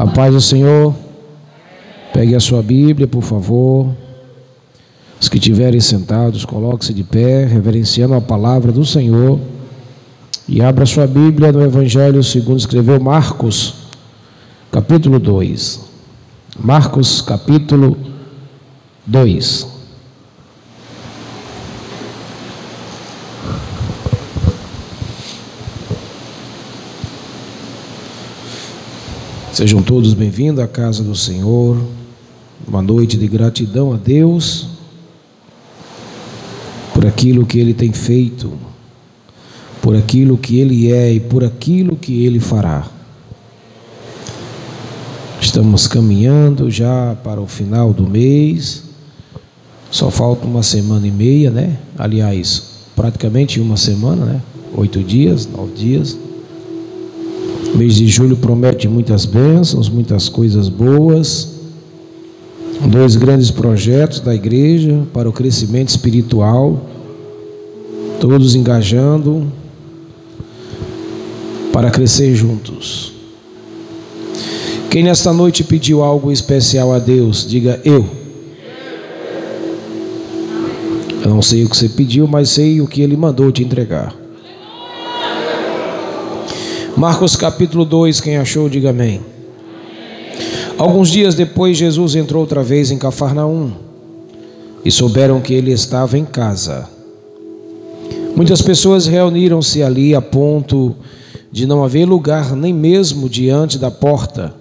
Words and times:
A 0.00 0.06
paz 0.06 0.32
do 0.32 0.40
Senhor. 0.40 0.94
Pegue 2.14 2.34
a 2.34 2.40
sua 2.40 2.62
Bíblia, 2.62 3.06
por 3.06 3.20
favor. 3.20 3.94
Os 5.20 5.28
que 5.28 5.36
estiverem 5.36 5.78
sentados, 5.78 6.46
coloque-se 6.46 6.94
de 6.94 7.04
pé, 7.04 7.44
reverenciando 7.44 8.14
a 8.14 8.20
palavra 8.20 8.72
do 8.72 8.82
Senhor. 8.82 9.38
E 10.48 10.62
abra 10.62 10.86
sua 10.86 11.06
Bíblia 11.06 11.52
no 11.52 11.60
Evangelho 11.60 12.24
segundo 12.24 12.58
escreveu 12.58 12.98
Marcos, 12.98 13.74
capítulo 14.72 15.18
2. 15.18 15.80
Marcos, 16.58 17.20
capítulo 17.20 17.94
2. 19.04 19.79
Sejam 29.60 29.82
todos 29.82 30.14
bem-vindos 30.14 30.64
à 30.64 30.66
casa 30.66 31.04
do 31.04 31.14
Senhor. 31.14 31.76
Uma 32.66 32.80
noite 32.80 33.18
de 33.18 33.28
gratidão 33.28 33.92
a 33.92 33.98
Deus 33.98 34.68
por 36.94 37.04
aquilo 37.04 37.44
que 37.44 37.58
Ele 37.58 37.74
tem 37.74 37.92
feito, 37.92 38.54
por 39.82 39.94
aquilo 39.94 40.38
que 40.38 40.58
Ele 40.58 40.90
é 40.90 41.12
e 41.12 41.20
por 41.20 41.44
aquilo 41.44 41.94
que 41.94 42.24
Ele 42.24 42.40
fará. 42.40 42.88
Estamos 45.38 45.86
caminhando 45.86 46.70
já 46.70 47.14
para 47.22 47.38
o 47.38 47.46
final 47.46 47.92
do 47.92 48.08
mês, 48.08 48.84
só 49.90 50.10
falta 50.10 50.46
uma 50.46 50.62
semana 50.62 51.06
e 51.06 51.10
meia, 51.10 51.50
né? 51.50 51.78
Aliás, 51.98 52.86
praticamente 52.96 53.60
uma 53.60 53.76
semana, 53.76 54.24
né? 54.24 54.42
Oito 54.74 55.04
dias, 55.04 55.46
nove 55.46 55.74
dias. 55.74 56.16
O 57.72 57.78
mês 57.78 57.94
de 57.94 58.06
julho 58.06 58.36
promete 58.36 58.88
muitas 58.88 59.24
bênçãos, 59.24 59.88
muitas 59.88 60.28
coisas 60.28 60.68
boas. 60.68 61.60
Dois 62.88 63.14
grandes 63.14 63.50
projetos 63.50 64.20
da 64.20 64.34
igreja 64.34 65.02
para 65.12 65.28
o 65.28 65.32
crescimento 65.32 65.90
espiritual, 65.90 66.86
todos 68.18 68.54
engajando 68.54 69.52
para 71.72 71.90
crescer 71.90 72.34
juntos. 72.34 73.12
Quem 74.90 75.04
nesta 75.04 75.32
noite 75.32 75.62
pediu 75.62 76.02
algo 76.02 76.32
especial 76.32 76.92
a 76.92 76.98
Deus, 76.98 77.46
diga 77.48 77.80
eu. 77.84 78.04
Eu 81.22 81.30
não 81.30 81.42
sei 81.42 81.64
o 81.64 81.68
que 81.68 81.76
você 81.76 81.88
pediu, 81.88 82.26
mas 82.26 82.50
sei 82.50 82.80
o 82.80 82.88
que 82.88 83.02
ele 83.02 83.16
mandou 83.16 83.52
te 83.52 83.62
entregar. 83.62 84.19
Marcos 87.00 87.34
capítulo 87.34 87.86
2, 87.86 88.20
quem 88.20 88.36
achou, 88.36 88.68
diga 88.68 88.90
amém. 88.90 89.22
Alguns 90.76 91.08
dias 91.08 91.34
depois, 91.34 91.78
Jesus 91.78 92.14
entrou 92.14 92.42
outra 92.42 92.62
vez 92.62 92.90
em 92.90 92.98
Cafarnaum 92.98 93.72
e 94.84 94.90
souberam 94.90 95.40
que 95.40 95.54
ele 95.54 95.72
estava 95.72 96.18
em 96.18 96.26
casa. 96.26 96.86
Muitas 98.36 98.60
pessoas 98.60 99.06
reuniram-se 99.06 99.82
ali 99.82 100.14
a 100.14 100.20
ponto 100.20 100.94
de 101.50 101.66
não 101.66 101.82
haver 101.82 102.04
lugar 102.04 102.54
nem 102.54 102.74
mesmo 102.74 103.30
diante 103.30 103.78
da 103.78 103.90
porta. 103.90 104.54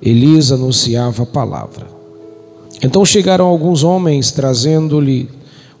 Elias 0.00 0.50
anunciava 0.50 1.24
a 1.24 1.26
palavra. 1.26 1.86
Então 2.82 3.04
chegaram 3.04 3.44
alguns 3.44 3.84
homens 3.84 4.30
trazendo-lhe 4.30 5.28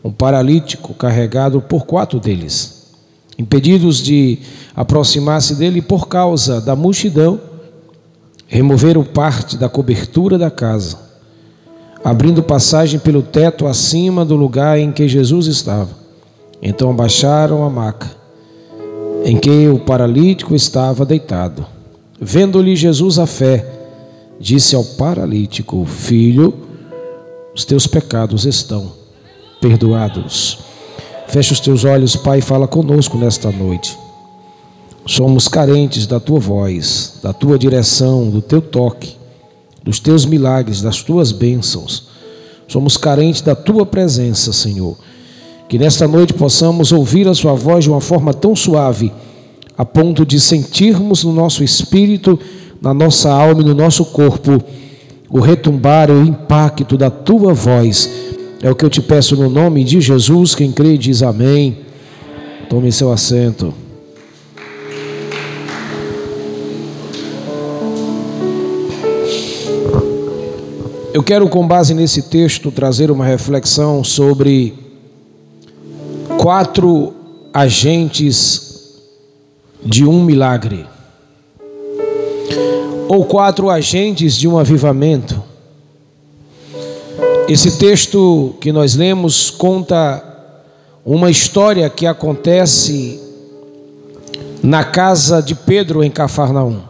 um 0.04 0.12
paralítico 0.12 0.92
carregado 0.92 1.62
por 1.62 1.86
quatro 1.86 2.20
deles 2.20 2.77
impedidos 3.38 4.02
de 4.02 4.38
aproximar-se 4.74 5.54
dele 5.54 5.80
por 5.80 6.08
causa 6.08 6.60
da 6.60 6.74
multidão, 6.74 7.40
removeram 8.46 9.04
parte 9.04 9.56
da 9.56 9.68
cobertura 9.68 10.36
da 10.36 10.50
casa, 10.50 10.98
abrindo 12.04 12.42
passagem 12.42 12.98
pelo 12.98 13.22
teto 13.22 13.66
acima 13.66 14.24
do 14.24 14.34
lugar 14.34 14.78
em 14.78 14.90
que 14.90 15.06
Jesus 15.06 15.46
estava. 15.46 15.90
Então 16.60 16.90
abaixaram 16.90 17.64
a 17.64 17.70
maca 17.70 18.10
em 19.24 19.36
que 19.36 19.68
o 19.68 19.78
paralítico 19.78 20.54
estava 20.54 21.04
deitado. 21.04 21.64
Vendo-lhe 22.20 22.74
Jesus 22.74 23.18
a 23.18 23.26
fé, 23.26 23.64
disse 24.40 24.74
ao 24.74 24.84
paralítico: 24.84 25.84
Filho, 25.84 26.54
os 27.54 27.64
teus 27.64 27.86
pecados 27.86 28.44
estão 28.44 28.92
perdoados. 29.60 30.67
Fecha 31.28 31.52
os 31.52 31.60
teus 31.60 31.84
olhos, 31.84 32.16
Pai, 32.16 32.38
e 32.38 32.42
fala 32.42 32.66
conosco 32.66 33.18
nesta 33.18 33.52
noite. 33.52 33.98
Somos 35.06 35.46
carentes 35.46 36.06
da 36.06 36.18
tua 36.18 36.40
voz, 36.40 37.20
da 37.22 37.34
tua 37.34 37.58
direção, 37.58 38.30
do 38.30 38.40
teu 38.40 38.62
toque, 38.62 39.14
dos 39.82 40.00
teus 40.00 40.24
milagres, 40.24 40.80
das 40.80 41.02
tuas 41.02 41.30
bênçãos. 41.30 42.04
Somos 42.66 42.96
carentes 42.96 43.42
da 43.42 43.54
tua 43.54 43.84
presença, 43.84 44.54
Senhor. 44.54 44.96
Que 45.68 45.78
nesta 45.78 46.08
noite 46.08 46.32
possamos 46.32 46.92
ouvir 46.92 47.28
a 47.28 47.34
Sua 47.34 47.52
voz 47.54 47.84
de 47.84 47.90
uma 47.90 48.00
forma 48.00 48.32
tão 48.32 48.56
suave, 48.56 49.12
a 49.76 49.84
ponto 49.84 50.24
de 50.24 50.40
sentirmos 50.40 51.24
no 51.24 51.32
nosso 51.32 51.62
espírito, 51.62 52.40
na 52.80 52.94
nossa 52.94 53.30
alma 53.30 53.60
e 53.60 53.64
no 53.66 53.74
nosso 53.74 54.04
corpo 54.06 54.62
o 55.30 55.40
retumbar, 55.40 56.10
o 56.10 56.24
impacto 56.24 56.96
da 56.96 57.10
tua 57.10 57.52
voz 57.52 58.27
é 58.60 58.70
o 58.70 58.74
que 58.74 58.84
eu 58.84 58.90
te 58.90 59.00
peço 59.00 59.36
no 59.36 59.48
nome 59.48 59.84
de 59.84 60.00
Jesus. 60.00 60.54
Quem 60.54 60.72
crê 60.72 60.98
diz 60.98 61.22
amém. 61.22 61.78
Tome 62.68 62.90
seu 62.90 63.12
assento. 63.12 63.72
Eu 71.14 71.22
quero, 71.22 71.48
com 71.48 71.66
base 71.66 71.94
nesse 71.94 72.22
texto, 72.22 72.70
trazer 72.70 73.10
uma 73.10 73.24
reflexão 73.24 74.04
sobre 74.04 74.74
quatro 76.38 77.12
agentes 77.52 79.00
de 79.84 80.04
um 80.04 80.22
milagre, 80.22 80.86
ou 83.08 83.24
quatro 83.24 83.70
agentes 83.70 84.36
de 84.36 84.46
um 84.46 84.58
avivamento. 84.58 85.37
Esse 87.48 87.78
texto 87.78 88.54
que 88.60 88.70
nós 88.70 88.94
lemos 88.94 89.48
conta 89.50 90.22
uma 91.02 91.30
história 91.30 91.88
que 91.88 92.04
acontece 92.04 93.18
na 94.62 94.84
casa 94.84 95.40
de 95.40 95.54
Pedro 95.54 96.04
em 96.04 96.10
Cafarnaum. 96.10 96.82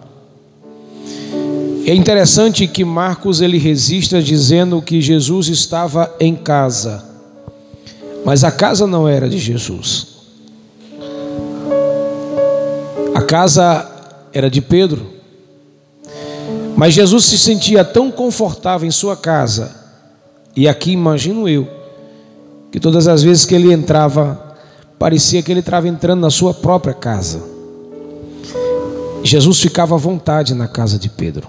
É 1.86 1.94
interessante 1.94 2.66
que 2.66 2.84
Marcos 2.84 3.40
ele 3.40 3.56
registra 3.56 4.20
dizendo 4.20 4.82
que 4.82 5.00
Jesus 5.00 5.46
estava 5.46 6.12
em 6.18 6.34
casa, 6.34 7.04
mas 8.24 8.42
a 8.42 8.50
casa 8.50 8.84
não 8.84 9.06
era 9.06 9.28
de 9.28 9.38
Jesus. 9.38 10.08
A 13.14 13.22
casa 13.22 13.88
era 14.32 14.50
de 14.50 14.60
Pedro. 14.60 15.06
Mas 16.76 16.94
Jesus 16.94 17.26
se 17.26 17.38
sentia 17.38 17.84
tão 17.84 18.10
confortável 18.10 18.88
em 18.88 18.90
sua 18.90 19.16
casa 19.16 19.77
e 20.58 20.66
aqui 20.66 20.90
imagino 20.90 21.48
eu 21.48 21.68
que 22.72 22.80
todas 22.80 23.06
as 23.06 23.22
vezes 23.22 23.44
que 23.44 23.54
ele 23.54 23.72
entrava, 23.72 24.56
parecia 24.98 25.40
que 25.40 25.52
ele 25.52 25.60
estava 25.60 25.86
entrando 25.86 26.18
na 26.18 26.30
sua 26.30 26.52
própria 26.52 26.92
casa. 26.92 27.40
Jesus 29.22 29.60
ficava 29.60 29.94
à 29.94 29.98
vontade 29.98 30.54
na 30.54 30.66
casa 30.66 30.98
de 30.98 31.08
Pedro. 31.08 31.46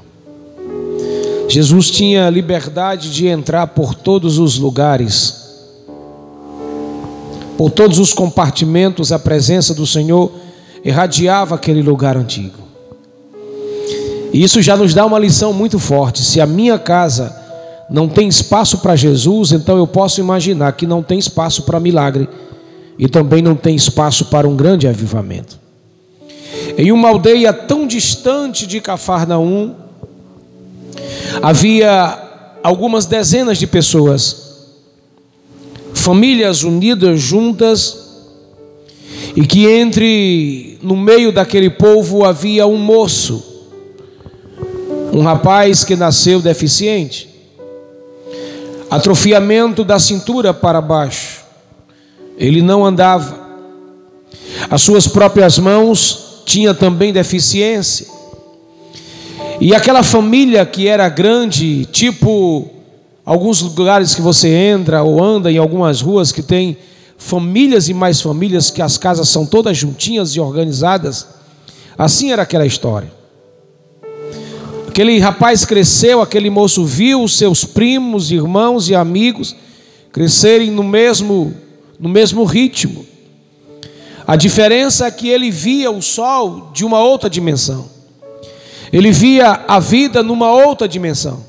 Jesus 1.47 1.89
tinha 1.89 2.29
liberdade 2.29 3.11
de 3.11 3.25
entrar 3.25 3.65
por 3.65 3.95
todos 3.95 4.37
os 4.37 4.59
lugares, 4.59 5.55
por 7.57 7.71
todos 7.71 7.97
os 7.97 8.13
compartimentos, 8.13 9.11
a 9.11 9.17
presença 9.17 9.73
do 9.73 9.87
Senhor 9.87 10.31
irradiava 10.85 11.55
aquele 11.55 11.81
lugar 11.81 12.15
antigo. 12.15 12.59
E 14.31 14.43
isso 14.43 14.61
já 14.61 14.77
nos 14.77 14.93
dá 14.93 15.03
uma 15.03 15.17
lição 15.17 15.51
muito 15.51 15.79
forte. 15.79 16.23
Se 16.23 16.39
a 16.39 16.45
minha 16.45 16.77
casa 16.77 17.38
não 17.89 18.07
tem 18.07 18.27
espaço 18.27 18.77
para 18.79 18.95
Jesus, 18.95 19.51
então 19.51 19.77
eu 19.77 19.87
posso 19.87 20.19
imaginar 20.19 20.73
que 20.73 20.85
não 20.85 21.01
tem 21.01 21.17
espaço 21.17 21.63
para 21.63 21.79
milagre. 21.79 22.29
E 22.97 23.07
também 23.07 23.41
não 23.41 23.55
tem 23.55 23.75
espaço 23.75 24.25
para 24.25 24.47
um 24.47 24.55
grande 24.55 24.87
avivamento. 24.87 25.57
Em 26.77 26.91
uma 26.91 27.09
aldeia 27.09 27.51
tão 27.51 27.87
distante 27.87 28.67
de 28.67 28.79
Cafarnaum, 28.79 29.73
havia 31.41 32.59
algumas 32.61 33.05
dezenas 33.05 33.57
de 33.57 33.65
pessoas, 33.65 34.67
famílias 35.93 36.63
unidas 36.63 37.19
juntas, 37.19 38.09
e 39.35 39.47
que 39.47 39.65
entre 39.65 40.77
no 40.83 40.95
meio 40.95 41.31
daquele 41.31 41.69
povo 41.69 42.25
havia 42.25 42.67
um 42.67 42.77
moço, 42.77 43.43
um 45.13 45.21
rapaz 45.21 45.83
que 45.83 45.95
nasceu 45.95 46.41
deficiente 46.41 47.28
atrofiamento 48.89 49.83
da 49.83 49.99
cintura 49.99 50.53
para 50.53 50.81
baixo. 50.81 51.41
Ele 52.37 52.61
não 52.61 52.85
andava. 52.85 53.37
As 54.69 54.81
suas 54.81 55.07
próprias 55.07 55.59
mãos 55.59 56.41
tinha 56.45 56.73
também 56.73 57.13
deficiência. 57.13 58.07
E 59.61 59.75
aquela 59.75 60.03
família 60.03 60.65
que 60.65 60.87
era 60.87 61.07
grande, 61.09 61.85
tipo 61.85 62.69
alguns 63.25 63.61
lugares 63.61 64.15
que 64.15 64.21
você 64.21 64.47
entra 64.47 65.03
ou 65.03 65.23
anda 65.23 65.51
em 65.51 65.57
algumas 65.57 66.01
ruas 66.01 66.31
que 66.31 66.41
tem 66.41 66.77
famílias 67.17 67.89
e 67.89 67.93
mais 67.93 68.21
famílias, 68.21 68.71
que 68.71 68.81
as 68.81 68.97
casas 68.97 69.29
são 69.29 69.45
todas 69.45 69.77
juntinhas 69.77 70.31
e 70.31 70.39
organizadas. 70.39 71.27
Assim 71.97 72.31
era 72.31 72.43
aquela 72.43 72.65
história. 72.65 73.18
Aquele 74.89 75.19
rapaz 75.19 75.65
cresceu, 75.65 76.19
aquele 76.19 76.49
moço 76.49 76.83
viu 76.83 77.27
seus 77.27 77.63
primos, 77.63 78.31
irmãos 78.31 78.89
e 78.89 78.95
amigos 78.95 79.55
crescerem 80.11 80.71
no 80.71 80.81
mesmo, 80.81 81.55
no 81.99 82.09
mesmo 82.09 82.43
ritmo. 82.43 83.05
A 84.25 84.35
diferença 84.35 85.05
é 85.05 85.11
que 85.11 85.29
ele 85.29 85.51
via 85.51 85.91
o 85.91 86.01
sol 86.01 86.71
de 86.73 86.83
uma 86.83 86.99
outra 86.99 87.29
dimensão. 87.29 87.87
Ele 88.91 89.11
via 89.11 89.63
a 89.67 89.79
vida 89.79 90.23
numa 90.23 90.51
outra 90.51 90.87
dimensão. 90.87 91.45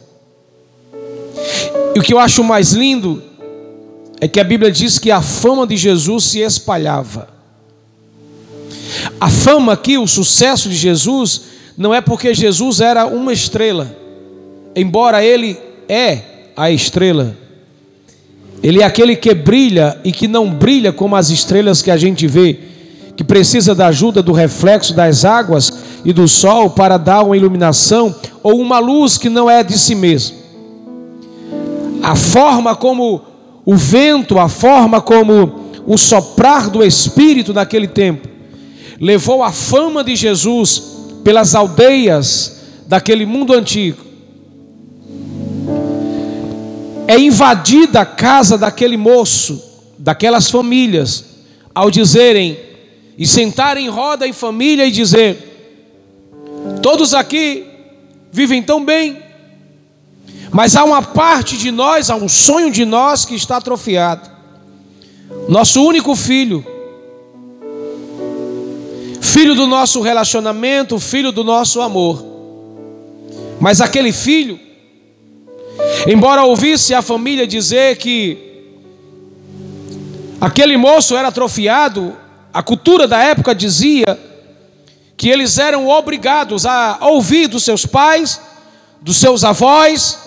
E 1.94 1.98
o 1.98 2.02
que 2.02 2.12
eu 2.12 2.18
acho 2.18 2.44
mais 2.44 2.72
lindo 2.72 3.22
é 4.20 4.28
que 4.28 4.38
a 4.38 4.44
Bíblia 4.44 4.70
diz 4.70 4.98
que 4.98 5.10
a 5.10 5.22
fama 5.22 5.66
de 5.66 5.78
Jesus 5.78 6.24
se 6.24 6.40
espalhava. 6.40 7.26
A 9.18 9.30
fama 9.30 9.72
aqui, 9.72 9.96
o 9.96 10.06
sucesso 10.06 10.68
de 10.68 10.76
Jesus, 10.76 11.49
não 11.80 11.94
é 11.94 12.02
porque 12.02 12.34
Jesus 12.34 12.82
era 12.82 13.06
uma 13.06 13.32
estrela, 13.32 13.90
embora 14.76 15.24
ele 15.24 15.56
é 15.88 16.18
a 16.54 16.70
estrela. 16.70 17.34
Ele 18.62 18.82
é 18.82 18.84
aquele 18.84 19.16
que 19.16 19.32
brilha 19.32 19.98
e 20.04 20.12
que 20.12 20.28
não 20.28 20.50
brilha 20.50 20.92
como 20.92 21.16
as 21.16 21.30
estrelas 21.30 21.80
que 21.80 21.90
a 21.90 21.96
gente 21.96 22.26
vê, 22.26 22.58
que 23.16 23.24
precisa 23.24 23.74
da 23.74 23.86
ajuda 23.86 24.22
do 24.22 24.30
reflexo 24.30 24.92
das 24.92 25.24
águas 25.24 25.72
e 26.04 26.12
do 26.12 26.28
sol 26.28 26.68
para 26.68 26.98
dar 26.98 27.22
uma 27.22 27.34
iluminação 27.34 28.14
ou 28.42 28.60
uma 28.60 28.78
luz 28.78 29.16
que 29.16 29.30
não 29.30 29.48
é 29.48 29.64
de 29.64 29.78
si 29.78 29.94
mesmo. 29.94 30.36
A 32.02 32.14
forma 32.14 32.76
como 32.76 33.22
o 33.64 33.74
vento, 33.74 34.38
a 34.38 34.50
forma 34.50 35.00
como 35.00 35.70
o 35.86 35.96
soprar 35.96 36.68
do 36.68 36.84
Espírito 36.84 37.54
naquele 37.54 37.88
tempo, 37.88 38.28
levou 39.00 39.42
a 39.42 39.50
fama 39.50 40.04
de 40.04 40.14
Jesus 40.14 40.99
pelas 41.22 41.54
aldeias 41.54 42.60
daquele 42.86 43.26
mundo 43.26 43.52
antigo. 43.52 44.04
É 47.06 47.18
invadida 47.18 48.00
a 48.00 48.06
casa 48.06 48.56
daquele 48.56 48.96
moço, 48.96 49.62
daquelas 49.98 50.50
famílias, 50.50 51.24
ao 51.74 51.90
dizerem 51.90 52.58
e 53.18 53.26
sentarem 53.26 53.86
em 53.86 53.88
roda 53.88 54.26
em 54.26 54.32
família 54.32 54.86
e 54.86 54.90
dizer: 54.90 55.50
Todos 56.82 57.12
aqui 57.12 57.66
vivem 58.32 58.62
tão 58.62 58.84
bem, 58.84 59.18
mas 60.50 60.76
há 60.76 60.84
uma 60.84 61.02
parte 61.02 61.56
de 61.56 61.70
nós, 61.70 62.10
há 62.10 62.16
um 62.16 62.28
sonho 62.28 62.70
de 62.70 62.84
nós 62.84 63.24
que 63.24 63.34
está 63.34 63.56
atrofiado. 63.56 64.30
Nosso 65.48 65.84
único 65.84 66.14
filho, 66.14 66.64
filho 69.20 69.54
do 69.54 69.66
nosso 69.66 70.00
relacionamento, 70.00 70.98
filho 70.98 71.30
do 71.30 71.44
nosso 71.44 71.80
amor. 71.80 72.24
Mas 73.60 73.80
aquele 73.80 74.12
filho, 74.12 74.58
embora 76.06 76.44
ouvisse 76.44 76.94
a 76.94 77.02
família 77.02 77.46
dizer 77.46 77.98
que 77.98 78.38
aquele 80.40 80.76
moço 80.76 81.14
era 81.14 81.28
atrofiado, 81.28 82.16
a 82.52 82.62
cultura 82.62 83.06
da 83.06 83.22
época 83.22 83.54
dizia 83.54 84.18
que 85.16 85.28
eles 85.28 85.58
eram 85.58 85.86
obrigados 85.86 86.64
a 86.64 86.98
ouvir 87.02 87.46
dos 87.46 87.62
seus 87.62 87.84
pais, 87.84 88.40
dos 89.02 89.18
seus 89.18 89.44
avós, 89.44 90.18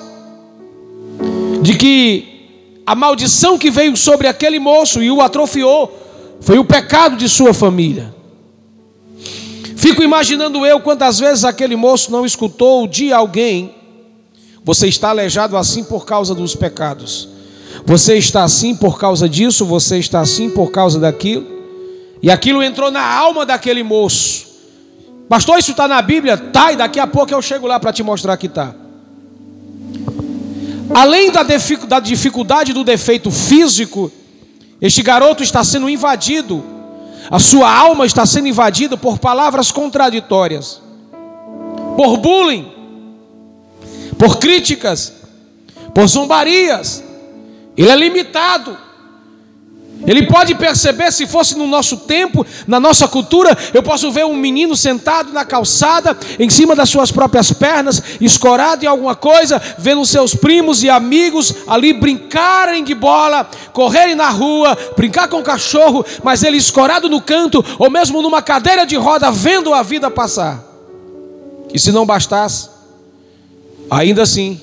de 1.64 1.76
que 1.76 2.82
a 2.86 2.94
maldição 2.94 3.58
que 3.58 3.72
veio 3.72 3.98
sobre 3.98 4.28
aquele 4.28 4.60
moço 4.60 5.02
e 5.02 5.10
o 5.10 5.22
atrofiou 5.22 6.00
foi 6.42 6.60
o 6.60 6.66
pecado 6.66 7.16
de 7.16 7.28
sua 7.28 7.54
família. 7.54 8.14
Fico 9.84 10.02
imaginando 10.02 10.66
eu 10.66 10.80
quantas 10.80 11.20
vezes 11.20 11.44
aquele 11.44 11.76
moço 11.76 12.10
não 12.10 12.26
escutou 12.26 12.88
de 12.88 13.12
alguém: 13.12 13.76
você 14.64 14.88
está 14.88 15.10
aleijado 15.10 15.58
assim 15.58 15.84
por 15.84 16.06
causa 16.06 16.34
dos 16.34 16.56
pecados, 16.56 17.28
você 17.86 18.16
está 18.16 18.46
assim 18.46 18.74
por 18.74 18.98
causa 18.98 19.28
disso, 19.28 19.66
você 19.66 20.00
está 20.00 20.22
assim 20.22 20.50
por 20.50 20.72
causa 20.72 21.02
daquilo, 21.02 21.46
e 22.22 22.32
aquilo 22.32 22.64
entrou 22.64 22.90
na 22.90 23.06
alma 23.06 23.46
daquele 23.46 23.84
moço. 23.84 24.46
Pastor, 25.28 25.60
isso 25.60 25.72
está 25.72 25.86
na 25.86 26.02
Bíblia? 26.02 26.38
Tá, 26.38 26.72
e 26.72 26.78
daqui 26.78 26.98
a 26.98 27.06
pouco 27.06 27.34
eu 27.34 27.42
chego 27.42 27.68
lá 27.68 27.78
para 27.78 27.92
te 27.92 28.02
mostrar 28.02 28.38
que 28.38 28.48
está. 28.48 28.74
Além 30.96 31.30
da 31.30 32.00
dificuldade 32.00 32.72
do 32.72 32.86
defeito 32.86 33.30
físico, 33.30 34.10
este 34.80 35.02
garoto 35.02 35.44
está 35.44 35.62
sendo 35.62 35.90
invadido, 35.90 36.73
a 37.30 37.40
sua 37.40 37.72
alma 37.72 38.06
está 38.06 38.26
sendo 38.26 38.48
invadida 38.48 38.98
por 38.98 39.20
palavras 39.20 39.72
contraditórias, 39.72 40.82
por 41.96 42.18
bullying, 42.18 42.72
por 44.18 44.38
críticas, 44.38 45.14
por 45.94 46.08
zombarias. 46.08 47.04
Ele 47.76 47.90
é 47.90 47.96
limitado. 47.96 48.78
Ele 50.06 50.28
pode 50.28 50.56
perceber, 50.56 51.12
se 51.12 51.26
fosse 51.26 51.58
no 51.58 51.66
nosso 51.66 51.98
tempo, 51.98 52.46
na 52.68 52.80
nossa 52.80 53.08
cultura, 53.08 53.58
eu 53.74 53.82
posso 53.82 54.12
ver 54.12 54.26
um 54.26 54.36
menino 54.36 54.76
sentado 54.76 55.32
na 55.32 55.46
calçada, 55.46 56.18
em 56.38 56.50
cima 56.50 56.76
das 56.76 56.90
suas 56.90 57.12
próprias 57.12 57.52
pernas, 57.52 58.02
escorado 58.20 58.84
em 58.84 58.88
alguma 58.88 59.16
coisa, 59.16 59.62
vendo 59.78 60.06
seus 60.06 60.36
primos 60.36 60.84
e 60.84 60.90
amigos 60.90 61.54
ali 61.68 61.94
brincarem 61.94 62.84
de 62.84 62.94
bola, 62.94 63.50
correrem 63.72 64.16
na 64.16 64.30
rua, 64.30 64.78
brincar 64.96 65.28
com 65.28 65.40
o 65.40 65.44
cachorro, 65.44 66.06
mas 66.24 66.44
ele 66.44 66.58
escorado 66.58 67.10
no 67.10 67.22
canto, 67.22 67.64
ou 67.80 67.90
mesmo 67.90 68.22
numa 68.22 68.42
cadeira 68.42 68.86
de 68.86 68.96
roda, 68.96 69.32
vendo 69.32 69.74
a 69.74 69.82
vida 69.84 70.12
passar. 70.12 70.64
E 71.74 71.80
se 71.80 71.92
não 71.92 72.06
bastasse, 72.06 72.70
ainda 73.90 74.24
assim, 74.24 74.60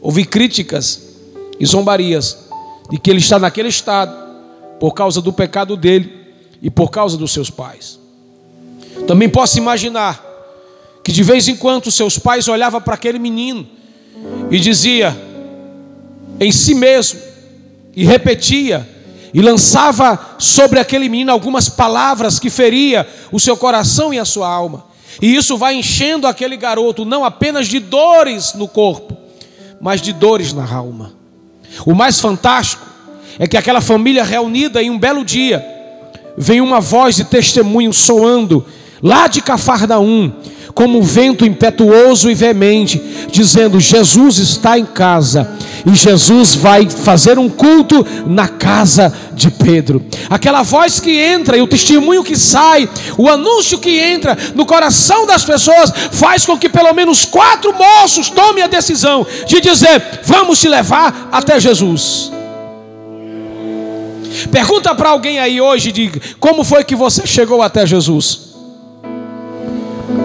houve 0.00 0.24
críticas 0.24 1.00
e 1.58 1.66
zombarias 1.66 2.38
de 2.90 2.98
que 2.98 3.10
ele 3.10 3.20
está 3.20 3.38
naquele 3.38 3.68
estado 3.68 4.21
por 4.82 4.94
causa 4.94 5.22
do 5.22 5.32
pecado 5.32 5.76
dele 5.76 6.12
e 6.60 6.68
por 6.68 6.90
causa 6.90 7.16
dos 7.16 7.30
seus 7.30 7.48
pais. 7.48 8.00
Também 9.06 9.28
posso 9.28 9.56
imaginar 9.56 10.20
que 11.04 11.12
de 11.12 11.22
vez 11.22 11.46
em 11.46 11.54
quando 11.54 11.88
seus 11.88 12.18
pais 12.18 12.48
olhavam 12.48 12.82
para 12.82 12.94
aquele 12.94 13.20
menino 13.20 13.64
e 14.50 14.58
dizia 14.58 15.16
em 16.40 16.50
si 16.50 16.74
mesmo 16.74 17.20
e 17.94 18.04
repetia 18.04 18.84
e 19.32 19.40
lançava 19.40 20.34
sobre 20.36 20.80
aquele 20.80 21.08
menino 21.08 21.30
algumas 21.30 21.68
palavras 21.68 22.40
que 22.40 22.50
feria 22.50 23.08
o 23.30 23.38
seu 23.38 23.56
coração 23.56 24.12
e 24.12 24.18
a 24.18 24.24
sua 24.24 24.48
alma. 24.48 24.86
E 25.20 25.32
isso 25.32 25.56
vai 25.56 25.76
enchendo 25.76 26.26
aquele 26.26 26.56
garoto 26.56 27.04
não 27.04 27.24
apenas 27.24 27.68
de 27.68 27.78
dores 27.78 28.54
no 28.54 28.66
corpo, 28.66 29.16
mas 29.80 30.00
de 30.00 30.12
dores 30.12 30.52
na 30.52 30.68
alma. 30.68 31.12
O 31.86 31.94
mais 31.94 32.18
fantástico 32.18 32.91
é 33.38 33.46
que 33.46 33.56
aquela 33.56 33.80
família 33.80 34.24
reunida 34.24 34.82
em 34.82 34.90
um 34.90 34.98
belo 34.98 35.24
dia, 35.24 35.64
vem 36.36 36.60
uma 36.60 36.80
voz 36.80 37.16
de 37.16 37.24
testemunho 37.24 37.92
soando 37.92 38.64
lá 39.02 39.26
de 39.26 39.40
Cafarnaum, 39.42 40.32
como 40.74 40.98
um 40.98 41.02
vento 41.02 41.44
impetuoso 41.44 42.30
e 42.30 42.34
veemente, 42.34 43.02
dizendo: 43.30 43.80
Jesus 43.80 44.38
está 44.38 44.78
em 44.78 44.86
casa 44.86 45.50
e 45.84 45.94
Jesus 45.94 46.54
vai 46.54 46.88
fazer 46.88 47.38
um 47.38 47.48
culto 47.48 48.06
na 48.26 48.48
casa 48.48 49.12
de 49.34 49.50
Pedro. 49.50 50.02
Aquela 50.30 50.62
voz 50.62 51.00
que 51.00 51.18
entra 51.18 51.56
e 51.56 51.62
o 51.62 51.66
testemunho 51.66 52.24
que 52.24 52.36
sai, 52.36 52.88
o 53.18 53.28
anúncio 53.28 53.78
que 53.78 53.98
entra 53.98 54.36
no 54.54 54.64
coração 54.64 55.26
das 55.26 55.44
pessoas, 55.44 55.92
faz 56.12 56.46
com 56.46 56.56
que 56.56 56.68
pelo 56.68 56.92
menos 56.94 57.24
quatro 57.24 57.74
moços 57.74 58.30
tomem 58.30 58.62
a 58.62 58.68
decisão 58.68 59.26
de 59.46 59.60
dizer: 59.60 60.20
Vamos 60.24 60.60
te 60.60 60.68
levar 60.68 61.28
até 61.32 61.60
Jesus. 61.60 62.32
Pergunta 64.50 64.94
para 64.94 65.10
alguém 65.10 65.38
aí 65.38 65.60
hoje 65.60 65.92
de 65.92 66.10
como 66.38 66.64
foi 66.64 66.84
que 66.84 66.96
você 66.96 67.26
chegou 67.26 67.62
até 67.62 67.86
Jesus. 67.86 68.52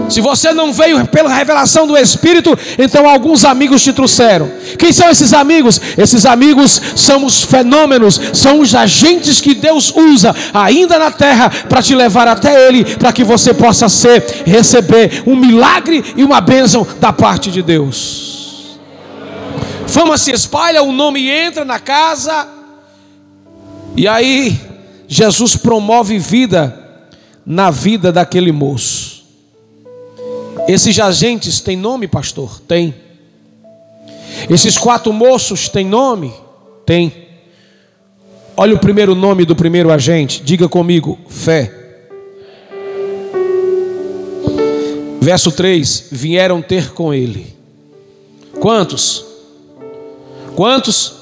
Se 0.09 0.21
você 0.21 0.53
não 0.53 0.71
veio 0.71 1.05
pela 1.07 1.33
revelação 1.33 1.85
do 1.85 1.97
Espírito, 1.97 2.57
então 2.79 3.09
alguns 3.09 3.43
amigos 3.43 3.83
te 3.83 3.91
trouxeram. 3.91 4.49
Quem 4.77 4.93
são 4.93 5.09
esses 5.09 5.33
amigos? 5.33 5.81
Esses 5.97 6.25
amigos 6.25 6.81
são 6.95 7.25
os 7.25 7.43
fenômenos, 7.43 8.19
são 8.33 8.61
os 8.61 8.73
agentes 8.73 9.41
que 9.41 9.53
Deus 9.53 9.93
usa 9.93 10.33
ainda 10.53 10.97
na 10.97 11.11
terra 11.11 11.49
para 11.49 11.81
te 11.81 11.93
levar 11.93 12.27
até 12.27 12.67
Ele, 12.67 12.85
para 12.95 13.11
que 13.11 13.23
você 13.23 13.53
possa 13.53 13.89
ser, 13.89 14.43
receber 14.45 15.23
um 15.25 15.35
milagre 15.35 16.03
e 16.15 16.23
uma 16.23 16.39
bênção 16.39 16.87
da 16.99 17.11
parte 17.11 17.51
de 17.51 17.61
Deus. 17.61 18.77
Fama 19.87 20.17
se 20.17 20.31
espalha, 20.31 20.83
o 20.83 20.91
nome 20.91 21.29
entra 21.29 21.65
na 21.65 21.79
casa 21.79 22.56
e 23.97 24.07
aí, 24.07 24.61
Jesus 25.07 25.55
promove 25.55 26.19
vida 26.19 26.87
na 27.43 27.71
vida 27.71 28.11
daquele 28.11 28.51
moço. 28.51 29.25
Esses 30.67 30.99
agentes 30.99 31.59
têm 31.59 31.75
nome, 31.75 32.07
pastor? 32.07 32.59
Tem. 32.67 32.93
Esses 34.47 34.77
quatro 34.77 35.11
moços 35.11 35.67
têm 35.67 35.85
nome? 35.85 36.31
Tem. 36.85 37.11
Olha 38.55 38.75
o 38.75 38.79
primeiro 38.79 39.15
nome 39.15 39.45
do 39.45 39.55
primeiro 39.55 39.91
agente, 39.91 40.43
diga 40.43 40.69
comigo: 40.69 41.17
fé. 41.27 41.73
Verso 45.19 45.51
3: 45.51 46.09
Vieram 46.11 46.61
ter 46.61 46.91
com 46.91 47.11
ele. 47.11 47.55
Quantos? 48.59 49.25
Quantos? 50.55 51.13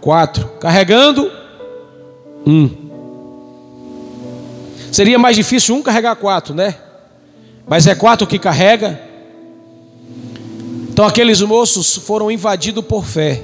Quatro. 0.00 0.48
Carregando 0.60 1.30
um. 2.46 2.70
Seria 4.92 5.18
mais 5.18 5.36
difícil 5.36 5.74
um 5.74 5.82
carregar 5.82 6.14
quatro, 6.16 6.54
né? 6.54 6.76
Mas 7.66 7.86
é 7.86 7.94
quatro 7.94 8.26
que 8.26 8.38
carrega. 8.38 9.00
Então 10.88 11.04
aqueles 11.04 11.40
moços 11.40 11.96
foram 11.96 12.30
invadidos 12.30 12.84
por 12.84 13.04
fé. 13.04 13.42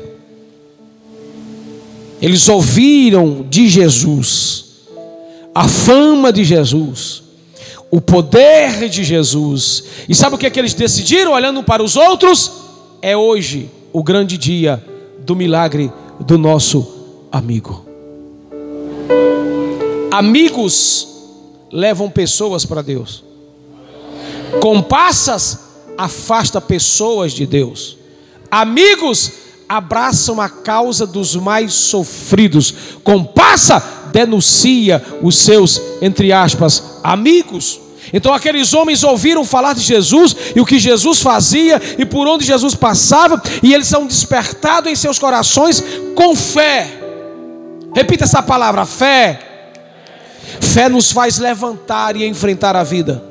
Eles 2.23 2.49
ouviram 2.49 3.47
de 3.49 3.69
Jesus, 3.69 4.67
a 5.55 5.67
fama 5.67 6.33
de 6.33 6.45
Jesus, 6.45 7.23
o 7.91 8.01
poder 8.01 8.89
de 8.89 9.03
Jesus. 9.03 9.85
E 10.09 10.15
sabe 10.15 10.37
o 10.37 10.39
que, 10.39 10.47
é 10.47 10.51
que 10.51 10.59
eles 10.61 10.75
decidiram, 10.75 11.33
olhando 11.33 11.63
para 11.63 11.83
os 11.83 11.97
outros? 11.97 12.53
É 13.03 13.17
hoje 13.17 13.71
o 13.93 14.03
grande 14.03 14.37
dia 14.37 14.85
do 15.21 15.35
milagre 15.35 15.91
do 16.21 16.37
nosso 16.37 17.27
amigo. 17.33 17.90
Amigos 20.11 21.07
levam 21.73 22.11
pessoas 22.11 22.67
para 22.67 22.83
Deus. 22.83 23.23
Compassas 24.61 25.59
afasta 25.97 26.61
pessoas 26.61 27.33
de 27.33 27.47
Deus. 27.47 27.97
Amigos 28.51 29.33
abraçam 29.69 30.41
a 30.41 30.49
causa 30.49 31.07
dos 31.07 31.37
mais 31.37 31.73
sofridos. 31.73 32.75
Compassa 33.05 34.01
denuncia 34.13 35.01
os 35.23 35.37
seus 35.39 35.81
entre 36.03 36.33
aspas 36.33 36.99
amigos. 37.05 37.81
Então 38.13 38.35
aqueles 38.35 38.75
homens 38.75 39.05
ouviram 39.05 39.45
falar 39.45 39.75
de 39.75 39.83
Jesus 39.83 40.35
e 40.57 40.61
o 40.61 40.67
que 40.67 40.81
Jesus 40.81 41.23
fazia 41.23 41.81
e 41.97 42.05
por 42.05 42.27
onde 42.27 42.45
Jesus 42.45 42.75
passava, 42.75 43.41
e 43.63 43.73
eles 43.73 43.87
são 43.87 44.07
despertados 44.07 44.91
em 44.91 44.97
seus 44.97 45.19
corações 45.19 45.85
com 46.17 46.35
fé. 46.35 46.99
Repita 47.95 48.25
essa 48.25 48.43
palavra: 48.43 48.85
fé. 48.85 49.50
Fé 50.61 50.89
nos 50.89 51.13
faz 51.13 51.39
levantar 51.39 52.17
e 52.17 52.27
enfrentar 52.27 52.75
a 52.75 52.83
vida. 52.83 53.23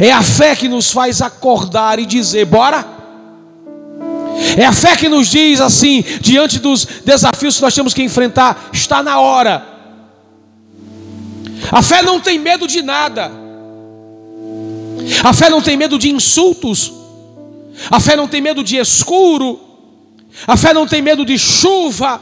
É 0.00 0.10
a 0.10 0.22
fé 0.22 0.56
que 0.56 0.68
nos 0.68 0.90
faz 0.90 1.20
acordar 1.22 1.98
e 1.98 2.06
dizer: 2.06 2.44
bora. 2.46 2.98
É 4.56 4.64
a 4.64 4.72
fé 4.72 4.96
que 4.96 5.08
nos 5.08 5.28
diz 5.28 5.60
assim, 5.60 6.02
diante 6.20 6.58
dos 6.58 6.86
desafios 7.04 7.56
que 7.56 7.62
nós 7.62 7.74
temos 7.74 7.92
que 7.92 8.02
enfrentar, 8.02 8.70
está 8.72 9.02
na 9.02 9.18
hora. 9.18 9.66
A 11.72 11.82
fé 11.82 12.02
não 12.02 12.20
tem 12.20 12.38
medo 12.38 12.66
de 12.66 12.82
nada. 12.82 13.30
A 15.24 15.32
fé 15.32 15.50
não 15.50 15.60
tem 15.60 15.76
medo 15.76 15.98
de 15.98 16.10
insultos. 16.10 16.92
A 17.90 18.00
fé 18.00 18.16
não 18.16 18.28
tem 18.28 18.40
medo 18.40 18.62
de 18.62 18.76
escuro. 18.76 19.60
A 20.46 20.56
fé 20.56 20.72
não 20.72 20.86
tem 20.86 21.02
medo 21.02 21.24
de 21.24 21.38
chuva. 21.38 22.20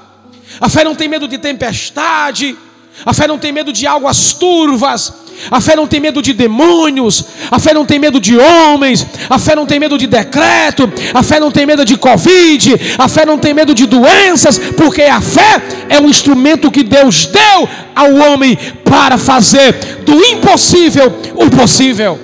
A 0.60 0.68
fé 0.68 0.84
não 0.84 0.94
tem 0.94 1.08
medo 1.08 1.28
de 1.28 1.38
tempestade. 1.38 2.56
A 3.04 3.12
fé 3.12 3.26
não 3.26 3.38
tem 3.38 3.52
medo 3.52 3.72
de 3.72 3.86
águas 3.86 4.32
turvas. 4.32 5.12
A 5.50 5.60
fé 5.60 5.76
não 5.76 5.86
tem 5.86 6.00
medo 6.00 6.22
de 6.22 6.32
demônios. 6.32 7.24
A 7.50 7.58
fé 7.58 7.74
não 7.74 7.84
tem 7.84 7.98
medo 7.98 8.18
de 8.18 8.36
homens. 8.36 9.06
A 9.28 9.38
fé 9.38 9.54
não 9.54 9.66
tem 9.66 9.78
medo 9.78 9.98
de 9.98 10.06
decreto. 10.06 10.90
A 11.12 11.22
fé 11.22 11.38
não 11.38 11.50
tem 11.50 11.66
medo 11.66 11.84
de 11.84 11.96
Covid. 11.96 12.74
A 12.98 13.08
fé 13.08 13.26
não 13.26 13.38
tem 13.38 13.52
medo 13.52 13.74
de 13.74 13.86
doenças. 13.86 14.58
Porque 14.58 15.02
a 15.02 15.20
fé 15.20 15.62
é 15.88 16.00
um 16.00 16.08
instrumento 16.08 16.70
que 16.70 16.82
Deus 16.82 17.26
deu 17.26 17.68
ao 17.94 18.14
homem 18.14 18.56
para 18.84 19.18
fazer 19.18 19.72
do 20.04 20.14
impossível 20.24 21.14
o 21.34 21.50
possível. 21.50 22.18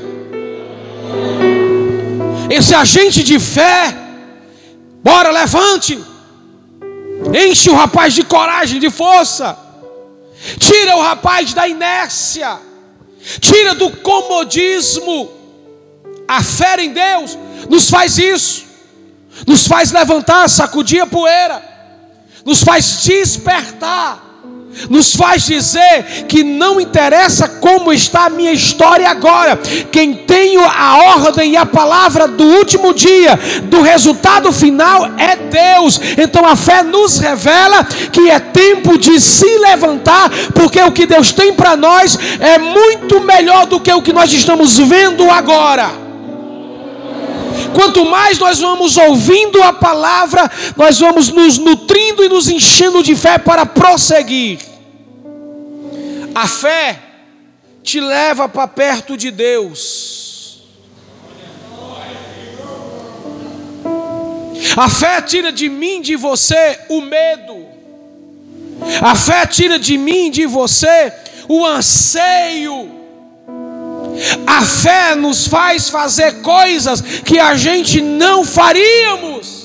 Esse 2.51 2.75
agente 2.75 3.23
de 3.23 3.39
fé, 3.39 3.97
bora, 5.03 5.31
levante. 5.31 5.99
Enche 7.33 7.71
o 7.71 7.75
rapaz 7.75 8.15
de 8.15 8.25
coragem, 8.25 8.81
de 8.81 8.91
força. 8.91 9.57
Tira 10.59 10.97
o 10.97 11.03
rapaz 11.03 11.53
da 11.55 11.69
inércia. 11.69 12.59
Tira 13.41 13.75
do 13.75 13.91
comodismo. 13.91 15.31
A 16.27 16.43
fé 16.43 16.77
em 16.81 16.93
Deus 16.93 17.39
nos 17.69 17.89
faz 17.89 18.19
isso. 18.19 18.65
Nos 19.47 19.67
faz 19.67 19.93
levantar, 19.93 20.49
sacudir 20.49 21.01
a 21.01 21.07
poeira. 21.07 21.63
Nos 22.45 22.63
faz 22.63 23.03
despertar 23.03 24.22
nos 24.89 25.15
faz 25.15 25.45
dizer 25.45 26.27
que 26.29 26.43
não 26.43 26.81
interessa 26.81 27.49
como 27.49 27.93
está 27.93 28.27
a 28.27 28.31
minha 28.31 28.53
história 28.53 29.09
agora, 29.09 29.57
quem 29.91 30.15
tem 30.15 30.57
a 30.57 30.97
ordem 31.17 31.53
e 31.53 31.57
a 31.57 31.67
palavra 31.67 32.27
do 32.27 32.45
último 32.45 32.95
dia, 32.95 33.39
do 33.65 33.83
resultado 33.83 34.53
final 34.53 35.11
é 35.19 35.37
Deus. 35.37 36.01
Então 36.19 36.47
a 36.47 36.57
fé 36.57 36.83
nos 36.83 37.19
revela 37.19 37.85
que 37.85 38.31
é 38.31 38.39
tempo 38.39 38.99
de 38.99 39.21
se 39.21 39.59
levantar, 39.59 40.31
porque 40.55 40.81
o 40.81 40.93
que 40.93 41.07
Deus 41.07 41.33
tem 41.33 41.53
para 41.53 41.77
nós 41.77 42.19
é 42.41 42.59
muito 42.59 43.21
melhor 43.21 43.67
do 43.67 43.81
que 43.81 43.93
o 43.93 44.03
que 44.03 44.13
nós 44.13 44.33
estamos 44.33 44.79
vendo 44.79 45.31
agora. 45.31 46.02
Quanto 47.75 48.05
mais 48.05 48.39
nós 48.39 48.61
vamos 48.61 48.97
ouvindo 48.97 49.63
a 49.63 49.73
palavra, 49.73 50.51
nós 50.77 50.99
vamos 50.99 51.29
nos 51.29 51.59
nutrindo 51.59 52.25
e 52.25 52.29
nos 52.29 52.49
enchendo 52.49 53.03
de 53.03 53.15
fé 53.17 53.39
para 53.39 53.65
prosseguir. 53.67 54.59
A 56.35 56.47
fé 56.47 56.99
te 57.83 58.01
leva 58.01 58.49
para 58.49 58.69
perto 58.69 59.17
de 59.17 59.31
Deus. 59.31 60.63
A 64.77 64.89
fé 64.89 65.21
tira 65.21 65.53
de 65.53 65.69
mim, 65.69 66.01
de 66.01 66.17
você, 66.17 66.79
o 66.89 67.01
medo. 67.01 67.67
A 69.01 69.15
fé 69.15 69.47
tira 69.47 69.79
de 69.79 69.99
mim, 69.99 70.31
de 70.31 70.47
você, 70.47 71.13
o 71.49 71.65
anseio. 71.67 73.02
A 74.47 74.63
fé 74.63 75.15
nos 75.15 75.47
faz 75.47 75.89
fazer 75.89 76.43
coisas 76.43 77.01
que 77.01 77.39
a 77.39 77.57
gente 77.57 78.01
não 78.01 78.45
faríamos. 78.45 79.63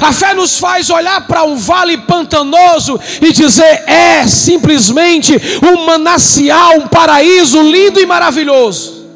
A 0.00 0.12
fé 0.12 0.34
nos 0.34 0.58
faz 0.58 0.90
olhar 0.90 1.26
para 1.26 1.44
um 1.44 1.56
vale 1.56 1.98
pantanoso 1.98 2.98
e 3.20 3.32
dizer: 3.32 3.84
é 3.86 4.26
simplesmente 4.26 5.34
um 5.62 5.84
manancial, 5.84 6.78
um 6.78 6.88
paraíso 6.88 7.60
lindo 7.62 8.00
e 8.00 8.06
maravilhoso. 8.06 9.06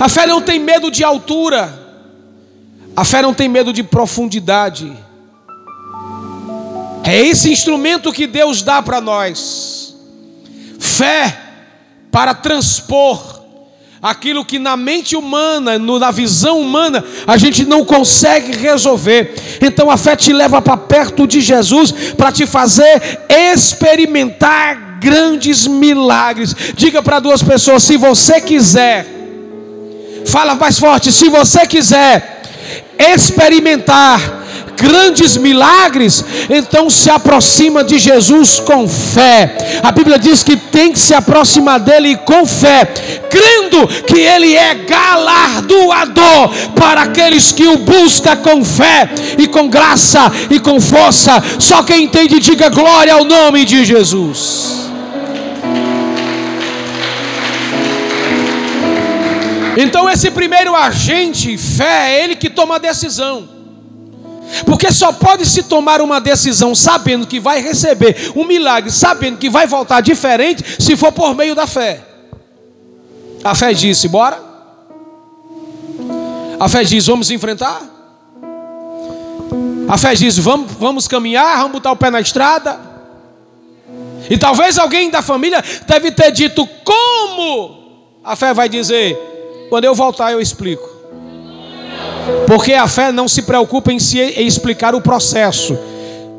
A 0.00 0.08
fé 0.08 0.26
não 0.26 0.40
tem 0.40 0.58
medo 0.58 0.90
de 0.90 1.04
altura, 1.04 1.72
a 2.96 3.04
fé 3.04 3.22
não 3.22 3.32
tem 3.32 3.48
medo 3.48 3.72
de 3.72 3.82
profundidade. 3.82 4.92
É 7.04 7.20
esse 7.20 7.52
instrumento 7.52 8.12
que 8.12 8.26
Deus 8.26 8.62
dá 8.62 8.82
para 8.82 9.00
nós. 9.00 9.95
Fé 10.78 11.36
para 12.10 12.34
transpor 12.34 13.36
aquilo 14.00 14.44
que 14.44 14.58
na 14.58 14.76
mente 14.76 15.16
humana, 15.16 15.78
na 15.78 16.10
visão 16.10 16.60
humana, 16.60 17.04
a 17.26 17.36
gente 17.36 17.64
não 17.64 17.84
consegue 17.84 18.56
resolver. 18.56 19.34
Então 19.60 19.90
a 19.90 19.96
fé 19.96 20.14
te 20.14 20.32
leva 20.32 20.62
para 20.62 20.76
perto 20.76 21.26
de 21.26 21.40
Jesus 21.40 21.92
para 22.16 22.30
te 22.30 22.46
fazer 22.46 23.20
experimentar 23.28 24.98
grandes 25.00 25.66
milagres. 25.66 26.54
Diga 26.74 27.02
para 27.02 27.20
duas 27.20 27.42
pessoas: 27.42 27.82
se 27.82 27.96
você 27.96 28.40
quiser, 28.40 29.06
fala 30.26 30.54
mais 30.54 30.78
forte, 30.78 31.10
se 31.12 31.28
você 31.28 31.66
quiser 31.66 32.42
experimentar 32.98 34.45
grandes 34.76 35.36
milagres, 35.36 36.24
então 36.50 36.88
se 36.88 37.10
aproxima 37.10 37.82
de 37.82 37.98
Jesus 37.98 38.60
com 38.60 38.86
fé. 38.86 39.56
A 39.82 39.90
Bíblia 39.90 40.18
diz 40.18 40.42
que 40.42 40.56
tem 40.56 40.92
que 40.92 40.98
se 40.98 41.14
aproximar 41.14 41.80
dele 41.80 42.16
com 42.16 42.46
fé, 42.46 42.84
crendo 43.30 43.86
que 44.04 44.18
ele 44.18 44.54
é 44.54 44.74
galardoador 44.74 46.50
para 46.74 47.02
aqueles 47.02 47.52
que 47.52 47.66
o 47.66 47.78
buscam 47.78 48.36
com 48.36 48.64
fé 48.64 49.08
e 49.38 49.46
com 49.46 49.68
graça 49.68 50.30
e 50.50 50.58
com 50.60 50.80
força. 50.80 51.42
Só 51.58 51.82
quem 51.82 52.04
entende, 52.04 52.38
diga 52.38 52.68
glória 52.68 53.14
ao 53.14 53.24
nome 53.24 53.64
de 53.64 53.84
Jesus. 53.84 54.86
Então, 59.76 60.08
esse 60.08 60.30
primeiro 60.30 60.74
agente, 60.74 61.56
fé, 61.58 62.12
é 62.12 62.24
ele 62.24 62.34
que 62.34 62.48
toma 62.48 62.76
a 62.76 62.78
decisão. 62.78 63.55
Porque 64.64 64.90
só 64.92 65.12
pode 65.12 65.44
se 65.44 65.64
tomar 65.64 66.00
uma 66.00 66.20
decisão 66.20 66.74
sabendo 66.74 67.26
que 67.26 67.38
vai 67.38 67.60
receber 67.60 68.32
um 68.34 68.44
milagre, 68.44 68.90
sabendo 68.90 69.38
que 69.38 69.50
vai 69.50 69.66
voltar 69.66 70.00
diferente, 70.00 70.64
se 70.82 70.96
for 70.96 71.12
por 71.12 71.34
meio 71.34 71.54
da 71.54 71.66
fé. 71.66 72.02
A 73.44 73.54
fé 73.54 73.72
disse: 73.72 74.08
bora. 74.08 74.42
A 76.58 76.68
fé 76.68 76.84
diz: 76.84 77.06
vamos 77.06 77.30
enfrentar. 77.30 77.80
A 79.88 79.96
fé 79.96 80.14
diz: 80.14 80.38
vamos, 80.38 80.72
vamos 80.72 81.06
caminhar, 81.06 81.58
vamos 81.58 81.72
botar 81.72 81.92
o 81.92 81.96
pé 81.96 82.10
na 82.10 82.20
estrada. 82.20 82.80
E 84.28 84.36
talvez 84.36 84.78
alguém 84.78 85.10
da 85.10 85.22
família 85.22 85.62
deve 85.86 86.10
ter 86.10 86.32
dito: 86.32 86.66
como? 86.84 88.20
A 88.24 88.34
fé 88.34 88.52
vai 88.52 88.68
dizer: 88.68 89.16
quando 89.68 89.84
eu 89.84 89.94
voltar 89.94 90.32
eu 90.32 90.40
explico. 90.40 90.95
Porque 92.46 92.72
a 92.72 92.86
fé 92.86 93.12
não 93.12 93.28
se 93.28 93.42
preocupa 93.42 93.92
em, 93.92 93.98
se, 93.98 94.18
explicar 94.18 94.94
o 94.94 95.00
processo 95.00 95.76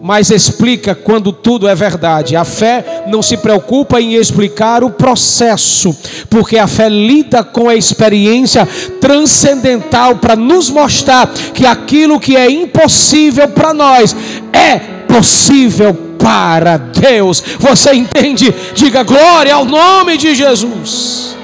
mas 0.02 0.30
explica 0.30 0.94
quando 0.94 1.32
tudo 1.32 1.68
é 1.68 1.76
verdade. 1.76 2.36
A 2.36 2.46
fé 2.46 3.04
não 3.08 3.22
se 3.22 3.38
preocupa 3.38 4.00
em 4.00 4.14
explicar 4.14 4.84
o 4.84 4.92
processo, 4.92 5.96
porque 6.30 6.58
a 6.58 6.68
fé 6.68 6.88
lida 6.88 7.44
com 7.44 7.68
a 7.68 7.76
experiência 7.76 8.66
transcendental 9.02 10.18
para 10.18 10.36
nos 10.36 10.70
mostrar 10.70 11.28
que 11.54 11.66
aquilo 11.66 12.20
que 12.20 12.36
é 12.36 12.50
impossível 12.50 13.48
para 13.50 13.74
nós 13.74 14.16
é 14.54 14.78
possível 15.08 15.94
para 16.20 16.78
Deus. 16.78 17.44
Você 17.60 17.94
entende? 17.94 18.54
Diga 18.74 19.04
glória 19.04 19.54
ao 19.54 19.66
nome 19.66 20.18
de 20.18 20.36
Jesus. 20.36 21.36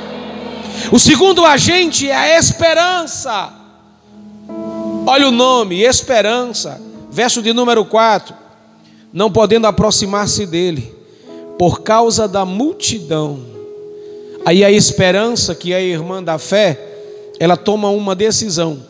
O 0.92 1.00
segundo 1.00 1.44
agente 1.44 2.08
é 2.08 2.36
a 2.36 2.40
esperança. 2.40 3.63
Olha 5.06 5.28
o 5.28 5.32
nome, 5.32 5.82
esperança. 5.82 6.82
Verso 7.12 7.42
de 7.42 7.54
número 7.54 7.86
4 7.86 8.44
não 9.14 9.32
podendo 9.32 9.68
aproximar-se 9.68 10.48
dele, 10.48 10.92
por 11.60 11.82
causa 11.84 12.28
da 12.28 12.44
multidão. 12.44 13.40
Aí 14.44 14.66
a 14.66 14.72
esperança, 14.72 15.54
que 15.54 15.72
é 15.72 15.78
a 15.78 15.82
irmã 15.82 16.22
da 16.22 16.40
fé, 16.40 16.80
ela 17.40 17.56
toma 17.56 17.90
uma 17.90 18.16
decisão. 18.16 18.82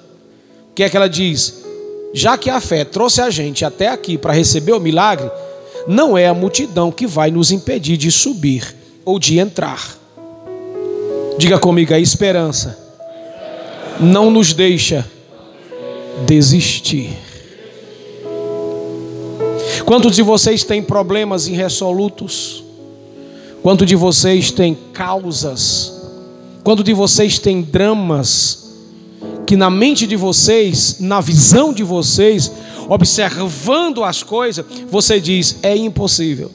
O 0.72 0.74
que 0.74 0.84
é 0.84 0.90
que 0.90 0.96
ela 0.96 1.10
diz? 1.10 1.62
Já 2.14 2.38
que 2.38 2.50
a 2.50 2.62
fé 2.62 2.86
trouxe 2.86 3.22
a 3.22 3.30
gente 3.30 3.66
até 3.66 3.90
aqui 3.90 4.18
para 4.18 4.34
receber 4.34 4.72
o 4.72 4.80
milagre, 4.80 5.30
não 5.86 6.18
é 6.18 6.28
a 6.28 6.34
multidão 6.34 6.90
que 6.90 7.06
vai 7.06 7.30
nos 7.30 7.52
impedir 7.52 7.98
de 7.98 8.10
subir 8.10 8.76
ou 9.04 9.20
de 9.20 9.38
entrar. 9.38 9.98
Diga 11.38 11.60
comigo, 11.60 11.94
a 11.94 12.00
esperança 12.00 12.80
não 14.00 14.32
nos 14.32 14.54
deixa 14.54 15.06
desistir. 16.26 17.18
Quantos 19.86 20.16
de 20.16 20.22
vocês 20.22 20.64
têm 20.64 20.82
problemas 20.82 21.48
irresolutos? 21.48 22.64
Quantos 23.62 23.88
de 23.88 23.96
vocês 23.96 24.52
têm 24.52 24.78
causas? 24.94 25.94
Quantos 26.64 26.86
de 26.86 26.94
vocês 26.94 27.40
têm 27.40 27.62
dramas? 27.62 28.64
Que 29.46 29.56
na 29.56 29.70
mente 29.70 30.08
de 30.08 30.16
vocês, 30.16 30.98
na 31.00 31.20
visão 31.20 31.74
de 31.74 31.84
vocês, 31.84 32.52
observando 32.88 34.04
as 34.04 34.24
coisas, 34.24 34.66
você 34.90 35.20
diz: 35.20 35.58
é 35.62 35.76
impossível. 35.76 36.52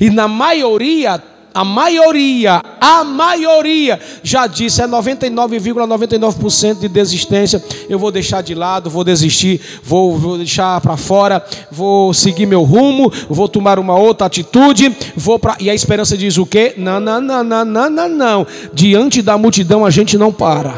E 0.00 0.10
na 0.10 0.26
maioria 0.26 1.22
a 1.56 1.64
maioria, 1.64 2.60
a 2.78 3.02
maioria 3.02 3.98
já 4.22 4.46
disse, 4.46 4.82
é 4.82 4.86
99,99% 4.86 5.86
,99 5.86 6.80
de 6.80 6.86
desistência. 6.86 7.64
Eu 7.88 7.98
vou 7.98 8.12
deixar 8.12 8.42
de 8.42 8.54
lado, 8.54 8.90
vou 8.90 9.02
desistir, 9.02 9.58
vou, 9.82 10.18
vou 10.18 10.36
deixar 10.36 10.78
para 10.82 10.98
fora, 10.98 11.42
vou 11.72 12.12
seguir 12.12 12.44
meu 12.44 12.62
rumo, 12.62 13.10
vou 13.30 13.48
tomar 13.48 13.78
uma 13.78 13.96
outra 13.96 14.26
atitude, 14.26 14.94
vou 15.16 15.38
para. 15.38 15.56
E 15.58 15.70
a 15.70 15.74
esperança 15.74 16.14
diz 16.14 16.36
o 16.36 16.44
quê? 16.44 16.74
Não, 16.76 17.00
não, 17.00 17.22
não, 17.22 17.42
não, 17.42 17.64
não, 17.64 17.88
não, 17.88 18.08
não. 18.10 18.46
Diante 18.74 19.22
da 19.22 19.38
multidão 19.38 19.86
a 19.86 19.88
gente 19.88 20.18
não 20.18 20.30
para. 20.30 20.74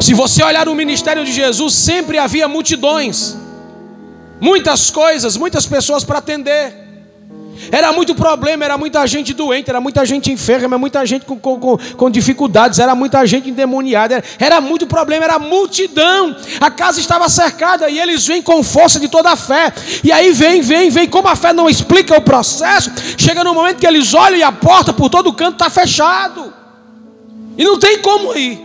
Se 0.00 0.12
você 0.12 0.42
olhar 0.42 0.68
o 0.68 0.74
ministério 0.74 1.24
de 1.24 1.30
Jesus, 1.30 1.72
sempre 1.72 2.18
havia 2.18 2.48
multidões, 2.48 3.36
muitas 4.40 4.90
coisas, 4.90 5.36
muitas 5.36 5.66
pessoas 5.66 6.02
para 6.02 6.18
atender. 6.18 6.85
Era 7.70 7.92
muito 7.92 8.14
problema, 8.14 8.64
era 8.64 8.78
muita 8.78 9.06
gente 9.06 9.32
doente, 9.32 9.70
era 9.70 9.80
muita 9.80 10.04
gente 10.04 10.30
enferma, 10.30 10.78
muita 10.78 11.04
gente 11.04 11.24
com, 11.24 11.38
com, 11.38 11.78
com 11.96 12.10
dificuldades, 12.10 12.78
era 12.78 12.94
muita 12.94 13.24
gente 13.26 13.50
endemoniada, 13.50 14.16
era, 14.16 14.24
era, 14.38 14.60
muito 14.60 14.86
problema, 14.86 15.24
era 15.24 15.38
multidão. 15.38 16.36
A 16.60 16.70
casa 16.70 17.00
estava 17.00 17.28
cercada 17.28 17.88
e 17.88 17.98
eles 17.98 18.26
vêm 18.26 18.42
com 18.42 18.62
força 18.62 18.98
de 19.00 19.08
toda 19.08 19.30
a 19.30 19.36
fé. 19.36 19.72
E 20.02 20.12
aí 20.12 20.32
vem, 20.32 20.60
vem, 20.60 20.90
vem. 20.90 21.08
Como 21.08 21.28
a 21.28 21.36
fé 21.36 21.52
não 21.52 21.68
explica 21.68 22.16
o 22.16 22.20
processo, 22.20 22.90
chega 23.16 23.42
no 23.42 23.54
momento 23.54 23.78
que 23.78 23.86
eles 23.86 24.14
olham 24.14 24.38
e 24.38 24.42
a 24.42 24.52
porta 24.52 24.92
por 24.92 25.08
todo 25.08 25.32
canto 25.32 25.54
está 25.54 25.70
fechado. 25.70 26.52
E 27.58 27.64
não 27.64 27.78
tem 27.78 27.98
como 27.98 28.36
ir. 28.36 28.60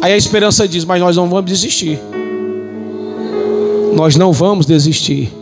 Aí 0.00 0.12
a 0.12 0.16
esperança 0.16 0.68
diz: 0.68 0.84
Mas 0.84 1.00
nós 1.00 1.16
não 1.16 1.28
vamos 1.28 1.50
desistir. 1.50 1.98
Nós 3.94 4.16
não 4.16 4.32
vamos 4.32 4.66
desistir. 4.66 5.32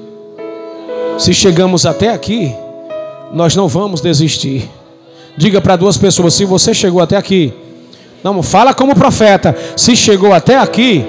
Se 1.18 1.32
chegamos 1.32 1.86
até 1.86 2.10
aqui, 2.10 2.54
nós 3.32 3.54
não 3.54 3.68
vamos 3.68 4.00
desistir. 4.00 4.68
Diga 5.36 5.60
para 5.60 5.76
duas 5.76 5.96
pessoas: 5.96 6.34
se 6.34 6.44
você 6.44 6.74
chegou 6.74 7.00
até 7.00 7.16
aqui, 7.16 7.52
não, 8.22 8.42
fala 8.42 8.72
como 8.72 8.94
profeta. 8.94 9.56
Se 9.76 9.96
chegou 9.96 10.32
até 10.32 10.56
aqui, 10.56 11.04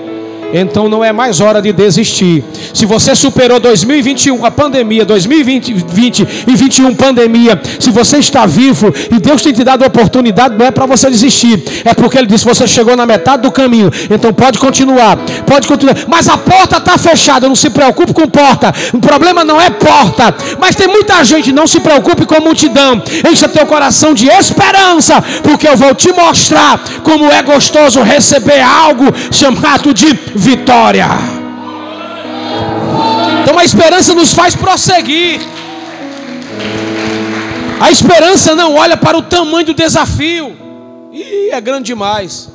então 0.54 0.90
não 0.90 1.04
é 1.04 1.12
mais 1.12 1.42
hora 1.42 1.62
de 1.62 1.72
desistir. 1.72 2.44
Se 2.74 2.86
você 2.86 3.16
superou 3.16 3.60
2021 3.60 4.46
a 4.46 4.52
pandemia, 4.52 5.06
2020 5.06 5.74
20 5.74 6.20
e 6.22 6.26
2021 6.46 6.96
pandemia, 6.96 7.62
se 7.80 7.92
você 7.92 8.18
está 8.18 8.46
vivo 8.46 8.94
e 9.12 9.20
Deus 9.20 9.42
tem 9.42 9.54
te 9.54 9.64
dado 9.64 9.84
a 9.84 9.88
oportunidade, 9.88 10.56
não 10.58 10.66
é 10.66 10.72
para 10.72 10.86
você 10.86 11.10
desistir, 11.10 11.64
é 11.86 11.94
porque 11.94 12.18
Ele 12.18 12.28
disse: 12.28 12.46
você 12.46 12.68
chegou 12.68 12.96
na 12.96 13.06
metade 13.06 13.44
do 13.44 13.52
caminho, 13.52 13.92
então 14.10 14.34
pode 14.34 14.60
continuar, 14.60 15.18
pode 15.46 15.68
continuar. 15.68 15.96
Mas 16.08 16.28
a 16.28 16.38
porta 16.38 16.78
está 16.78 16.98
fechada, 16.98 17.48
não 17.48 17.56
se 17.56 17.70
preocupe 17.70 18.14
com 18.14 18.28
porta. 18.28 18.74
O 18.94 19.00
problema 19.00 19.44
não 19.44 19.60
é 19.60 19.70
porta, 19.70 20.36
mas 20.60 20.76
tem 20.76 20.88
muita 20.88 21.24
gente, 21.24 21.52
não 21.52 21.68
se 21.68 21.80
preocupe 21.80 22.26
com 22.26 22.42
multidão. 22.42 23.02
Encha 23.30 23.48
teu 23.48 23.66
coração 23.66 24.14
de 24.14 24.28
esperança, 24.28 25.24
porque 25.44 25.68
eu 25.68 25.78
vou 25.78 25.94
te 25.94 26.12
mostrar 26.12 26.80
como 27.04 27.32
é 27.32 27.42
gostoso 27.42 28.02
receber 28.02 28.62
algo 28.62 29.06
chamado 29.32 29.94
de 29.94 30.18
vitória. 30.36 31.43
Então 33.54 33.62
a 33.62 33.66
esperança 33.66 34.16
nos 34.16 34.34
faz 34.34 34.56
prosseguir. 34.56 35.40
A 37.80 37.92
esperança 37.92 38.56
não 38.56 38.74
olha 38.74 38.98
para 38.98 39.16
o 39.16 39.22
tamanho 39.22 39.68
do 39.68 39.76
desafio. 39.76 40.58
E 41.12 41.52
é 41.52 41.62
grande 41.62 41.86
demais. 41.86 42.50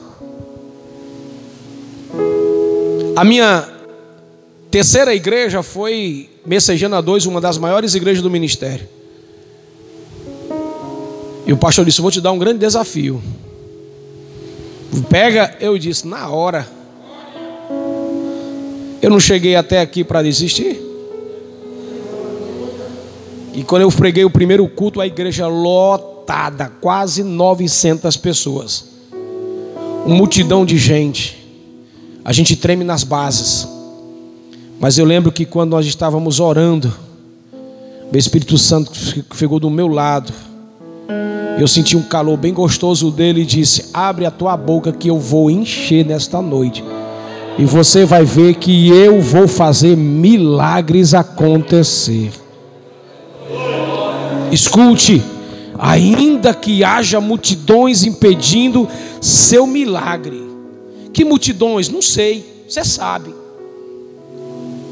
A 3.15 3.23
minha 3.23 3.69
terceira 4.73 5.15
igreja 5.15 5.63
foi 5.63 6.29
Messejana 6.45 7.01
2, 7.01 7.27
uma 7.27 7.41
das 7.41 7.59
maiores 7.59 7.95
igrejas 7.95 8.21
do 8.21 8.29
ministério. 8.29 8.89
E 11.47 11.53
o 11.53 11.57
pastor 11.57 11.85
disse: 11.85 12.01
Vou 12.01 12.11
te 12.11 12.21
dar 12.21 12.33
um 12.33 12.39
grande 12.41 12.59
desafio. 12.59 13.23
Pega, 15.09 15.57
eu 15.61 15.79
disse, 15.79 16.09
na 16.09 16.29
hora. 16.29 16.67
Eu 19.01 19.11
não 19.11 19.21
cheguei 19.21 19.55
até 19.55 19.81
aqui 19.81 20.03
para 20.03 20.25
desistir. 20.25 20.88
E 23.59 23.65
quando 23.65 23.83
eu 23.83 23.91
preguei 23.91 24.25
o 24.25 24.31
primeiro 24.31 24.69
culto, 24.69 25.01
a 25.01 25.07
igreja 25.09 25.49
lotada, 25.49 26.71
quase 26.81 27.25
900 27.25 28.17
pessoas. 28.17 28.85
Uma 30.07 30.15
multidão 30.15 30.65
de 30.65 30.79
gente. 30.79 31.37
A 32.25 32.33
gente 32.33 32.55
treme 32.55 32.85
nas 32.85 33.03
bases. 33.03 33.67
Mas 34.79 34.97
eu 34.97 35.05
lembro 35.05 35.33
que 35.33 35.45
quando 35.45 35.71
nós 35.71 35.87
estávamos 35.87 36.39
orando, 36.39 36.95
o 38.13 38.17
Espírito 38.17 38.57
Santo 38.57 38.93
ficou 39.35 39.59
do 39.59 39.69
meu 39.69 39.89
lado. 39.89 40.33
Eu 41.59 41.67
senti 41.67 41.97
um 41.97 42.03
calor 42.03 42.37
bem 42.37 42.55
gostoso 42.55 43.11
dele 43.11 43.41
e 43.41 43.45
disse: 43.45 43.87
Abre 43.93 44.25
a 44.25 44.31
tua 44.31 44.57
boca 44.57 44.93
que 44.93 45.11
eu 45.11 45.19
vou 45.19 45.51
encher 45.51 46.07
nesta 46.07 46.41
noite. 46.41 46.85
E 47.59 47.65
você 47.65 48.05
vai 48.05 48.25
ver 48.25 48.55
que 48.55 48.89
eu 48.89 49.21
vou 49.21 49.49
fazer 49.49 49.97
milagres 49.97 51.13
acontecer. 51.13 52.31
Escute, 54.53 55.23
ainda 55.79 56.55
que 56.55 56.83
haja 56.83 57.21
multidões 57.21 58.05
impedindo 58.05 58.89
seu 59.21 59.67
milagre. 59.67 60.43
Que 61.13 61.25
multidões? 61.25 61.89
Não 61.89 62.03
sei, 62.03 62.65
você 62.69 62.85
sabe. 62.85 63.35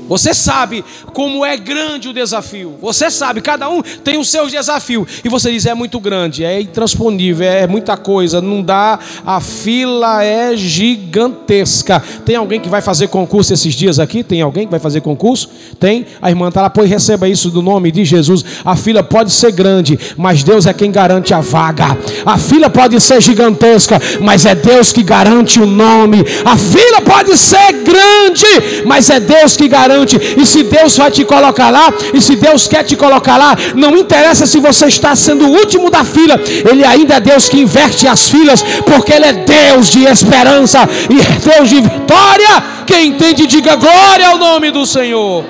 Você 0.08 0.32
sabe 0.32 0.84
como 1.12 1.44
é 1.44 1.56
grande 1.56 2.08
o 2.08 2.12
desafio. 2.12 2.76
Você 2.80 3.10
sabe, 3.10 3.40
cada 3.40 3.68
um 3.68 3.82
tem 3.82 4.18
os 4.18 4.28
seus 4.28 4.52
desafios. 4.52 5.06
E 5.24 5.28
você 5.28 5.50
diz: 5.50 5.66
é 5.66 5.74
muito 5.74 5.98
grande, 5.98 6.44
é 6.44 6.60
intransponível, 6.60 7.46
é 7.46 7.66
muita 7.66 7.96
coisa, 7.96 8.40
não 8.40 8.62
dá. 8.62 8.98
A 9.24 9.40
fila 9.40 10.22
é 10.22 10.56
gigantesca. 10.56 12.02
Tem 12.24 12.36
alguém 12.36 12.60
que 12.60 12.68
vai 12.68 12.80
fazer 12.80 13.08
concurso 13.08 13.52
esses 13.52 13.74
dias 13.74 13.98
aqui? 13.98 14.22
Tem 14.22 14.40
alguém 14.42 14.66
que 14.66 14.70
vai 14.70 14.80
fazer 14.80 15.00
concurso? 15.00 15.48
Tem? 15.80 16.06
A 16.22 16.30
irmã 16.30 16.48
está 16.48 16.62
lá, 16.62 16.70
pois 16.70 16.88
receba 16.88 17.28
isso 17.28 17.50
do 17.50 17.60
nome 17.60 17.90
de 17.90 18.04
Jesus. 18.04 18.44
A 18.64 18.76
fila 18.76 19.02
pode 19.02 19.32
ser 19.32 19.52
grande, 19.52 19.98
mas 20.16 20.42
Deus 20.44 20.66
é 20.66 20.72
quem 20.72 20.92
garante 20.92 21.34
a 21.34 21.40
vaga. 21.40 21.96
A 22.24 22.38
fila 22.38 22.70
pode 22.70 23.00
ser 23.00 23.20
gigantesca, 23.20 24.00
mas 24.20 24.46
é 24.46 24.54
Deus 24.54 24.92
que 24.92 25.02
garante 25.02 25.60
o 25.60 25.66
nome. 25.66 26.18
A 26.44 26.56
fila 26.56 27.00
pode 27.00 27.36
ser 27.36 27.72
grande, 27.82 28.84
mas 28.84 29.10
é 29.10 29.18
Deus 29.18 29.56
que 29.56 29.66
garante 29.66 29.95
e 30.04 30.46
se 30.46 30.62
Deus 30.62 30.96
vai 30.96 31.10
te 31.10 31.24
colocar 31.24 31.70
lá, 31.70 31.92
e 32.12 32.20
se 32.20 32.36
Deus 32.36 32.66
quer 32.68 32.84
te 32.84 32.96
colocar 32.96 33.36
lá, 33.36 33.56
não 33.74 33.96
interessa 33.96 34.46
se 34.46 34.58
você 34.58 34.86
está 34.86 35.14
sendo 35.14 35.46
o 35.46 35.52
último 35.52 35.90
da 35.90 36.04
fila, 36.04 36.40
Ele 36.68 36.84
ainda 36.84 37.14
é 37.14 37.20
Deus 37.20 37.48
que 37.48 37.60
inverte 37.60 38.06
as 38.06 38.28
filas, 38.28 38.62
porque 38.84 39.12
Ele 39.12 39.26
é 39.26 39.32
Deus 39.32 39.90
de 39.90 40.04
esperança 40.04 40.80
e 41.10 41.20
é 41.20 41.56
Deus 41.56 41.68
de 41.68 41.80
vitória. 41.80 42.64
Quem 42.86 43.08
entende, 43.08 43.46
diga 43.46 43.76
glória 43.76 44.28
ao 44.28 44.38
nome 44.38 44.70
do 44.70 44.86
Senhor. 44.86 45.44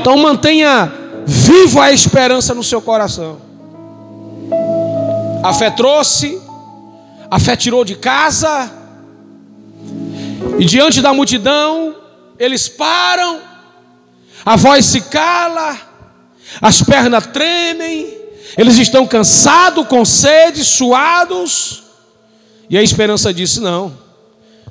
Então 0.00 0.16
mantenha 0.16 0.92
vivo 1.26 1.80
a 1.80 1.90
esperança 1.92 2.54
no 2.54 2.62
seu 2.62 2.80
coração. 2.80 3.38
A 5.42 5.52
fé 5.52 5.70
trouxe, 5.70 6.40
a 7.30 7.38
fé 7.38 7.56
tirou 7.56 7.84
de 7.84 7.96
casa, 7.96 8.70
e 10.58 10.64
diante 10.64 11.02
da 11.02 11.12
multidão, 11.12 11.94
eles 12.38 12.68
param, 12.68 13.40
a 14.44 14.56
voz 14.56 14.84
se 14.84 15.00
cala, 15.02 15.76
as 16.60 16.82
pernas 16.82 17.26
tremem, 17.26 18.16
eles 18.56 18.76
estão 18.78 19.06
cansados, 19.06 19.86
com 19.86 20.04
sede, 20.04 20.64
suados. 20.64 21.84
E 22.68 22.76
a 22.76 22.82
esperança 22.82 23.32
disse: 23.32 23.60
não, 23.60 23.96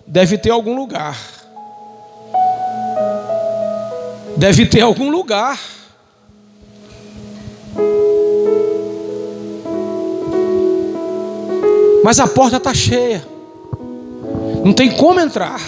deve 0.05 0.37
ter 0.37 0.49
algum 0.49 0.75
lugar. 0.75 1.17
Deve 4.37 4.65
ter 4.65 4.81
algum 4.81 5.09
lugar. 5.09 5.59
Mas 12.03 12.19
a 12.19 12.27
porta 12.27 12.57
está 12.57 12.71
cheia, 12.71 13.25
não 14.63 14.73
tem 14.73 14.91
como 14.95 15.19
entrar. 15.19 15.59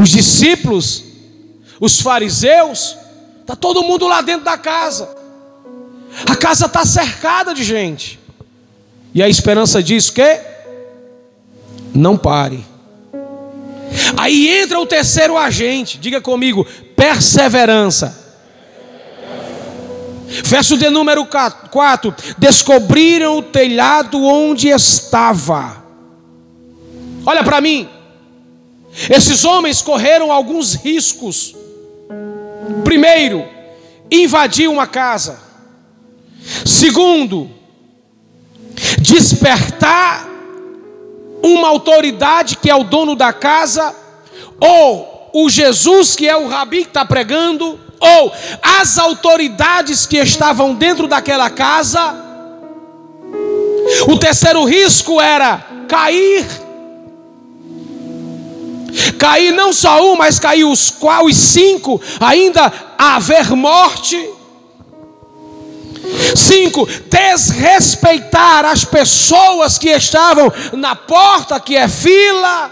Os 0.00 0.10
discípulos, 0.10 1.04
os 1.80 2.00
fariseus, 2.00 2.96
está 3.40 3.56
todo 3.56 3.82
mundo 3.82 4.06
lá 4.06 4.20
dentro 4.20 4.44
da 4.44 4.56
casa. 4.56 5.08
A 6.28 6.36
casa 6.36 6.66
está 6.66 6.84
cercada 6.84 7.54
de 7.54 7.64
gente. 7.64 8.20
E 9.14 9.22
a 9.22 9.28
esperança 9.28 9.82
diz 9.82 10.10
que 10.10 10.40
não 11.94 12.16
pare. 12.16 12.64
Aí 14.16 14.48
entra 14.48 14.78
o 14.80 14.86
terceiro 14.86 15.36
agente, 15.36 15.98
diga 15.98 16.20
comigo, 16.20 16.66
perseverança. 16.96 18.20
Verso 20.44 20.78
de 20.78 20.88
número 20.88 21.26
4: 21.26 22.14
Descobriram 22.38 23.38
o 23.38 23.42
telhado 23.42 24.22
onde 24.22 24.68
estava. 24.68 25.82
Olha 27.26 27.44
para 27.44 27.60
mim. 27.60 27.88
Esses 29.08 29.44
homens 29.44 29.80
correram 29.80 30.30
alguns 30.30 30.74
riscos. 30.74 31.54
Primeiro, 32.84 33.48
invadir 34.10 34.68
uma 34.68 34.86
casa. 34.86 35.40
Segundo, 36.66 37.50
despertar 38.98 40.28
uma 41.42 41.68
autoridade 41.68 42.56
que 42.56 42.70
é 42.70 42.74
o 42.74 42.84
dono 42.84 43.16
da 43.16 43.32
casa, 43.32 43.94
ou 44.60 45.30
o 45.32 45.48
Jesus 45.48 46.14
que 46.14 46.28
é 46.28 46.36
o 46.36 46.48
rabi 46.48 46.82
que 46.82 46.88
está 46.88 47.04
pregando, 47.04 47.80
ou 47.98 48.32
as 48.62 48.98
autoridades 48.98 50.06
que 50.06 50.18
estavam 50.18 50.74
dentro 50.74 51.08
daquela 51.08 51.48
casa. 51.48 52.14
O 54.08 54.18
terceiro 54.18 54.64
risco 54.64 55.20
era 55.20 55.66
cair 55.88 56.44
Cair 59.18 59.52
não 59.52 59.72
só 59.72 60.12
um, 60.12 60.16
mas 60.16 60.38
cair 60.38 60.64
os 60.64 60.90
qual 60.90 61.24
os 61.24 61.36
cinco, 61.36 62.00
ainda 62.20 62.72
haver 62.98 63.50
morte. 63.50 64.16
Cinco, 66.36 66.86
desrespeitar 67.08 68.64
as 68.64 68.84
pessoas 68.84 69.78
que 69.78 69.88
estavam 69.88 70.52
na 70.72 70.94
porta, 70.94 71.58
que 71.58 71.76
é 71.76 71.88
fila. 71.88 72.70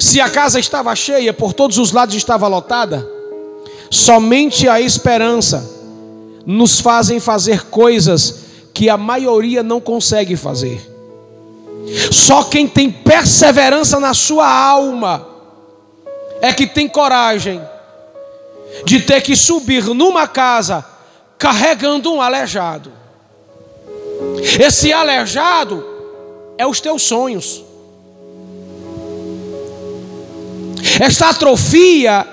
Se 0.00 0.20
a 0.20 0.28
casa 0.28 0.58
estava 0.58 0.94
cheia, 0.96 1.32
por 1.32 1.52
todos 1.52 1.78
os 1.78 1.92
lados 1.92 2.14
estava 2.14 2.48
lotada, 2.48 3.08
somente 3.90 4.68
a 4.68 4.80
esperança 4.80 5.70
nos 6.44 6.80
fazem 6.80 7.20
fazer 7.20 7.66
coisas 7.66 8.40
que 8.74 8.88
a 8.88 8.96
maioria 8.96 9.62
não 9.62 9.80
consegue 9.80 10.34
fazer. 10.34 10.91
Só 12.10 12.44
quem 12.44 12.68
tem 12.68 12.90
perseverança 12.90 13.98
na 13.98 14.14
sua 14.14 14.48
alma 14.48 15.26
é 16.40 16.52
que 16.52 16.66
tem 16.66 16.88
coragem 16.88 17.60
de 18.84 19.00
ter 19.00 19.20
que 19.20 19.36
subir 19.36 19.84
numa 19.86 20.26
casa 20.26 20.84
carregando 21.38 22.12
um 22.12 22.20
aleijado. 22.20 22.92
Esse 24.60 24.92
aleijado 24.92 25.84
é 26.56 26.66
os 26.66 26.80
teus 26.80 27.02
sonhos. 27.02 27.64
Esta 31.00 31.30
atrofia 31.30 32.26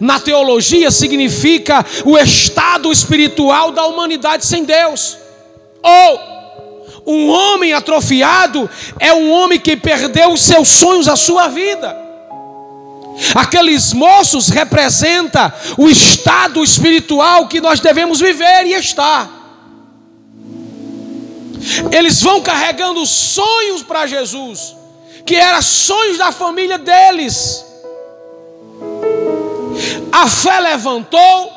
na 0.00 0.20
teologia 0.20 0.90
significa 0.90 1.84
o 2.04 2.18
estado 2.18 2.92
espiritual 2.92 3.72
da 3.72 3.86
humanidade 3.86 4.44
sem 4.44 4.64
Deus. 4.64 5.16
Ou 5.82 6.37
um 7.08 7.30
homem 7.30 7.72
atrofiado 7.72 8.68
é 9.00 9.14
um 9.14 9.30
homem 9.30 9.58
que 9.58 9.74
perdeu 9.74 10.32
os 10.34 10.42
seus 10.42 10.68
sonhos, 10.68 11.08
a 11.08 11.16
sua 11.16 11.48
vida. 11.48 11.96
Aqueles 13.34 13.94
moços 13.94 14.50
representam 14.50 15.50
o 15.78 15.88
estado 15.88 16.62
espiritual 16.62 17.48
que 17.48 17.62
nós 17.62 17.80
devemos 17.80 18.20
viver 18.20 18.66
e 18.66 18.74
estar. 18.74 19.28
Eles 21.90 22.20
vão 22.22 22.42
carregando 22.42 23.04
sonhos 23.06 23.82
para 23.82 24.06
Jesus, 24.06 24.76
que 25.24 25.34
eram 25.34 25.62
sonhos 25.62 26.18
da 26.18 26.30
família 26.30 26.76
deles. 26.76 27.64
A 30.12 30.28
fé 30.28 30.60
levantou, 30.60 31.52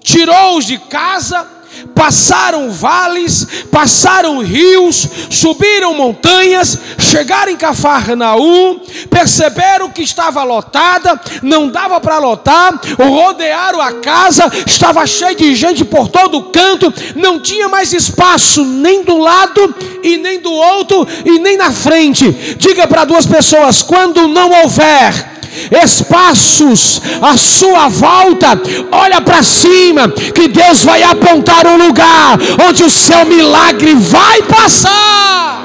tirou-os 0.00 0.64
de 0.64 0.78
casa, 0.78 1.55
passaram 1.96 2.70
vales, 2.70 3.46
passaram 3.72 4.40
rios, 4.40 5.08
subiram 5.30 5.94
montanhas, 5.94 6.78
chegaram 6.98 7.50
em 7.50 7.56
Cafarnaum, 7.56 8.80
perceberam 9.08 9.88
que 9.88 10.02
estava 10.02 10.44
lotada, 10.44 11.18
não 11.42 11.68
dava 11.68 11.98
para 11.98 12.18
lotar, 12.18 12.78
rodearam 12.98 13.80
a 13.80 13.92
casa, 13.94 14.52
estava 14.66 15.06
cheio 15.06 15.34
de 15.34 15.54
gente 15.54 15.86
por 15.86 16.08
todo 16.08 16.50
canto, 16.50 16.92
não 17.16 17.40
tinha 17.40 17.66
mais 17.66 17.94
espaço 17.94 18.62
nem 18.62 19.02
do 19.02 19.16
lado 19.16 19.74
e 20.02 20.18
nem 20.18 20.38
do 20.38 20.52
outro 20.52 21.08
e 21.24 21.38
nem 21.38 21.56
na 21.56 21.72
frente. 21.72 22.30
Diga 22.58 22.86
para 22.86 23.06
duas 23.06 23.26
pessoas: 23.26 23.80
quando 23.80 24.28
não 24.28 24.50
houver 24.52 25.35
espaços 25.70 27.00
à 27.20 27.36
sua 27.36 27.88
volta, 27.88 28.60
olha 28.92 29.20
para 29.20 29.42
cima, 29.42 30.08
que 30.08 30.48
Deus 30.48 30.84
vai 30.84 31.02
apontar 31.02 31.66
um 31.66 31.76
lugar 31.76 32.38
onde 32.68 32.84
o 32.84 32.90
seu 32.90 33.24
milagre 33.24 33.94
vai 33.94 34.42
passar. 34.42 35.64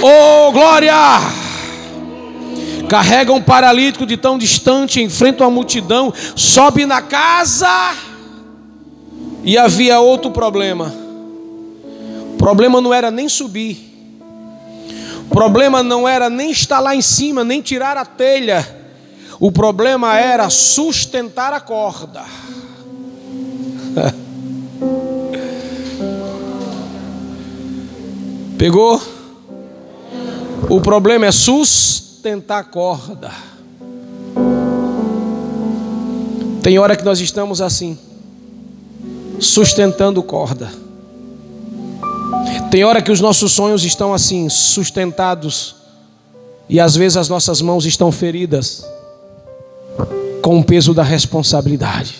Oh, 0.00 0.52
glória! 0.52 0.94
Carrega 2.88 3.32
um 3.32 3.42
paralítico 3.42 4.06
de 4.06 4.16
tão 4.16 4.38
distante, 4.38 5.02
enfrenta 5.02 5.44
uma 5.44 5.50
multidão, 5.50 6.12
sobe 6.34 6.86
na 6.86 7.02
casa. 7.02 7.94
E 9.44 9.58
havia 9.58 10.00
outro 10.00 10.30
problema. 10.30 10.94
O 12.32 12.36
problema 12.38 12.80
não 12.80 12.94
era 12.94 13.10
nem 13.10 13.28
subir. 13.28 13.87
O 15.30 15.34
problema 15.34 15.82
não 15.82 16.08
era 16.08 16.30
nem 16.30 16.50
estar 16.50 16.80
lá 16.80 16.96
em 16.96 17.02
cima, 17.02 17.44
nem 17.44 17.60
tirar 17.60 17.98
a 17.98 18.04
telha. 18.04 18.66
O 19.38 19.52
problema 19.52 20.18
era 20.18 20.48
sustentar 20.48 21.52
a 21.52 21.60
corda. 21.60 22.24
Pegou? 28.58 29.00
O 30.68 30.80
problema 30.80 31.26
é 31.26 31.32
sustentar 31.32 32.58
a 32.60 32.64
corda. 32.64 33.30
Tem 36.62 36.78
hora 36.78 36.96
que 36.96 37.04
nós 37.04 37.20
estamos 37.20 37.60
assim, 37.60 37.96
sustentando 39.38 40.22
corda. 40.22 40.87
Tem 42.70 42.84
hora 42.84 43.00
que 43.00 43.10
os 43.10 43.20
nossos 43.20 43.52
sonhos 43.52 43.84
estão 43.84 44.12
assim, 44.12 44.48
sustentados, 44.48 45.76
e 46.68 46.78
às 46.78 46.94
vezes 46.94 47.16
as 47.16 47.28
nossas 47.28 47.62
mãos 47.62 47.86
estão 47.86 48.12
feridas 48.12 48.84
com 50.42 50.58
o 50.58 50.64
peso 50.64 50.92
da 50.92 51.02
responsabilidade. 51.02 52.16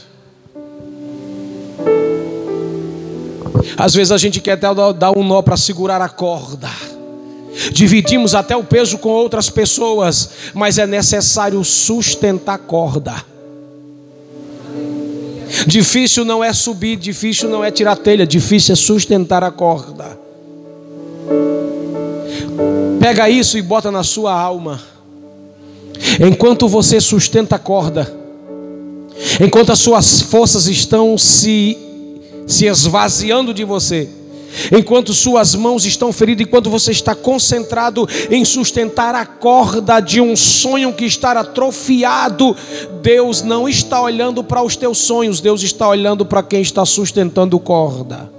Às 3.77 3.95
vezes 3.95 4.11
a 4.11 4.17
gente 4.17 4.41
quer 4.41 4.53
até 4.53 4.67
dar 4.95 5.17
um 5.17 5.23
nó 5.23 5.43
para 5.43 5.57
segurar 5.57 6.01
a 6.01 6.09
corda. 6.09 6.69
Dividimos 7.73 8.35
até 8.35 8.57
o 8.57 8.65
peso 8.65 8.99
com 8.99 9.09
outras 9.09 9.51
pessoas, 9.51 10.31
mas 10.55 10.79
é 10.79 10.87
necessário 10.87 11.63
sustentar 11.65 12.55
a 12.55 12.59
corda. 12.59 13.15
Difícil 15.67 16.25
não 16.25 16.43
é 16.43 16.53
subir, 16.53 16.97
difícil 16.97 17.49
não 17.49 17.65
é 17.65 17.71
tirar 17.71 17.97
telha, 17.97 18.27
difícil 18.27 18.73
é 18.73 18.77
sustentar 18.77 19.43
a 19.43 19.51
corda. 19.51 20.19
Pega 23.01 23.29
isso 23.31 23.57
e 23.57 23.63
bota 23.63 23.91
na 23.91 24.03
sua 24.03 24.33
alma. 24.33 24.81
Enquanto 26.21 26.69
você 26.69 27.01
sustenta 27.01 27.57
a 27.57 27.59
corda, 27.59 28.13
enquanto 29.41 29.73
as 29.73 29.79
suas 29.79 30.21
forças 30.21 30.67
estão 30.67 31.17
se 31.17 31.77
se 32.47 32.65
esvaziando 32.65 33.53
de 33.53 33.63
você, 33.63 34.09
enquanto 34.73 35.13
suas 35.13 35.55
mãos 35.55 35.85
estão 35.85 36.13
feridas, 36.13 36.47
enquanto 36.47 36.71
você 36.71 36.91
está 36.91 37.15
concentrado 37.15 38.09
em 38.31 38.45
sustentar 38.45 39.15
a 39.15 39.27
corda 39.27 40.01
de 40.01 40.21
um 40.21 40.37
sonho 40.37 40.93
que 40.93 41.05
está 41.05 41.33
atrofiado, 41.33 42.57
Deus 43.03 43.43
não 43.43 43.69
está 43.69 44.01
olhando 44.01 44.43
para 44.45 44.63
os 44.63 44.77
teus 44.77 44.99
sonhos, 44.99 45.41
Deus 45.41 45.63
está 45.63 45.89
olhando 45.89 46.25
para 46.25 46.43
quem 46.43 46.61
está 46.61 46.85
sustentando 46.85 47.59
corda. 47.59 48.31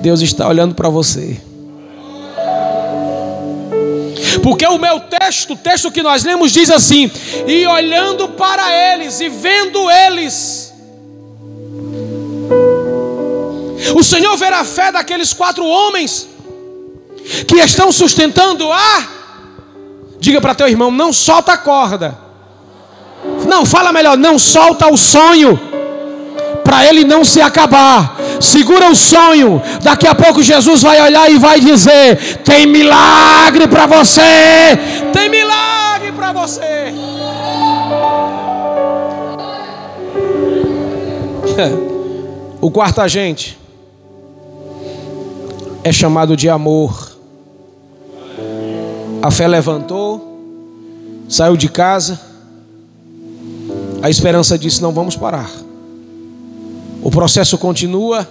Deus 0.00 0.22
está 0.22 0.48
olhando 0.48 0.74
para 0.74 0.88
você. 0.88 1.40
Porque 4.42 4.66
o 4.66 4.78
meu 4.78 5.00
texto, 5.00 5.52
o 5.52 5.56
texto 5.56 5.90
que 5.90 6.02
nós 6.02 6.24
lemos, 6.24 6.52
diz 6.52 6.70
assim: 6.70 7.10
e 7.46 7.66
olhando 7.66 8.28
para 8.30 8.94
eles 8.94 9.20
e 9.20 9.28
vendo 9.28 9.90
eles, 9.90 10.57
O 13.94 14.02
Senhor 14.02 14.36
verá 14.36 14.60
a 14.60 14.64
fé 14.64 14.92
daqueles 14.92 15.32
quatro 15.32 15.64
homens 15.64 16.28
que 17.46 17.56
estão 17.56 17.92
sustentando 17.92 18.70
a. 18.72 19.08
Diga 20.18 20.40
para 20.40 20.54
teu 20.54 20.68
irmão: 20.68 20.90
não 20.90 21.12
solta 21.12 21.52
a 21.52 21.58
corda. 21.58 22.18
Não, 23.46 23.64
fala 23.64 23.92
melhor: 23.92 24.16
não 24.16 24.38
solta 24.38 24.88
o 24.88 24.96
sonho. 24.96 25.58
Para 26.64 26.86
ele 26.86 27.04
não 27.04 27.24
se 27.24 27.40
acabar. 27.40 28.16
Segura 28.40 28.90
o 28.90 28.94
sonho. 28.94 29.62
Daqui 29.82 30.06
a 30.06 30.14
pouco 30.14 30.42
Jesus 30.42 30.82
vai 30.82 31.00
olhar 31.00 31.30
e 31.30 31.38
vai 31.38 31.60
dizer: 31.60 32.38
tem 32.44 32.66
milagre 32.66 33.66
para 33.68 33.86
você. 33.86 34.22
Tem 35.12 35.28
milagre 35.28 36.12
para 36.12 36.32
você. 36.32 36.94
O 42.60 42.72
quarto 42.72 43.00
agente 43.00 43.57
é 45.82 45.92
chamado 45.92 46.36
de 46.36 46.48
amor. 46.48 47.16
A 49.22 49.30
fé 49.30 49.48
levantou, 49.48 50.38
saiu 51.28 51.56
de 51.56 51.68
casa, 51.68 52.20
a 54.02 54.08
esperança 54.08 54.58
disse: 54.58 54.80
não 54.80 54.92
vamos 54.92 55.16
parar. 55.16 55.50
O 57.02 57.10
processo 57.10 57.58
continua. 57.58 58.28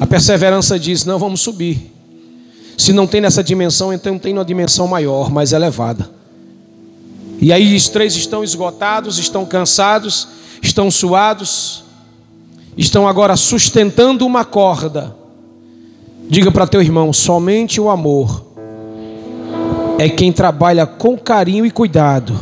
A 0.00 0.06
perseverança 0.06 0.78
diz: 0.78 1.04
não 1.04 1.18
vamos 1.18 1.40
subir. 1.40 1.92
Se 2.76 2.92
não 2.92 3.06
tem 3.06 3.20
nessa 3.20 3.42
dimensão, 3.42 3.92
então 3.92 4.18
tem 4.18 4.34
numa 4.34 4.44
dimensão 4.44 4.86
maior, 4.86 5.30
mais 5.30 5.52
elevada. 5.52 6.10
E 7.40 7.52
aí 7.52 7.74
os 7.76 7.88
três 7.88 8.16
estão 8.16 8.42
esgotados, 8.42 9.18
estão 9.18 9.44
cansados, 9.44 10.28
estão 10.62 10.90
suados, 10.90 11.83
estão 12.76 13.06
agora 13.06 13.36
sustentando 13.36 14.26
uma 14.26 14.44
corda. 14.44 15.14
Diga 16.28 16.50
para 16.50 16.66
teu 16.66 16.80
irmão: 16.80 17.12
somente 17.12 17.80
o 17.80 17.88
amor 17.88 18.44
é 19.98 20.08
quem 20.08 20.32
trabalha 20.32 20.86
com 20.86 21.16
carinho 21.16 21.64
e 21.64 21.70
cuidado 21.70 22.38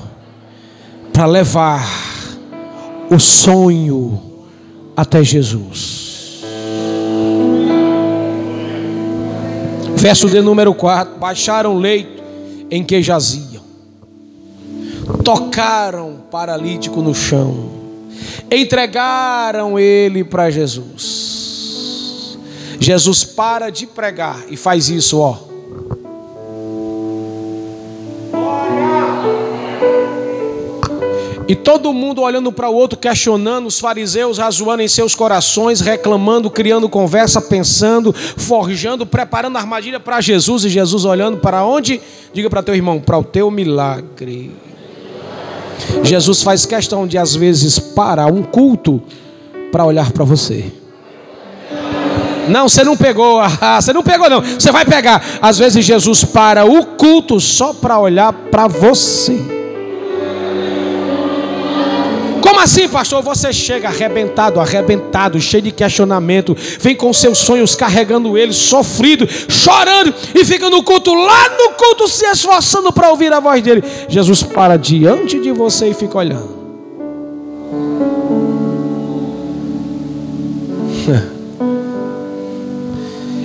para 1.12 1.27
levar 1.27 1.87
o 3.11 3.18
sonho 3.18 4.21
até 4.97 5.23
Jesus. 5.23 6.42
Verso 9.97 10.29
de 10.29 10.40
número 10.40 10.75
4: 10.75 11.18
Baixaram 11.18 11.77
o 11.77 11.79
leito 11.79 12.23
em 12.71 12.83
que 12.83 13.03
jaziam, 13.03 13.62
tocaram 15.23 16.23
paralítico 16.31 17.03
no 17.03 17.14
chão 17.14 17.82
entregaram 18.52 19.78
ele 19.78 20.22
para 20.22 20.50
Jesus. 20.50 22.38
Jesus 22.78 23.24
para 23.24 23.70
de 23.70 23.86
pregar 23.86 24.44
e 24.48 24.56
faz 24.56 24.88
isso, 24.88 25.18
ó. 25.18 25.52
E 31.48 31.54
todo 31.54 31.92
mundo 31.92 32.22
olhando 32.22 32.50
para 32.50 32.70
o 32.70 32.74
outro, 32.74 32.98
questionando, 32.98 33.66
os 33.66 33.78
fariseus 33.78 34.38
razoando 34.38 34.82
em 34.82 34.88
seus 34.88 35.14
corações, 35.14 35.80
reclamando, 35.80 36.50
criando 36.50 36.88
conversa, 36.88 37.42
pensando, 37.42 38.10
forjando, 38.12 39.04
preparando 39.04 39.58
armadilha 39.58 40.00
para 40.00 40.20
Jesus. 40.20 40.64
E 40.64 40.70
Jesus 40.70 41.04
olhando 41.04 41.38
para 41.38 41.62
onde? 41.64 42.00
Diga 42.32 42.48
para 42.48 42.62
teu 42.62 42.74
irmão, 42.74 43.00
para 43.00 43.18
o 43.18 43.24
teu 43.24 43.50
milagre. 43.50 44.50
Jesus 46.03 46.42
faz 46.42 46.66
questão 46.66 47.07
de, 47.07 47.18
às 47.18 47.35
vezes, 47.35 47.79
parar 47.79 48.33
um 48.33 48.42
culto 48.42 49.03
para 49.71 49.85
olhar 49.85 50.11
para 50.12 50.25
você. 50.25 50.64
Não, 52.49 52.68
você 52.68 52.83
não 52.83 52.97
pegou, 52.97 53.40
ah, 53.61 53.81
você 53.81 53.92
não 53.92 54.03
pegou, 54.03 54.29
não. 54.29 54.40
Você 54.40 54.71
vai 54.71 54.85
pegar. 54.85 55.25
Às 55.40 55.59
vezes 55.59 55.85
Jesus 55.85 56.25
para 56.25 56.64
o 56.64 56.85
culto 56.85 57.40
só 57.40 57.73
para 57.73 57.99
olhar 57.99 58.33
para 58.33 58.66
você. 58.66 59.51
Como 62.52 62.60
assim, 62.60 62.86
pastor? 62.86 63.22
Você 63.22 63.50
chega 63.50 63.88
arrebentado, 63.88 64.60
arrebentado, 64.60 65.40
cheio 65.40 65.62
de 65.62 65.72
questionamento, 65.72 66.54
vem 66.80 66.94
com 66.94 67.10
seus 67.10 67.38
sonhos 67.38 67.74
carregando 67.74 68.36
eles, 68.36 68.56
sofrido, 68.56 69.26
chorando, 69.26 70.12
e 70.34 70.44
fica 70.44 70.68
no 70.68 70.82
culto, 70.82 71.14
lá 71.14 71.48
no 71.48 71.70
culto, 71.70 72.06
se 72.06 72.26
esforçando 72.26 72.92
para 72.92 73.08
ouvir 73.08 73.32
a 73.32 73.40
voz 73.40 73.62
dele. 73.62 73.82
Jesus 74.06 74.42
para 74.42 74.76
diante 74.76 75.40
de 75.40 75.50
você 75.50 75.88
e 75.88 75.94
fica 75.94 76.18
olhando. 76.18 76.60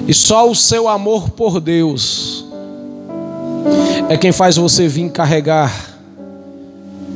E 0.05 0.13
só 0.13 0.49
o 0.49 0.55
seu 0.55 0.87
amor 0.87 1.31
por 1.31 1.59
Deus 1.59 2.45
é 4.07 4.15
quem 4.15 4.31
faz 4.31 4.55
você 4.55 4.87
vir 4.87 5.09
carregar 5.11 5.69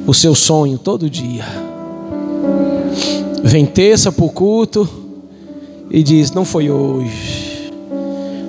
o 0.06 0.14
seu 0.14 0.36
sonho 0.36 0.78
todo 0.78 1.10
dia. 1.10 1.71
Vem 3.44 3.66
terça 3.66 4.12
para 4.12 4.26
o 4.26 4.30
culto 4.30 4.88
e 5.90 6.04
diz: 6.04 6.32
Não 6.32 6.46
foi 6.46 6.70
hoje. 6.70 7.72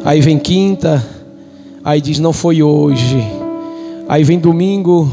Aí 0.05 0.21
vem 0.21 0.39
quinta, 0.39 1.05
aí 1.85 2.01
diz: 2.01 2.19
Não 2.19 2.33
foi 2.33 2.63
hoje. 2.63 3.23
Aí 4.09 4.23
vem 4.25 4.39
domingo, 4.39 5.11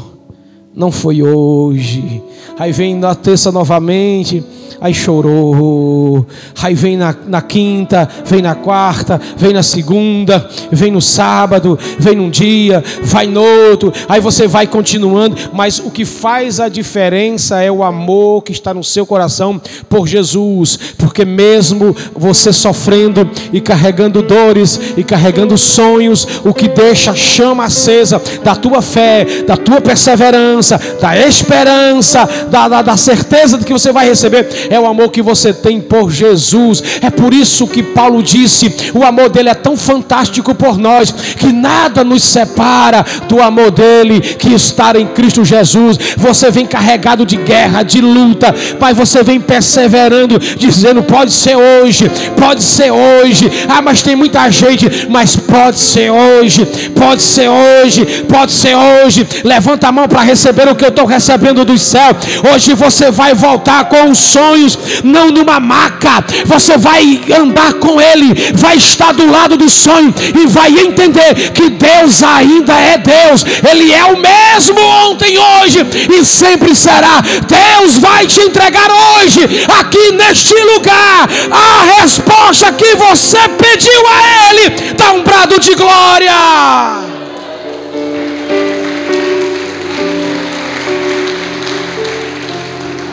não 0.75 0.91
foi 0.91 1.23
hoje. 1.23 2.21
Aí 2.57 2.71
vem 2.71 2.95
na 2.95 3.15
terça 3.15 3.51
novamente 3.51 4.43
aí 4.81 4.93
chorou. 4.93 6.25
Aí 6.61 6.73
vem 6.73 6.97
na, 6.97 7.15
na 7.27 7.41
quinta, 7.41 8.07
vem 8.25 8.41
na 8.41 8.55
quarta, 8.55 9.19
vem 9.37 9.53
na 9.53 9.63
segunda, 9.63 10.47
vem 10.71 10.91
no 10.91 11.01
sábado, 11.01 11.77
vem 11.97 12.15
num 12.15 12.29
dia, 12.29 12.83
vai 13.03 13.27
no 13.27 13.41
outro. 13.41 13.91
Aí 14.07 14.21
você 14.21 14.47
vai 14.47 14.67
continuando, 14.67 15.35
mas 15.53 15.79
o 15.79 15.91
que 15.91 16.05
faz 16.05 16.59
a 16.59 16.69
diferença 16.69 17.61
é 17.61 17.71
o 17.71 17.83
amor 17.83 18.43
que 18.43 18.51
está 18.51 18.73
no 18.73 18.83
seu 18.83 19.05
coração 19.05 19.61
por 19.87 20.07
Jesus, 20.07 20.77
porque 20.97 21.25
mesmo 21.25 21.95
você 22.15 22.51
sofrendo 22.53 23.29
e 23.51 23.59
carregando 23.59 24.21
dores 24.21 24.79
e 24.95 25.03
carregando 25.03 25.57
sonhos, 25.57 26.27
o 26.43 26.53
que 26.53 26.67
deixa 26.67 27.11
a 27.11 27.15
chama 27.15 27.65
acesa 27.65 28.21
da 28.43 28.55
tua 28.55 28.81
fé, 28.81 29.25
da 29.45 29.57
tua 29.57 29.81
perseverança, 29.81 30.79
da 30.99 31.17
esperança, 31.17 32.27
da, 32.49 32.67
da, 32.67 32.81
da 32.81 32.97
certeza 32.97 33.57
de 33.57 33.65
que 33.65 33.73
você 33.73 33.91
vai 33.91 34.07
receber 34.07 34.47
é 34.69 34.79
o 34.79 34.85
amor 34.85 35.09
que 35.09 35.21
você 35.21 35.53
tem 35.53 35.81
por 35.81 36.11
Jesus. 36.11 36.83
É 37.01 37.09
por 37.09 37.33
isso 37.33 37.67
que 37.67 37.81
Paulo 37.81 38.21
disse: 38.21 38.73
o 38.93 39.03
amor 39.03 39.29
dele 39.29 39.49
é 39.49 39.53
tão 39.53 39.75
fantástico 39.75 40.53
por 40.53 40.77
nós 40.77 41.11
que 41.11 41.51
nada 41.51 42.03
nos 42.03 42.23
separa 42.23 43.05
do 43.27 43.41
amor 43.41 43.71
dele 43.71 44.19
que 44.19 44.53
está 44.53 44.93
em 44.97 45.07
Cristo 45.07 45.43
Jesus. 45.43 45.97
Você 46.17 46.51
vem 46.51 46.65
carregado 46.65 47.25
de 47.25 47.37
guerra, 47.37 47.83
de 47.83 48.01
luta, 48.01 48.53
mas 48.79 48.95
você 48.95 49.23
vem 49.23 49.39
perseverando, 49.39 50.39
dizendo: 50.57 51.03
pode 51.03 51.31
ser 51.31 51.55
hoje, 51.55 52.09
pode 52.37 52.63
ser 52.63 52.91
hoje. 52.91 53.49
Ah, 53.67 53.81
mas 53.81 54.01
tem 54.01 54.15
muita 54.15 54.49
gente, 54.49 55.07
mas 55.09 55.38
pode 55.49 55.79
ser 55.79 56.11
hoje, 56.11 56.65
pode 56.95 57.21
ser 57.21 57.49
hoje, 57.49 58.05
pode 58.27 58.51
ser 58.51 58.75
hoje. 58.75 59.27
Levanta 59.43 59.87
a 59.87 59.91
mão 59.91 60.07
para 60.07 60.21
receber 60.21 60.67
o 60.69 60.75
que 60.75 60.85
eu 60.85 60.89
estou 60.89 61.05
recebendo 61.05 61.65
do 61.65 61.77
céu. 61.77 62.15
Hoje 62.53 62.73
você 62.73 63.11
vai 63.11 63.33
voltar 63.33 63.85
com 63.85 64.09
os 64.09 64.19
sonhos, 64.19 64.77
não 65.03 65.31
numa 65.31 65.59
maca. 65.59 66.23
Você 66.45 66.77
vai 66.77 67.21
andar 67.35 67.73
com 67.73 67.99
ele, 67.99 68.53
vai 68.53 68.77
estar 68.77 69.11
do 69.13 69.29
lado 69.29 69.57
do 69.57 69.69
sonho 69.69 70.13
e 70.41 70.47
vai 70.47 70.69
entender 70.71 71.51
que 71.53 71.69
Deus 71.69 72.21
ainda 72.23 72.73
é 72.73 72.97
Deus. 72.97 73.43
Ele 73.69 73.91
é 73.91 74.05
o 74.05 74.17
mesmo 74.17 74.79
ontem, 75.09 75.37
hoje 75.37 75.79
e 76.17 76.23
sempre 76.23 76.75
será. 76.75 77.21
Deus 77.47 77.97
vai 77.97 78.27
te 78.27 78.41
entregar 78.41 78.89
hoje, 78.89 79.41
aqui 79.79 80.11
neste 80.11 80.53
lugar, 80.53 81.27
a 81.51 82.01
resposta 82.01 82.71
que 82.73 82.95
você 82.95 83.37
pediu 83.49 84.01
a 84.07 84.49
Ele. 84.49 84.93
Dá 84.95 85.11
um 85.13 85.23
brado 85.39 85.59
de 85.59 85.73
glória. 85.75 86.33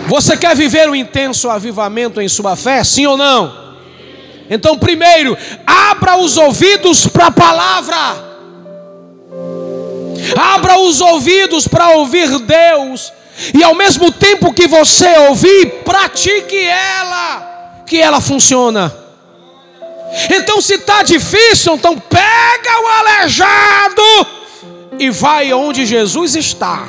Você 0.09 0.37
quer 0.37 0.57
viver 0.57 0.89
um 0.89 0.95
intenso 0.95 1.49
avivamento 1.49 2.21
em 2.21 2.29
sua 2.29 2.57
fé? 2.57 2.83
Sim 2.83 3.07
ou 3.07 3.17
não? 3.17 3.67
Então, 4.49 4.79
primeiro, 4.79 5.37
abra 5.67 6.17
os 6.17 6.37
ouvidos 6.37 7.07
para 7.07 7.27
a 7.27 7.31
palavra. 7.31 7.97
Abra 10.55 10.79
os 10.81 11.01
ouvidos 11.01 11.69
para 11.69 11.91
ouvir 11.91 12.29
Deus. 12.41 13.13
E 13.55 13.63
ao 13.63 13.75
mesmo 13.75 14.11
tempo 14.11 14.53
que 14.53 14.67
você 14.67 15.07
ouvir, 15.29 15.83
pratique 15.85 16.57
ela, 16.57 17.83
que 17.87 18.01
ela 18.01 18.21
funciona. 18.21 19.06
Então, 20.31 20.61
se 20.61 20.75
está 20.75 21.03
difícil, 21.03 21.75
então 21.75 21.99
pega 21.99 22.81
o 22.83 22.89
aleijado 22.89 24.03
e 24.99 25.11
vai 25.11 25.53
onde 25.53 25.85
Jesus 25.85 26.35
está. 26.37 26.87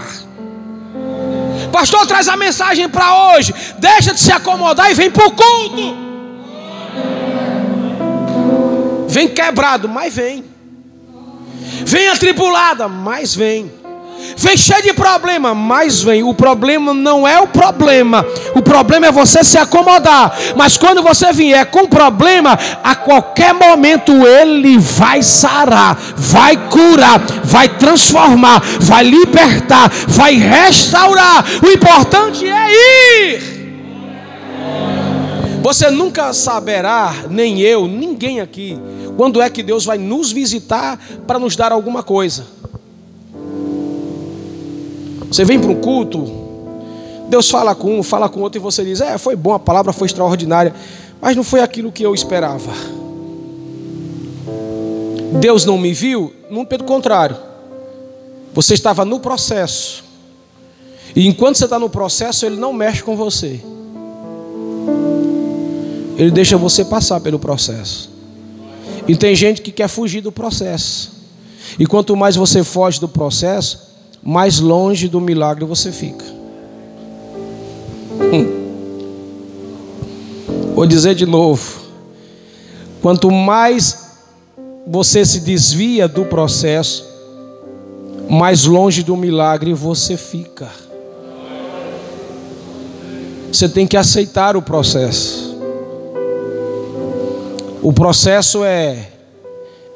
Pastor, 1.72 2.06
traz 2.08 2.28
a 2.28 2.38
mensagem 2.38 2.88
para 2.90 3.34
hoje. 3.34 3.54
Deixa 3.78 4.14
de 4.14 4.20
se 4.20 4.32
acomodar 4.32 4.90
e 4.90 4.94
vem 4.94 5.12
para 5.12 5.28
o 5.28 5.32
culto. 5.32 6.08
Vem 9.08 9.28
quebrado, 9.28 9.90
mas 9.90 10.14
vem. 10.14 10.46
Vem 11.86 12.08
atribulada, 12.10 12.88
mas 12.88 13.36
vem. 13.36 13.72
Vem 14.36 14.58
cheio 14.58 14.82
de 14.82 14.94
problema, 14.94 15.54
mas 15.54 16.02
vem. 16.02 16.24
O 16.24 16.34
problema 16.34 16.94
não 16.94 17.28
é 17.28 17.40
o 17.40 17.48
problema. 17.48 18.26
O 18.56 18.62
problema 18.62 19.08
é 19.08 19.12
você 19.12 19.44
se 19.44 19.58
acomodar. 19.58 20.38
Mas 20.56 20.78
quando 20.78 21.02
você 21.02 21.32
vier 21.32 21.66
com 21.68 21.88
problema, 21.88 22.58
a 22.84 22.96
qualquer 22.96 23.54
momento 23.54 24.12
ele 24.26 24.78
vai 24.78 25.24
sarar, 25.24 25.98
vai 26.16 26.58
curar, 26.70 27.20
vai 27.44 27.70
transformar, 27.70 28.62
vai 28.80 29.04
libertar, 29.04 29.92
vai 30.08 30.36
restaurar. 30.36 31.46
O 31.64 31.68
importante 31.68 32.46
é 32.46 32.72
ir. 32.72 33.58
Você 35.62 35.90
nunca 35.90 36.32
saberá, 36.34 37.14
nem 37.30 37.60
eu, 37.60 37.88
ninguém 37.88 38.40
aqui, 38.40 38.80
quando 39.18 39.42
é 39.42 39.50
que 39.50 39.62
Deus 39.62 39.84
vai 39.84 39.98
nos 39.98 40.32
visitar 40.32 40.98
para 41.26 41.40
nos 41.40 41.56
dar 41.56 41.72
alguma 41.72 42.04
coisa. 42.04 42.46
Você 45.32 45.44
vem 45.44 45.60
para 45.60 45.70
um 45.70 45.76
culto, 45.76 46.26
Deus 47.28 47.50
fala 47.50 47.76
com 47.76 48.00
um, 48.00 48.04
fala 48.04 48.30
com 48.30 48.40
outro 48.40 48.60
e 48.60 48.62
você 48.62 48.84
diz: 48.84 49.02
É, 49.02 49.18
foi 49.18 49.36
bom, 49.36 49.54
a 49.54 49.60
palavra 49.60 49.92
foi 49.92 50.06
extraordinária, 50.06 50.74
mas 51.22 51.36
não 51.36 51.44
foi 51.44 51.60
aquilo 51.60 51.92
que 51.92 52.04
eu 52.04 52.14
esperava. 52.14 52.72
Deus 55.40 55.66
não 55.66 55.78
me 55.78 55.94
viu? 55.94 56.34
Não, 56.50 56.66
pelo 56.66 56.86
contrário, 56.86 57.38
você 58.54 58.74
estava 58.74 59.04
no 59.04 59.20
processo, 59.20 60.04
e 61.16 61.28
enquanto 61.28 61.58
você 61.58 61.66
está 61.66 61.78
no 61.78 61.90
processo, 61.90 62.46
Ele 62.46 62.56
não 62.56 62.72
mexe 62.72 63.04
com 63.04 63.16
você, 63.18 63.60
Ele 66.18 66.32
deixa 66.32 66.58
você 66.58 66.86
passar 66.86 67.20
pelo 67.20 67.38
processo. 67.38 68.16
E 69.08 69.16
tem 69.16 69.36
gente 69.36 69.62
que 69.62 69.72
quer 69.72 69.88
fugir 69.88 70.22
do 70.22 70.32
processo, 70.32 71.12
e 71.78 71.86
quanto 71.86 72.16
mais 72.16 72.38
você 72.38 72.64
foge 72.64 73.00
do 73.00 73.08
processo, 73.08 73.87
mais 74.28 74.60
longe 74.60 75.08
do 75.08 75.22
milagre 75.22 75.64
você 75.64 75.90
fica. 75.90 76.26
Hum. 78.34 78.58
Vou 80.76 80.86
dizer 80.86 81.16
de 81.16 81.26
novo: 81.26 81.80
quanto 83.02 83.32
mais 83.32 84.18
você 84.86 85.26
se 85.26 85.40
desvia 85.40 86.10
do 86.10 86.26
processo, 86.26 87.06
mais 88.30 88.66
longe 88.66 89.02
do 89.02 89.16
milagre 89.16 89.74
você 89.74 90.18
fica. 90.18 90.68
Você 93.50 93.70
tem 93.70 93.88
que 93.88 93.96
aceitar 93.96 94.58
o 94.58 94.62
processo. 94.62 95.58
O 97.82 97.94
processo 97.94 98.62
é 98.66 99.08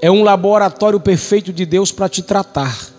é 0.02 0.10
um 0.10 0.24
laboratório 0.24 1.02
perfeito 1.02 1.52
de 1.52 1.66
Deus 1.66 1.92
para 1.92 2.08
te 2.08 2.24
tratar. 2.24 2.91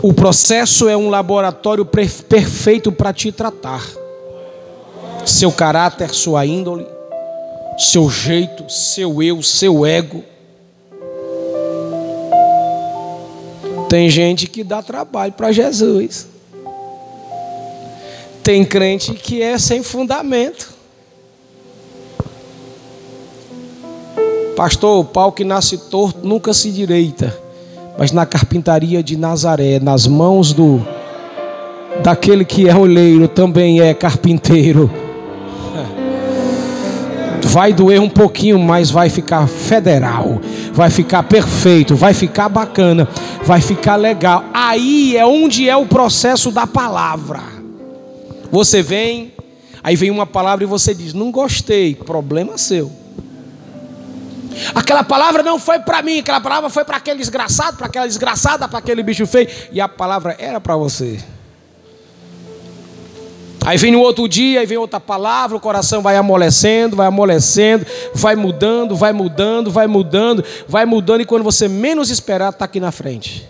O 0.00 0.12
processo 0.12 0.88
é 0.88 0.96
um 0.96 1.10
laboratório 1.10 1.84
perfeito 1.84 2.92
para 2.92 3.12
te 3.12 3.32
tratar. 3.32 3.84
Seu 5.26 5.50
caráter, 5.50 6.10
sua 6.14 6.46
índole, 6.46 6.86
seu 7.76 8.08
jeito, 8.08 8.70
seu 8.70 9.20
eu, 9.20 9.42
seu 9.42 9.84
ego. 9.84 10.22
Tem 13.88 14.08
gente 14.08 14.46
que 14.46 14.62
dá 14.62 14.82
trabalho 14.82 15.32
para 15.32 15.50
Jesus. 15.50 16.28
Tem 18.44 18.64
crente 18.64 19.14
que 19.14 19.42
é 19.42 19.58
sem 19.58 19.82
fundamento. 19.82 20.72
Pastor, 24.54 25.00
o 25.00 25.04
pau 25.04 25.32
que 25.32 25.42
nasce 25.42 25.76
torto 25.76 26.26
nunca 26.26 26.54
se 26.54 26.70
direita 26.70 27.47
mas 27.98 28.12
na 28.12 28.24
carpintaria 28.24 29.02
de 29.02 29.16
Nazaré, 29.16 29.80
nas 29.80 30.06
mãos 30.06 30.52
do 30.52 30.80
daquele 32.00 32.44
que 32.44 32.68
é 32.68 32.76
oleiro, 32.76 33.26
também 33.26 33.80
é 33.80 33.92
carpinteiro. 33.92 34.88
Vai 37.42 37.72
doer 37.72 38.00
um 38.00 38.08
pouquinho, 38.08 38.58
mas 38.58 38.90
vai 38.90 39.08
ficar 39.08 39.48
federal, 39.48 40.40
vai 40.72 40.90
ficar 40.90 41.22
perfeito, 41.22 41.96
vai 41.96 42.12
ficar 42.12 42.48
bacana, 42.48 43.08
vai 43.42 43.60
ficar 43.60 43.96
legal. 43.96 44.44
Aí 44.52 45.16
é 45.16 45.24
onde 45.24 45.68
é 45.68 45.74
o 45.74 45.86
processo 45.86 46.50
da 46.50 46.66
palavra. 46.66 47.40
Você 48.50 48.82
vem, 48.82 49.32
aí 49.82 49.96
vem 49.96 50.10
uma 50.10 50.26
palavra 50.26 50.64
e 50.64 50.66
você 50.66 50.92
diz: 50.92 51.14
Não 51.14 51.30
gostei, 51.30 51.94
problema 51.94 52.58
seu. 52.58 52.92
Aquela 54.74 55.04
palavra 55.04 55.42
não 55.42 55.58
foi 55.58 55.78
para 55.78 56.02
mim, 56.02 56.20
aquela 56.20 56.40
palavra 56.40 56.70
foi 56.70 56.84
para 56.84 56.96
aquele 56.96 57.18
desgraçado, 57.18 57.76
para 57.76 57.86
aquela 57.86 58.06
desgraçada, 58.06 58.68
para 58.68 58.78
aquele 58.78 59.02
bicho 59.02 59.26
feio. 59.26 59.48
E 59.72 59.80
a 59.80 59.88
palavra 59.88 60.36
era 60.38 60.60
para 60.60 60.76
você. 60.76 61.18
Aí 63.64 63.76
vem 63.76 63.92
no 63.92 64.00
outro 64.00 64.26
dia, 64.26 64.60
aí 64.60 64.66
vem 64.66 64.78
outra 64.78 64.98
palavra, 64.98 65.56
o 65.56 65.60
coração 65.60 66.00
vai 66.00 66.16
amolecendo, 66.16 66.96
vai 66.96 67.06
amolecendo, 67.06 67.84
vai 68.14 68.34
mudando, 68.34 68.96
vai 68.96 69.12
mudando, 69.12 69.70
vai 69.70 69.86
mudando, 69.86 70.44
vai 70.66 70.86
mudando, 70.86 71.20
e 71.20 71.26
quando 71.26 71.42
você 71.42 71.68
menos 71.68 72.08
esperar, 72.08 72.48
está 72.50 72.64
aqui 72.64 72.80
na 72.80 72.90
frente. 72.90 73.46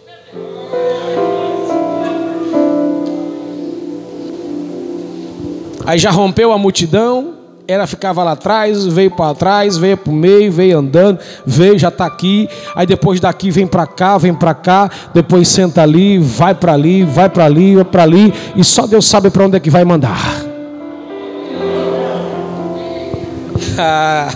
Aí 5.86 5.98
já 5.98 6.10
rompeu 6.10 6.52
a 6.52 6.58
multidão, 6.58 7.37
ela 7.70 7.86
ficava 7.86 8.24
lá 8.24 8.32
atrás, 8.32 8.86
veio 8.86 9.10
para 9.10 9.34
trás, 9.34 9.76
veio 9.76 9.98
para 9.98 10.10
o 10.10 10.16
meio, 10.16 10.50
veio 10.50 10.78
andando, 10.78 11.18
veio, 11.44 11.78
já 11.78 11.88
está 11.88 12.06
aqui. 12.06 12.48
Aí 12.74 12.86
depois 12.86 13.20
daqui 13.20 13.50
vem 13.50 13.66
para 13.66 13.86
cá, 13.86 14.16
vem 14.16 14.32
para 14.32 14.54
cá, 14.54 14.90
depois 15.12 15.48
senta 15.48 15.82
ali, 15.82 16.18
vai 16.18 16.54
para 16.54 16.72
ali, 16.72 17.04
vai 17.04 17.28
para 17.28 17.44
ali, 17.44 17.74
vai 17.74 17.84
para 17.84 18.02
ali, 18.04 18.32
e 18.56 18.64
só 18.64 18.86
Deus 18.86 19.06
sabe 19.06 19.28
para 19.28 19.44
onde 19.44 19.58
é 19.58 19.60
que 19.60 19.68
vai 19.68 19.84
mandar. 19.84 20.16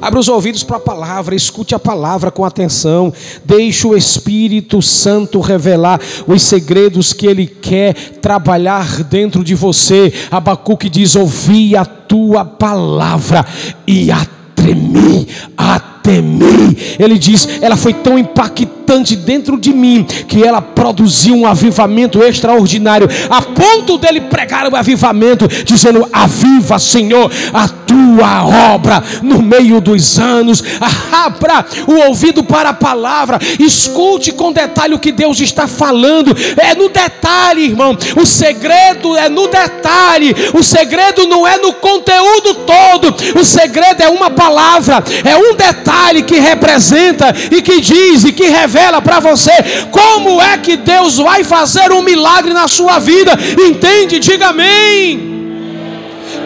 Abra 0.00 0.20
os 0.20 0.28
ouvidos 0.28 0.62
para 0.62 0.76
a 0.76 0.80
palavra, 0.80 1.34
escute 1.34 1.74
a 1.74 1.78
palavra 1.78 2.30
com 2.30 2.44
atenção. 2.44 3.12
Deixe 3.44 3.86
o 3.86 3.96
Espírito 3.96 4.82
Santo 4.82 5.40
revelar 5.40 6.00
os 6.26 6.42
segredos 6.42 7.12
que 7.12 7.26
ele 7.26 7.46
quer 7.46 7.94
trabalhar 8.20 9.02
dentro 9.04 9.42
de 9.42 9.54
você. 9.54 10.12
Abacuque 10.30 10.88
diz: 10.88 11.16
Ouvi 11.16 11.76
a 11.76 11.84
tua 11.84 12.44
palavra 12.44 13.44
e 13.86 14.10
a 14.10 14.26
tremi, 14.54 15.26
a 15.56 15.78
temi. 15.78 16.76
Ele 16.98 17.18
diz: 17.18 17.48
Ela 17.60 17.76
foi 17.76 17.92
tão 17.92 18.18
impactante 18.18 19.16
dentro 19.16 19.58
de 19.58 19.72
mim 19.72 20.04
que 20.04 20.42
ela 20.42 20.62
produziu 20.62 21.34
um 21.34 21.46
avivamento 21.46 22.22
extraordinário, 22.22 23.08
a 23.28 23.42
ponto 23.42 23.98
dele 23.98 24.22
pregar 24.22 24.70
o 24.70 24.76
avivamento, 24.76 25.46
dizendo: 25.64 26.08
Aviva, 26.12 26.78
Senhor, 26.78 27.30
a 27.52 27.68
tua 27.86 28.44
obra 28.74 29.02
no 29.22 29.40
meio 29.40 29.80
dos 29.80 30.18
anos. 30.18 30.62
Abra 31.12 31.64
o 31.86 32.06
ouvido 32.08 32.42
para 32.44 32.70
a 32.70 32.74
palavra, 32.74 33.38
escute 33.58 34.32
com 34.32 34.52
detalhe 34.52 34.94
o 34.94 34.98
que 34.98 35.12
Deus 35.12 35.40
está 35.40 35.66
falando. 35.66 36.36
É 36.56 36.74
no 36.74 36.88
detalhe, 36.88 37.64
irmão. 37.64 37.96
O 38.16 38.26
segredo 38.26 39.16
é 39.16 39.28
no 39.28 39.48
detalhe. 39.48 40.34
O 40.54 40.62
segredo 40.62 41.26
não 41.26 41.46
é 41.46 41.58
no 41.58 41.72
conteúdo 41.74 42.54
todo. 42.66 43.14
O 43.38 43.44
segredo 43.44 44.02
é 44.02 44.08
uma 44.08 44.30
palavra, 44.30 45.02
é 45.24 45.36
um 45.36 45.54
detalhe 45.54 46.22
que 46.22 46.38
representa 46.38 47.34
e 47.50 47.62
que 47.62 47.80
diz 47.80 48.24
e 48.24 48.32
que 48.32 48.48
revela 48.48 49.00
para 49.00 49.20
você 49.20 49.52
como 49.90 50.40
é 50.40 50.58
que 50.58 50.76
Deus 50.76 51.18
vai 51.18 51.44
fazer 51.44 51.92
um 51.92 52.02
milagre 52.02 52.52
na 52.52 52.68
sua 52.68 52.98
vida. 52.98 53.32
Entende? 53.68 54.18
Diga 54.18 54.48
amém. 54.48 55.35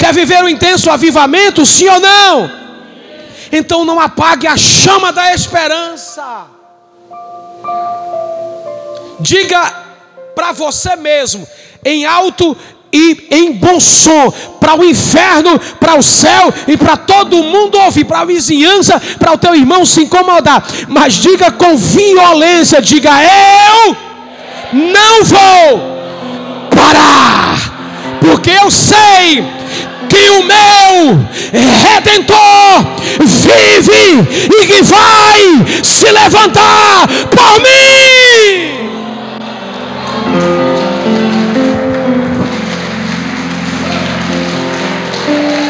Quer 0.00 0.14
viver 0.14 0.42
um 0.42 0.48
intenso 0.48 0.90
avivamento? 0.90 1.66
Sim 1.66 1.88
ou 1.88 2.00
não? 2.00 2.50
Então 3.52 3.84
não 3.84 4.00
apague 4.00 4.46
a 4.46 4.56
chama 4.56 5.12
da 5.12 5.34
esperança. 5.34 6.46
Diga 9.20 9.60
para 10.34 10.52
você 10.52 10.96
mesmo, 10.96 11.46
em 11.84 12.06
alto 12.06 12.56
e 12.90 13.26
em 13.30 13.52
bom 13.52 13.78
som, 13.78 14.32
para 14.58 14.74
o 14.74 14.82
inferno, 14.82 15.60
para 15.78 15.96
o 15.96 16.02
céu 16.02 16.50
e 16.66 16.78
para 16.78 16.96
todo 16.96 17.42
mundo 17.42 17.78
ouvir, 17.78 18.04
para 18.04 18.20
a 18.20 18.24
vizinhança, 18.24 18.98
para 19.18 19.34
o 19.34 19.38
teu 19.38 19.54
irmão 19.54 19.84
se 19.84 20.00
incomodar. 20.00 20.66
Mas 20.88 21.12
diga 21.12 21.50
com 21.50 21.76
violência: 21.76 22.80
diga, 22.80 23.10
eu 23.22 23.96
não 24.72 25.24
vou 25.24 26.70
parar, 26.74 28.18
porque 28.18 28.48
eu 28.48 28.70
sei 28.70 29.59
que 30.10 30.30
o 30.30 30.42
meu 30.42 31.28
redentor 31.62 32.84
vive 33.20 34.28
e 34.60 34.66
que 34.66 34.82
vai 34.82 35.82
se 35.84 36.10
levantar 36.10 37.06
por 37.30 37.60
mim. 37.62 38.80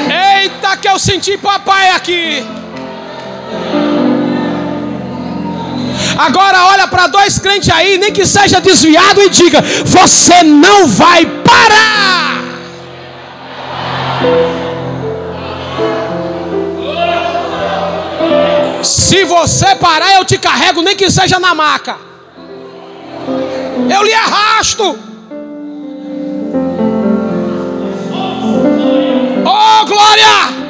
Eita, 0.09 0.77
que 0.79 0.89
eu 0.89 0.99
senti 0.99 1.37
papai 1.37 1.91
aqui. 1.91 2.43
Agora 6.17 6.67
olha 6.67 6.87
para 6.89 7.07
dois 7.07 7.39
crentes 7.39 7.71
aí, 7.71 7.99
nem 7.99 8.13
que 8.13 8.27
seja 8.27 8.61
desviado, 8.61 9.23
e 9.23 9.29
diga: 9.29 9.63
Você 9.85 10.43
não 10.43 10.87
vai 10.87 11.25
parar. 11.27 12.30
Se 18.83 19.25
você 19.25 19.75
parar, 19.75 20.17
eu 20.17 20.25
te 20.25 20.39
carrego, 20.39 20.83
nem 20.83 20.97
que 20.97 21.11
seja 21.11 21.39
na 21.39 21.55
maca. 21.55 21.97
Eu 23.93 24.03
lhe 24.03 24.13
arrasto. 24.13 24.99
Oh, 29.45 29.87
glória! 29.87 30.61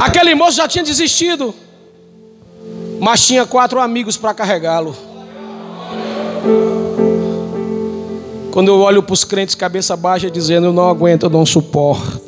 Aquele 0.00 0.34
moço 0.34 0.56
já 0.56 0.68
tinha 0.68 0.84
desistido, 0.84 1.54
mas 3.00 3.26
tinha 3.26 3.46
quatro 3.46 3.80
amigos 3.80 4.16
para 4.16 4.34
carregá-lo. 4.34 4.96
Quando 8.56 8.68
eu 8.68 8.80
olho 8.80 9.02
para 9.02 9.12
os 9.12 9.22
crentes 9.22 9.54
cabeça 9.54 9.94
baixa 9.98 10.30
dizendo 10.30 10.68
eu 10.68 10.72
não 10.72 10.88
aguento, 10.88 11.24
eu 11.24 11.28
não 11.28 11.44
suporto. 11.44 12.22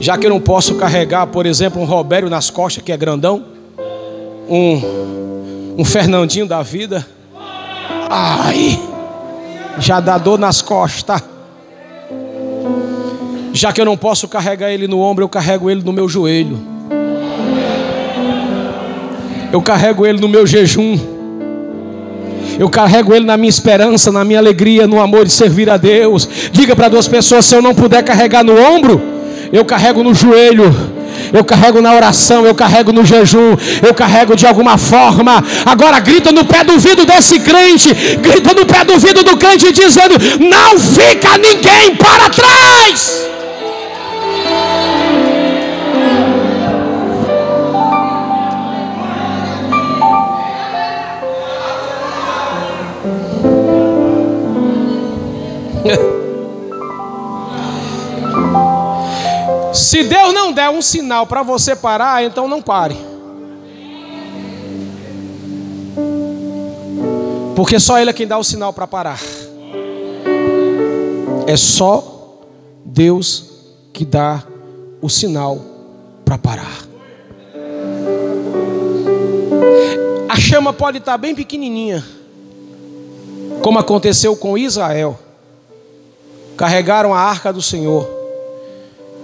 Já 0.00 0.18
que 0.18 0.26
eu 0.26 0.30
não 0.30 0.40
posso 0.40 0.74
carregar, 0.74 1.28
por 1.28 1.46
exemplo, 1.46 1.80
um 1.80 1.84
Robério 1.84 2.28
nas 2.28 2.50
costas, 2.50 2.82
que 2.82 2.90
é 2.90 2.96
grandão, 2.96 3.44
um, 4.48 5.76
um 5.78 5.84
Fernandinho 5.84 6.48
da 6.48 6.64
vida, 6.64 7.06
ai, 8.10 8.76
já 9.78 10.00
dá 10.00 10.18
dor 10.18 10.36
nas 10.36 10.60
costas. 10.60 11.22
Já 13.52 13.72
que 13.72 13.80
eu 13.80 13.84
não 13.84 13.96
posso 13.96 14.26
carregar 14.26 14.72
ele 14.72 14.88
no 14.88 14.98
ombro, 14.98 15.22
eu 15.22 15.28
carrego 15.28 15.70
ele 15.70 15.84
no 15.84 15.92
meu 15.92 16.08
joelho. 16.08 16.58
Eu 19.52 19.62
carrego 19.62 20.04
ele 20.04 20.20
no 20.20 20.26
meu 20.26 20.44
jejum. 20.44 21.13
Eu 22.58 22.68
carrego 22.68 23.14
ele 23.14 23.24
na 23.24 23.36
minha 23.36 23.50
esperança, 23.50 24.12
na 24.12 24.24
minha 24.24 24.38
alegria, 24.38 24.86
no 24.86 25.00
amor 25.00 25.24
de 25.24 25.32
servir 25.32 25.68
a 25.68 25.76
Deus. 25.76 26.28
Diga 26.52 26.74
para 26.76 26.88
duas 26.88 27.08
pessoas: 27.08 27.44
se 27.44 27.54
eu 27.54 27.62
não 27.62 27.74
puder 27.74 28.02
carregar 28.02 28.44
no 28.44 28.58
ombro, 28.58 29.00
eu 29.52 29.64
carrego 29.64 30.02
no 30.02 30.14
joelho. 30.14 30.94
Eu 31.32 31.44
carrego 31.44 31.80
na 31.80 31.94
oração, 31.94 32.44
eu 32.44 32.54
carrego 32.54 32.92
no 32.92 33.04
jejum, 33.04 33.56
eu 33.82 33.94
carrego 33.94 34.36
de 34.36 34.46
alguma 34.46 34.76
forma. 34.76 35.42
Agora 35.64 35.98
grita 36.00 36.30
no 36.32 36.44
pé 36.44 36.64
do 36.64 36.78
vidro 36.78 37.06
desse 37.06 37.38
crente, 37.38 37.92
grita 38.20 38.52
no 38.52 38.66
pé 38.66 38.84
do 38.84 38.98
vidro 38.98 39.24
do 39.24 39.36
crente 39.36 39.72
dizendo: 39.72 40.14
Não 40.40 40.78
fica 40.78 41.38
ninguém 41.38 41.96
para 41.96 42.30
trás. 42.30 43.33
Se 59.84 60.02
Deus 60.02 60.32
não 60.32 60.50
der 60.50 60.70
um 60.70 60.80
sinal 60.80 61.26
para 61.26 61.42
você 61.42 61.76
parar, 61.76 62.24
então 62.24 62.48
não 62.48 62.62
pare. 62.62 62.96
Porque 67.54 67.78
só 67.78 68.00
Ele 68.00 68.08
é 68.08 68.12
quem 68.14 68.26
dá 68.26 68.38
o 68.38 68.42
sinal 68.42 68.72
para 68.72 68.86
parar. 68.86 69.20
É 71.46 71.54
só 71.54 72.40
Deus 72.82 73.44
que 73.92 74.06
dá 74.06 74.42
o 75.02 75.10
sinal 75.10 75.60
para 76.24 76.38
parar. 76.38 76.86
A 80.30 80.36
chama 80.40 80.72
pode 80.72 80.96
estar 80.96 81.18
bem 81.18 81.34
pequenininha, 81.34 82.02
como 83.62 83.78
aconteceu 83.78 84.34
com 84.34 84.56
Israel 84.56 85.18
carregaram 86.56 87.12
a 87.12 87.18
arca 87.18 87.52
do 87.52 87.60
Senhor. 87.60 88.13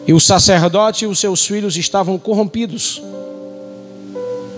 E 0.07 0.13
o 0.13 0.21
sacerdote 0.21 1.05
e 1.05 1.09
os 1.09 1.19
seus 1.19 1.47
filhos 1.47 1.77
estavam 1.77 2.19
corrompidos, 2.19 3.03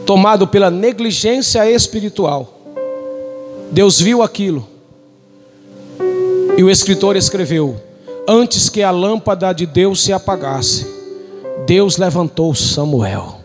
tomado 0.07 0.47
pela 0.47 0.71
negligência 0.71 1.69
espiritual. 1.71 2.59
Deus 3.71 4.01
viu 4.01 4.23
aquilo. 4.23 4.67
E 6.57 6.63
o 6.63 6.71
escritor 6.71 7.17
escreveu: 7.17 7.81
Antes 8.29 8.69
que 8.69 8.83
a 8.83 8.91
lâmpada 8.91 9.53
de 9.53 9.67
Deus 9.67 10.03
se 10.03 10.13
apagasse, 10.13 10.87
Deus 11.67 11.97
levantou 11.97 12.55
Samuel. 12.55 13.41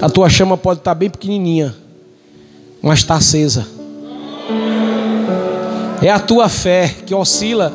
A 0.00 0.08
tua 0.08 0.28
chama 0.28 0.56
pode 0.56 0.80
estar 0.80 0.94
bem 0.94 1.10
pequenininha, 1.10 1.74
mas 2.80 3.00
está 3.00 3.16
acesa. 3.16 3.66
É 6.00 6.08
a 6.10 6.20
tua 6.20 6.48
fé 6.48 6.94
que 7.04 7.14
oscila. 7.14 7.72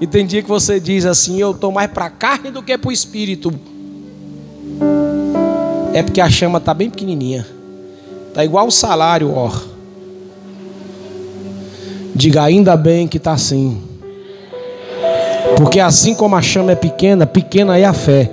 E 0.00 0.06
tem 0.06 0.26
dia 0.26 0.42
que 0.42 0.48
você 0.48 0.78
diz 0.78 1.06
assim: 1.06 1.40
Eu 1.40 1.52
estou 1.52 1.72
mais 1.72 1.90
para 1.90 2.06
a 2.06 2.10
carne 2.10 2.50
do 2.50 2.62
que 2.62 2.76
para 2.76 2.88
o 2.88 2.92
espírito. 2.92 3.52
É 5.94 6.02
porque 6.02 6.20
a 6.20 6.28
chama 6.28 6.58
está 6.58 6.74
bem 6.74 6.90
pequenininha. 6.90 7.46
Está 8.28 8.44
igual 8.44 8.66
o 8.66 8.70
salário, 8.70 9.32
ó. 9.34 9.50
Diga 12.14 12.42
ainda 12.42 12.76
bem 12.76 13.08
que 13.08 13.16
está 13.16 13.32
assim. 13.32 13.82
Porque 15.56 15.80
assim 15.80 16.14
como 16.14 16.36
a 16.36 16.42
chama 16.42 16.72
é 16.72 16.76
pequena, 16.76 17.26
pequena 17.26 17.78
é 17.78 17.84
a 17.84 17.94
fé. 17.94 18.30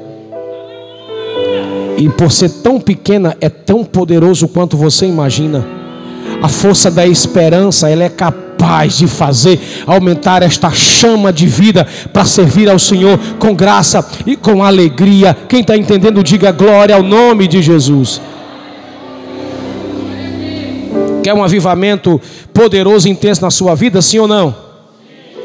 E 1.98 2.10
por 2.10 2.32
ser 2.32 2.50
tão 2.50 2.82
pequena, 2.82 3.38
é 3.40 3.48
tão 3.48 3.86
poderoso 3.86 4.48
quanto 4.50 4.76
você 4.76 5.06
imagina. 5.06 5.66
A 6.42 6.50
força 6.50 6.92
da 6.92 7.08
esperança, 7.08 7.90
ela 7.90 8.04
é 8.04 8.10
capaz 8.10 8.43
capaz 8.64 8.98
de 8.98 9.08
fazer 9.08 9.60
aumentar 9.86 10.42
esta 10.42 10.72
chama 10.72 11.34
de 11.34 11.46
vida 11.46 11.86
para 12.14 12.24
servir 12.24 12.70
ao 12.70 12.80
Senhor 12.80 13.20
com 13.38 13.54
graça 13.54 14.10
e 14.26 14.38
com 14.38 14.64
alegria. 14.64 15.36
Quem 15.50 15.60
está 15.60 15.76
entendendo, 15.76 16.24
diga 16.24 16.50
glória 16.52 16.96
ao 16.96 17.04
nome 17.04 17.46
de 17.46 17.62
Jesus. 17.62 18.22
Quer 21.22 21.34
um 21.34 21.44
avivamento 21.44 22.22
poderoso 22.54 23.08
e 23.08 23.12
intenso 23.12 23.42
na 23.42 23.52
sua 23.52 23.76
vida, 23.76 24.02
sim 24.02 24.20
ou 24.20 24.28
não? 24.28 24.56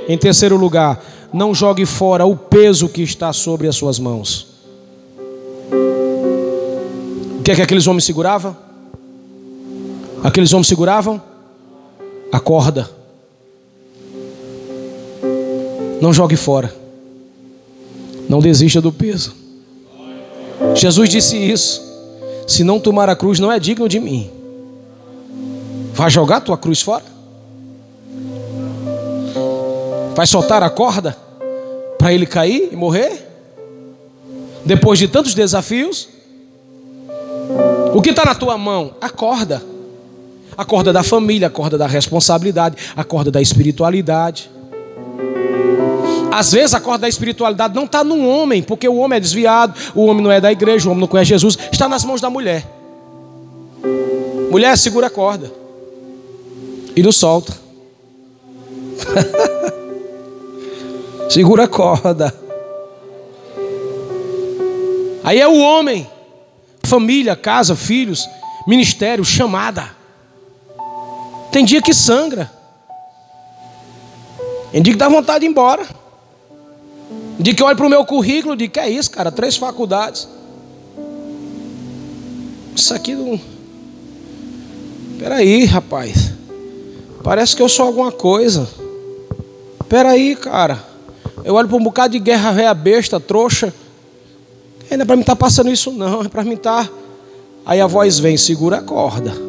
Em 0.08 0.16
terceiro 0.16 0.56
lugar, 0.56 1.04
não 1.32 1.52
jogue 1.52 1.84
fora 1.84 2.24
o 2.24 2.36
peso 2.36 2.88
que 2.88 3.02
está 3.02 3.32
sobre 3.32 3.66
as 3.66 3.74
suas 3.74 3.98
mãos. 3.98 4.46
O 7.38 7.42
que 7.42 7.50
é 7.50 7.54
que 7.56 7.62
aqueles 7.62 7.88
homens 7.88 8.04
seguravam? 8.04 8.56
Aqueles 10.22 10.52
homens 10.52 10.68
seguravam 10.68 11.20
a 12.32 12.38
corda. 12.38 12.97
Não 16.00 16.12
jogue 16.12 16.36
fora. 16.36 16.74
Não 18.28 18.40
desista 18.40 18.80
do 18.80 18.92
peso. 18.92 19.34
Jesus 20.74 21.08
disse 21.08 21.36
isso. 21.36 21.82
Se 22.46 22.64
não 22.64 22.80
tomar 22.80 23.08
a 23.08 23.16
cruz, 23.16 23.38
não 23.38 23.50
é 23.50 23.58
digno 23.58 23.88
de 23.88 24.00
mim. 24.00 24.30
Vai 25.92 26.10
jogar 26.10 26.40
tua 26.40 26.56
cruz 26.56 26.80
fora? 26.80 27.04
Vai 30.14 30.26
soltar 30.26 30.62
a 30.62 30.70
corda 30.70 31.16
para 31.98 32.12
ele 32.12 32.26
cair 32.26 32.70
e 32.72 32.76
morrer? 32.76 33.26
Depois 34.64 34.98
de 34.98 35.08
tantos 35.08 35.34
desafios? 35.34 36.08
O 37.94 38.02
que 38.02 38.10
está 38.10 38.24
na 38.24 38.34
tua 38.34 38.58
mão? 38.58 38.94
A 39.00 39.08
corda. 39.08 39.62
A 40.56 40.64
corda 40.64 40.92
da 40.92 41.02
família, 41.02 41.46
a 41.46 41.50
corda 41.50 41.78
da 41.78 41.86
responsabilidade, 41.86 42.76
a 42.96 43.04
corda 43.04 43.30
da 43.30 43.40
espiritualidade. 43.40 44.50
Às 46.30 46.52
vezes 46.52 46.74
a 46.74 46.80
corda 46.80 47.02
da 47.02 47.08
espiritualidade 47.08 47.74
não 47.74 47.84
está 47.84 48.04
no 48.04 48.28
homem, 48.28 48.62
porque 48.62 48.88
o 48.88 48.96
homem 48.96 49.16
é 49.16 49.20
desviado, 49.20 49.74
o 49.94 50.04
homem 50.04 50.22
não 50.22 50.30
é 50.30 50.40
da 50.40 50.52
igreja, 50.52 50.88
o 50.88 50.92
homem 50.92 51.00
não 51.00 51.08
conhece 51.08 51.30
Jesus, 51.30 51.58
está 51.72 51.88
nas 51.88 52.04
mãos 52.04 52.20
da 52.20 52.28
mulher. 52.28 52.66
Mulher 54.50 54.76
segura 54.76 55.06
a 55.08 55.10
corda 55.10 55.50
e 56.94 57.02
não 57.02 57.12
solta. 57.12 57.54
segura 61.30 61.64
a 61.64 61.68
corda. 61.68 62.34
Aí 65.22 65.40
é 65.40 65.46
o 65.46 65.58
homem, 65.58 66.08
família, 66.82 67.36
casa, 67.36 67.76
filhos, 67.76 68.26
ministério, 68.66 69.24
chamada. 69.24 69.90
Tem 71.52 71.64
dia 71.64 71.82
que 71.82 71.94
sangra. 71.94 72.50
Tem 74.72 74.82
dia 74.82 74.92
que 74.92 74.98
dá 74.98 75.08
vontade 75.08 75.40
de 75.40 75.46
ir 75.46 75.50
embora. 75.50 75.86
Dia 77.38 77.54
que 77.54 77.62
olha 77.62 77.76
para 77.76 77.86
o 77.86 77.90
meu 77.90 78.04
currículo 78.04 78.60
e 78.60 78.68
que 78.68 78.80
é 78.80 78.90
isso, 78.90 79.10
cara? 79.10 79.30
Três 79.30 79.56
faculdades. 79.56 80.28
Isso 82.74 82.92
aqui 82.92 83.14
não. 83.14 83.40
Peraí, 85.18 85.64
rapaz. 85.64 86.32
Parece 87.22 87.54
que 87.54 87.62
eu 87.62 87.68
sou 87.68 87.86
alguma 87.86 88.10
coisa. 88.10 88.68
Peraí, 89.88 90.34
cara. 90.36 90.84
Eu 91.44 91.54
olho 91.54 91.68
para 91.68 91.76
um 91.76 91.82
bocado 91.82 92.12
de 92.12 92.18
guerra 92.18 92.50
réia 92.50 92.74
besta, 92.74 93.20
trouxa. 93.20 93.72
Não 94.90 95.02
é 95.02 95.04
para 95.04 95.16
mim 95.16 95.22
estar 95.22 95.36
tá 95.36 95.40
passando 95.40 95.70
isso, 95.70 95.92
não. 95.92 96.22
É 96.22 96.28
para 96.28 96.44
mim 96.44 96.54
estar. 96.54 96.86
Tá... 96.86 96.92
Aí 97.64 97.80
a 97.80 97.86
voz 97.86 98.18
vem, 98.18 98.36
segura 98.36 98.78
a 98.78 98.82
corda. 98.82 99.47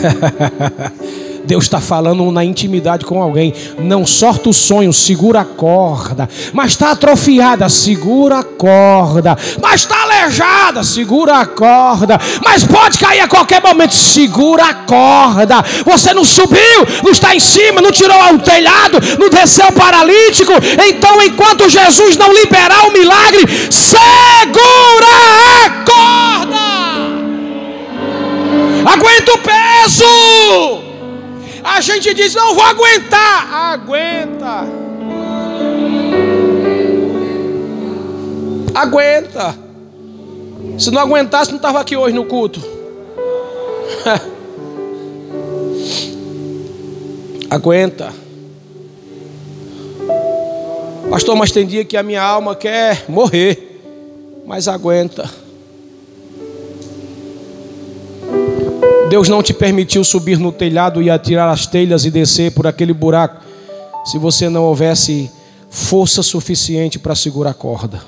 Deus 1.50 1.64
está 1.64 1.80
falando 1.80 2.30
na 2.30 2.44
intimidade 2.44 3.04
com 3.04 3.20
alguém. 3.20 3.52
Não 3.78 4.06
sorta 4.06 4.50
o 4.50 4.52
sonho, 4.52 4.92
segura 4.92 5.40
a 5.40 5.44
corda. 5.44 6.28
Mas 6.52 6.72
está 6.72 6.92
atrofiada, 6.92 7.68
segura 7.68 8.38
a 8.38 8.44
corda. 8.44 9.36
Mas 9.60 9.80
está 9.80 10.02
aleijada, 10.02 10.84
segura 10.84 11.38
a 11.38 11.46
corda. 11.46 12.20
Mas 12.44 12.64
pode 12.64 12.98
cair 12.98 13.20
a 13.20 13.28
qualquer 13.28 13.60
momento, 13.62 13.94
segura 13.94 14.64
a 14.64 14.74
corda. 14.74 15.64
Você 15.84 16.14
não 16.14 16.24
subiu, 16.24 16.86
não 17.02 17.10
está 17.10 17.34
em 17.34 17.40
cima, 17.40 17.80
não 17.80 17.90
tirou 17.90 18.16
o 18.34 18.38
telhado, 18.38 18.98
não 19.18 19.28
desceu 19.28 19.72
paralítico. 19.72 20.52
Então, 20.88 21.20
enquanto 21.22 21.68
Jesus 21.68 22.16
não 22.16 22.32
liberar 22.32 22.86
o 22.86 22.92
milagre, 22.92 23.40
segura 23.70 24.69
A 31.80 31.82
gente 31.82 32.12
diz: 32.12 32.34
não 32.34 32.54
vou 32.54 32.62
aguentar. 32.62 33.72
Aguenta. 33.72 34.66
Aguenta. 38.74 39.58
Se 40.78 40.90
não 40.90 41.00
aguentasse, 41.00 41.50
não 41.50 41.56
estava 41.56 41.80
aqui 41.80 41.96
hoje 41.96 42.14
no 42.14 42.26
culto. 42.26 42.60
Aguenta. 47.48 48.12
Pastor, 51.08 51.34
mas 51.34 51.50
tem 51.50 51.66
dia 51.66 51.82
que 51.82 51.96
a 51.96 52.02
minha 52.02 52.22
alma 52.22 52.54
quer 52.54 53.06
morrer. 53.08 53.80
Mas 54.44 54.68
aguenta. 54.68 55.30
Deus 59.10 59.28
não 59.28 59.42
te 59.42 59.52
permitiu 59.52 60.04
subir 60.04 60.38
no 60.38 60.52
telhado 60.52 61.02
e 61.02 61.10
atirar 61.10 61.48
as 61.50 61.66
telhas 61.66 62.04
e 62.04 62.12
descer 62.12 62.52
por 62.52 62.64
aquele 62.64 62.92
buraco, 62.92 63.42
se 64.04 64.16
você 64.18 64.48
não 64.48 64.62
houvesse 64.62 65.28
força 65.68 66.22
suficiente 66.22 66.96
para 66.96 67.16
segurar 67.16 67.50
a 67.50 67.54
corda. 67.54 68.00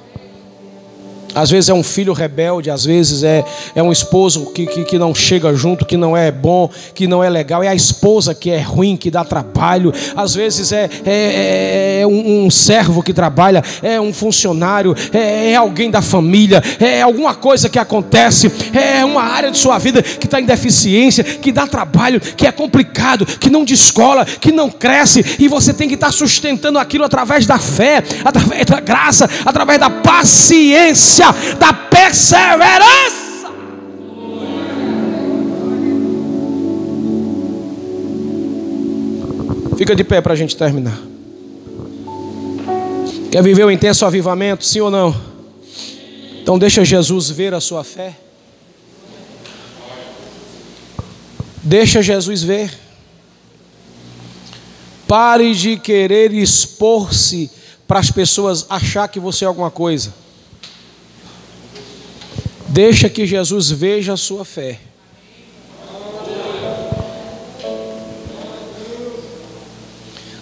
Às 1.35 1.51
vezes 1.51 1.71
é 1.71 1.75
um 1.75 1.83
filho 1.83 2.13
rebelde, 2.13 2.71
às 2.71 2.85
vezes 2.85 3.23
é, 3.23 3.45
é 3.75 3.83
um 3.83 3.91
esposo 3.91 4.47
que, 4.53 4.67
que, 4.67 4.85
que, 4.85 4.99
não 4.99 5.15
chega 5.15 5.55
junto, 5.55 5.87
que 5.87 5.97
não 5.97 6.17
é 6.17 6.31
bom, 6.31 6.69
que 6.95 7.07
não 7.07 7.25
é 7.25 7.31
legal, 7.31 7.63
é 7.63 7.69
a 7.69 7.75
esposa 7.75 8.35
que 8.35 8.51
é 8.51 8.61
ruim, 8.61 8.97
que 8.97 9.11
dá 9.11 9.25
trabalho, 9.25 9.93
às 10.15 10.35
vezes 10.35 10.73
é, 10.73 10.91
é, 11.05 11.11
é, 11.11 12.01
é 12.01 12.07
um, 12.07 12.45
um, 12.45 12.51
servo 12.51 13.03
que 13.03 13.15
trabalha, 13.15 13.63
é 13.83 14.01
um 14.01 14.13
funcionário, 14.13 14.95
é, 15.13 15.53
é, 15.53 15.57
alguém 15.57 15.91
da 15.91 16.03
família, 16.03 16.63
é 16.79 17.01
alguma 17.01 17.35
coisa 17.35 17.69
que 17.69 17.79
acontece, 17.79 18.53
é 18.75 19.05
uma 19.05 19.23
área 19.23 19.51
de 19.51 19.59
sua 19.59 19.79
vida 19.79 20.03
que 20.03 20.27
está 20.27 20.41
em 20.41 20.45
deficiência, 20.45 21.25
que 21.25 21.51
dá 21.51 21.67
trabalho, 21.67 22.21
que 22.21 22.47
é 22.47 22.53
complicado, 22.53 23.25
que 23.25 23.49
não 23.49 23.65
descola, 23.65 24.25
que 24.27 24.53
não 24.53 24.71
cresce, 24.71 25.25
e 25.39 25.49
você 25.49 25.73
tem 25.73 25.89
que 25.89 25.95
estar 25.95 26.09
tá 26.09 26.13
sustentando 26.13 26.79
aquilo 26.79 27.05
através 27.05 27.47
da 27.47 27.59
fé, 27.59 28.03
através 28.23 28.67
da 28.67 28.81
graça, 28.81 29.29
através 29.47 29.79
da 29.79 29.89
paciência 29.89 31.22
da 31.59 31.73
perseverança. 31.73 33.23
Fica 39.77 39.95
de 39.97 40.05
pé 40.05 40.21
para 40.21 40.33
a 40.33 40.37
gente 40.37 40.57
terminar. 40.57 40.99
Quer 43.31 43.43
viver 43.43 43.65
o 43.65 43.71
intenso 43.71 44.05
avivamento, 44.05 44.65
sim 44.65 44.81
ou 44.81 44.91
não? 44.91 45.15
Então 46.43 46.59
deixa 46.59 46.85
Jesus 46.85 47.31
ver 47.31 47.55
a 47.55 47.61
sua 47.61 47.83
fé. 47.83 48.17
Deixa 51.63 52.03
Jesus 52.03 52.43
ver. 52.43 52.73
Pare 55.07 55.55
de 55.55 55.77
querer 55.77 56.33
expor-se 56.33 57.51
para 57.87 58.01
as 58.01 58.11
pessoas 58.11 58.67
achar 58.69 59.09
que 59.09 59.21
você 59.21 59.45
é 59.45 59.49
alguma 59.49 59.71
coisa. 59.71 60.22
Deixa 62.73 63.11
que 63.11 63.27
Jesus 63.27 63.71
veja 63.71 64.15
a 64.15 64.17
sua 64.17 64.47
fé. 64.47 64.81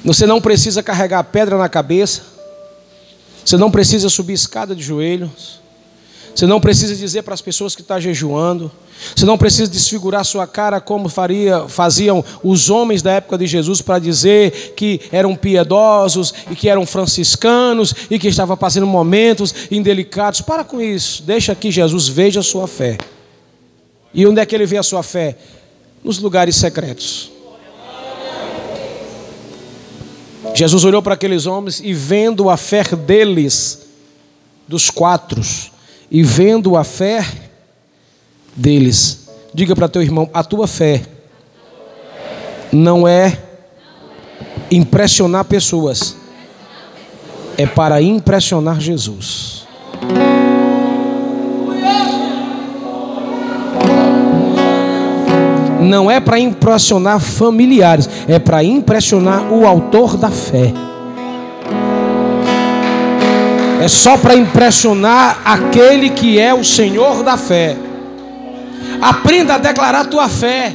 Você 0.05 0.27
não 0.27 0.41
precisa 0.41 0.81
carregar 0.81 1.25
pedra 1.25 1.59
na 1.59 1.69
cabeça. 1.69 2.23
Você 3.45 3.57
não 3.57 3.69
precisa 3.69 4.09
subir 4.09 4.35
escada 4.35 4.77
de 4.77 4.83
joelhos. 4.83 5.61
Você 6.35 6.47
não 6.47 6.61
precisa 6.61 6.95
dizer 6.95 7.23
para 7.23 7.35
as 7.35 7.41
pessoas 7.41 7.75
que 7.75 7.83
está 7.83 7.99
jejuando. 8.01 8.71
Você 9.15 9.25
não 9.25 9.39
precisa 9.39 9.71
desfigurar 9.71 10.25
sua 10.25 10.47
cara 10.47 10.81
como 10.81 11.09
faria, 11.09 11.69
faziam 11.69 12.25
os 12.43 12.69
homens 12.69 13.03
da 13.03 13.13
época 13.13 13.39
de 13.39 13.47
Jesus 13.47 13.81
para 13.81 13.99
dizer 13.99 14.75
que 14.77 15.01
eram 15.11 15.35
piedosos 15.35 16.35
e 16.51 16.55
que 16.55 16.69
eram 16.69 16.85
franciscanos 16.85 17.95
e 18.11 18.19
que 18.19 18.29
estavam 18.29 18.57
passando 18.57 18.87
momentos 18.87 19.55
indelicados. 19.71 20.41
Para 20.41 20.65
com 20.65 20.81
isso. 20.81 21.23
Deixa 21.23 21.55
que 21.55 21.71
Jesus 21.71 22.09
veja 22.09 22.41
a 22.41 22.43
sua 22.43 22.69
fé. 22.69 22.99
E 24.13 24.27
onde 24.27 24.41
é 24.41 24.47
que 24.47 24.55
ele 24.55 24.67
vê 24.67 24.77
a 24.77 24.83
sua 24.83 25.03
fé? 25.03 25.37
Nos 26.05 26.19
lugares 26.19 26.57
secretos. 26.57 27.31
Jesus 30.55 30.85
olhou 30.85 31.03
para 31.03 31.15
aqueles 31.15 31.47
homens 31.47 31.81
e 31.81 31.93
vendo 31.93 32.51
a 32.51 32.57
fé 32.57 32.83
deles, 32.97 33.87
dos 34.67 34.91
quatro, 34.91 35.41
e 36.11 36.23
vendo 36.23 36.77
a 36.77 36.83
fé, 36.83 37.25
deles. 38.57 39.29
Diga 39.55 39.75
para 39.75 39.89
teu 39.89 40.03
irmão: 40.03 40.29
a 40.33 40.43
tua 40.43 40.67
fé 40.67 41.03
não 42.73 43.07
é 43.07 43.39
impressionar 44.71 45.45
pessoas, 45.45 46.17
é 47.57 47.67
para 47.67 48.01
impressionar 48.03 48.81
Jesus. 48.81 49.67
Não 55.81 56.09
é 56.09 56.21
para 56.21 56.39
impressionar 56.39 57.19
familiares, 57.19 58.09
é 58.29 58.39
para 58.39 58.63
impressionar 58.63 59.53
o 59.53 59.67
autor 59.67 60.17
da 60.17 60.31
fé. 60.31 60.73
É 63.81 63.89
só 63.89 64.19
para 64.19 64.35
impressionar 64.35 65.41
aquele 65.43 66.11
que 66.11 66.39
é 66.39 66.53
o 66.53 66.63
Senhor 66.63 67.23
da 67.23 67.39
fé. 67.39 67.75
Aprenda 69.01 69.55
a 69.55 69.59
declarar 69.59 70.05
tua 70.05 70.29
fé 70.29 70.75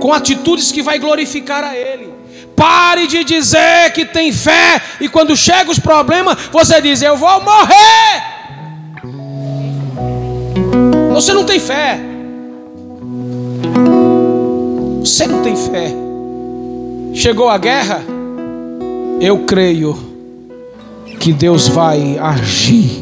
com 0.00 0.10
atitudes 0.10 0.72
que 0.72 0.80
vai 0.80 0.98
glorificar 0.98 1.62
a 1.62 1.76
Ele. 1.76 2.14
Pare 2.56 3.06
de 3.06 3.22
dizer 3.24 3.92
que 3.92 4.06
tem 4.06 4.32
fé 4.32 4.80
e 4.98 5.06
quando 5.06 5.36
chegam 5.36 5.70
os 5.70 5.78
problemas, 5.78 6.48
você 6.50 6.80
diz: 6.80 7.02
Eu 7.02 7.18
vou 7.18 7.42
morrer. 7.42 8.22
Você 11.12 11.34
não 11.34 11.44
tem 11.44 11.60
fé. 11.60 12.00
Você 15.00 15.26
não 15.26 15.42
tem 15.42 15.54
fé. 15.56 15.92
Chegou 17.12 17.50
a 17.50 17.58
guerra, 17.58 18.02
eu 19.20 19.40
creio 19.40 20.05
que 21.18 21.32
Deus 21.32 21.68
vai 21.68 22.18
agir. 22.18 23.00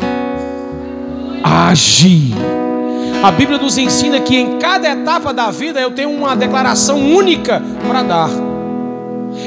Agir. 1.42 2.34
A 3.22 3.30
Bíblia 3.30 3.58
nos 3.58 3.78
ensina 3.78 4.20
que 4.20 4.36
em 4.36 4.58
cada 4.58 4.88
etapa 4.88 5.32
da 5.32 5.50
vida 5.50 5.80
eu 5.80 5.90
tenho 5.90 6.10
uma 6.10 6.36
declaração 6.36 6.98
única 6.98 7.62
para 7.86 8.02
dar. 8.02 8.30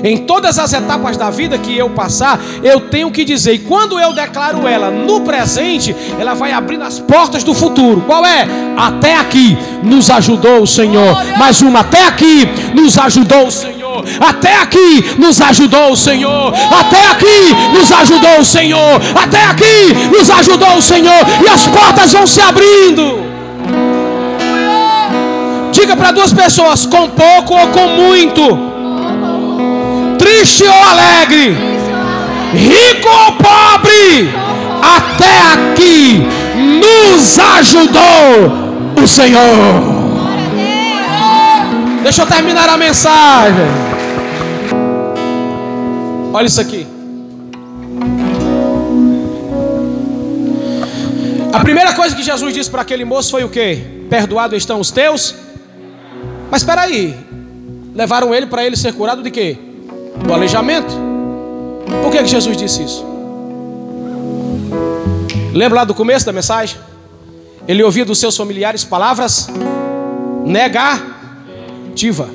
Em 0.04 0.18
todas 0.18 0.60
as 0.60 0.74
etapas 0.74 1.16
da 1.16 1.30
vida 1.30 1.58
que 1.58 1.76
eu 1.78 1.90
passar, 1.90 2.40
eu 2.64 2.82
tenho 2.82 3.10
que 3.12 3.24
dizer, 3.24 3.54
e 3.54 3.60
quando 3.60 4.00
eu 4.00 4.14
declaro 4.14 4.68
ela 4.68 4.92
no 4.92 5.22
presente, 5.22 5.96
ela 6.20 6.34
vai 6.34 6.52
abrindo 6.52 6.84
as 6.84 7.00
portas 7.00 7.44
do 7.44 7.54
futuro. 7.54 8.02
Qual 8.02 8.26
é? 8.26 8.48
Até 8.76 9.16
aqui 9.16 9.58
nos 9.84 10.10
ajudou 10.10 10.62
o 10.62 10.68
Senhor. 10.68 11.16
Mais 11.38 11.62
uma, 11.62 11.82
até 11.82 12.06
aqui 12.06 12.48
nos 12.74 12.98
ajudou 12.98 13.48
o 13.48 13.52
Senhor. 13.52 13.77
Até 14.20 14.62
aqui 14.62 15.16
nos 15.18 15.42
ajudou 15.42 15.92
o 15.92 15.98
Senhor. 15.98 16.54
Até 16.80 17.12
aqui 17.12 17.56
nos 17.74 17.92
ajudou 17.92 18.40
o 18.40 18.46
Senhor. 18.46 19.02
Até 19.16 19.44
aqui 19.46 19.94
nos 20.16 20.30
ajudou 20.30 20.78
o 20.78 20.82
Senhor. 20.82 21.26
E 21.46 21.50
as 21.50 21.68
portas 21.68 22.14
vão 22.14 22.28
se 22.28 22.42
abrindo. 22.42 23.28
Diga 25.72 25.96
para 25.96 26.12
duas 26.12 26.34
pessoas: 26.34 26.86
com 26.86 27.08
pouco 27.10 27.54
ou 27.54 27.68
com 27.68 27.88
muito, 27.88 28.42
triste 30.18 30.64
ou 30.64 30.84
alegre, 30.90 31.56
rico 32.54 33.08
ou 33.08 33.34
pobre, 33.34 34.34
até 34.82 35.54
aqui 35.54 36.26
nos 36.82 37.38
ajudou 37.38 39.04
o 39.04 39.08
Senhor. 39.08 39.98
Deixa 42.02 42.24
eu 42.24 42.26
terminar 42.26 42.70
a 42.70 42.78
mensagem. 42.78 43.87
Olha 46.38 46.48
isso 46.48 46.62
aqui. 46.62 46.86
A 51.52 51.60
primeira 51.62 51.94
coisa 51.94 52.16
que 52.16 52.22
Jesus 52.22 52.54
disse 52.54 52.70
para 52.70 52.84
aquele 52.84 53.04
moço 53.04 53.32
foi 53.32 53.44
o 53.44 53.50
que? 53.50 54.06
Perdoado 54.10 54.56
estão 54.56 54.80
os 54.80 54.92
teus 54.92 55.36
mas 56.50 56.62
espera 56.62 56.82
aí, 56.82 57.16
levaram 57.94 58.34
ele 58.34 58.48
para 58.48 58.66
ele 58.66 58.78
ser 58.78 58.94
curado 58.94 59.22
de 59.22 59.30
quê? 59.30 59.58
Do 60.26 60.34
aleijamento. 60.34 60.94
Por 62.02 62.12
que, 62.12 62.20
que 62.20 62.28
Jesus 62.28 62.56
disse 62.56 62.84
isso? 62.84 63.06
Lembra 65.54 65.80
lá 65.80 65.86
do 65.86 65.94
começo 65.94 66.26
da 66.26 66.32
mensagem? 66.32 66.78
Ele 67.68 67.84
ouvia 67.84 68.06
dos 68.06 68.18
seus 68.18 68.38
familiares 68.38 68.84
palavras 68.84 69.48
negativa. 70.46 72.30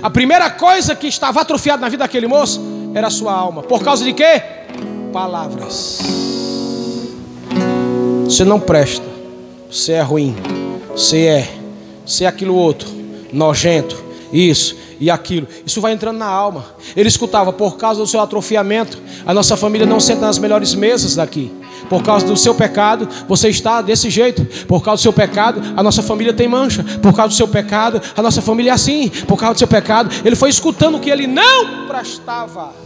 A 0.00 0.10
primeira 0.10 0.48
coisa 0.48 0.94
que 0.94 1.08
estava 1.08 1.40
atrofiada 1.40 1.80
na 1.80 1.88
vida 1.88 2.04
daquele 2.04 2.26
moço 2.26 2.75
era 2.96 3.08
a 3.08 3.10
sua 3.10 3.32
alma. 3.32 3.62
Por 3.62 3.82
causa 3.82 4.04
de 4.04 4.12
quê? 4.12 4.42
Palavras. 5.12 6.00
Você 8.24 8.44
não 8.44 8.58
presta. 8.58 9.04
Você 9.70 9.92
é 9.92 10.02
ruim. 10.02 10.34
Você 10.90 11.26
é. 11.26 11.48
Você 12.04 12.24
é 12.24 12.26
aquilo 12.26 12.54
outro 12.54 12.96
nojento, 13.32 14.02
isso 14.32 14.76
e 14.98 15.10
aquilo. 15.10 15.46
Isso 15.64 15.80
vai 15.80 15.92
entrando 15.92 16.18
na 16.18 16.26
alma. 16.26 16.64
Ele 16.96 17.08
escutava, 17.08 17.52
por 17.52 17.76
causa 17.76 18.00
do 18.00 18.06
seu 18.06 18.20
atrofiamento, 18.20 18.98
a 19.26 19.34
nossa 19.34 19.56
família 19.56 19.86
não 19.86 20.00
senta 20.00 20.22
nas 20.22 20.38
melhores 20.38 20.74
mesas 20.74 21.14
daqui. 21.16 21.52
Por 21.88 22.02
causa 22.02 22.26
do 22.26 22.36
seu 22.36 22.54
pecado, 22.54 23.08
você 23.28 23.48
está 23.48 23.80
desse 23.82 24.10
jeito. 24.10 24.44
Por 24.66 24.82
causa 24.82 25.00
do 25.00 25.02
seu 25.02 25.12
pecado, 25.12 25.60
a 25.76 25.82
nossa 25.82 26.02
família 26.02 26.32
tem 26.32 26.48
mancha. 26.48 26.84
Por 27.02 27.14
causa 27.14 27.28
do 27.28 27.36
seu 27.36 27.46
pecado, 27.46 28.00
a 28.16 28.22
nossa 28.22 28.42
família 28.42 28.70
é 28.70 28.74
assim. 28.74 29.08
Por 29.08 29.36
causa 29.36 29.54
do 29.54 29.58
seu 29.58 29.68
pecado, 29.68 30.10
ele 30.24 30.34
foi 30.34 30.50
escutando 30.50 30.98
que 30.98 31.10
ele 31.10 31.26
não 31.26 31.86
prestava. 31.86 32.85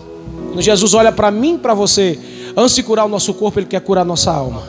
Quando 0.50 0.62
Jesus 0.62 0.94
olha 0.94 1.12
para 1.12 1.30
mim, 1.30 1.56
para 1.56 1.74
você, 1.74 2.18
antes 2.56 2.74
de 2.74 2.82
curar 2.82 3.04
o 3.04 3.08
nosso 3.08 3.32
corpo, 3.34 3.60
ele 3.60 3.66
quer 3.66 3.80
curar 3.80 4.02
a 4.02 4.04
nossa 4.04 4.32
alma. 4.32 4.62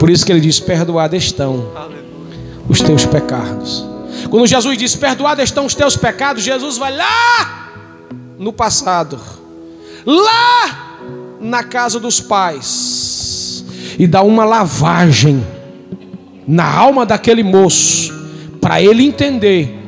Por 0.00 0.10
isso 0.10 0.26
que 0.26 0.32
ele 0.32 0.40
diz: 0.40 0.58
perdoado 0.58 1.14
estão 1.14 1.68
os 2.68 2.80
teus 2.80 3.06
pecados. 3.06 3.86
Quando 4.28 4.46
Jesus 4.46 4.76
diz: 4.76 4.96
Perdoados 4.96 5.44
estão 5.44 5.64
os 5.64 5.74
teus 5.74 5.96
pecados, 5.96 6.42
Jesus 6.42 6.76
vai 6.76 6.94
lá 6.94 7.72
no 8.38 8.52
passado, 8.52 9.20
lá 10.04 10.96
na 11.40 11.62
casa 11.62 12.00
dos 12.00 12.20
pais, 12.20 13.64
e 13.98 14.06
dá 14.06 14.22
uma 14.22 14.44
lavagem 14.44 15.46
na 16.46 16.64
alma 16.64 17.06
daquele 17.06 17.42
moço, 17.42 18.12
para 18.60 18.82
ele 18.82 19.04
entender 19.04 19.78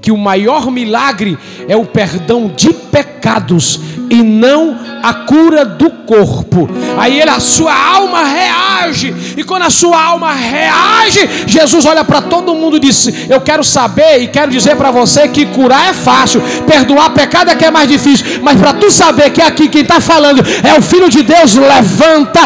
que 0.00 0.12
o 0.12 0.16
maior 0.16 0.70
milagre 0.70 1.36
é 1.68 1.76
o 1.76 1.84
perdão 1.84 2.50
de 2.56 2.72
pecados 2.72 3.78
e 4.10 4.22
não 4.22 4.76
a 5.02 5.12
cura 5.12 5.64
do 5.64 5.90
corpo. 5.90 6.68
Aí 6.96 7.20
ele, 7.20 7.30
a 7.30 7.38
sua 7.38 7.74
alma 7.74 8.24
reage, 8.24 9.14
e 9.36 9.44
quando 9.44 9.62
a 9.62 9.70
sua 9.70 10.02
alma 10.02 10.32
reage, 10.32 11.28
Jesus 11.46 11.84
olha 11.84 12.02
para 12.02 12.22
todo 12.22 12.54
mundo 12.54 12.78
e 12.78 12.80
diz: 12.80 13.08
Eu 13.28 13.40
quero 13.40 13.62
saber 13.62 14.22
e 14.22 14.28
quero 14.28 14.50
dizer 14.50 14.76
para 14.76 14.90
você 14.90 15.28
que 15.28 15.46
curar 15.46 15.90
é 15.90 15.92
fácil, 15.92 16.42
perdoar 16.66 17.10
pecado 17.10 17.50
é 17.50 17.56
que 17.56 17.66
é 17.66 17.70
mais 17.70 17.88
difícil, 17.88 18.40
mas 18.42 18.58
para 18.58 18.72
tu 18.72 18.90
saber 18.90 19.30
que 19.30 19.42
aqui 19.42 19.68
quem 19.68 19.82
está 19.82 20.00
falando 20.00 20.42
é 20.64 20.78
o 20.78 20.82
Filho 20.82 21.10
de 21.10 21.22
Deus, 21.22 21.54
levanta, 21.54 22.40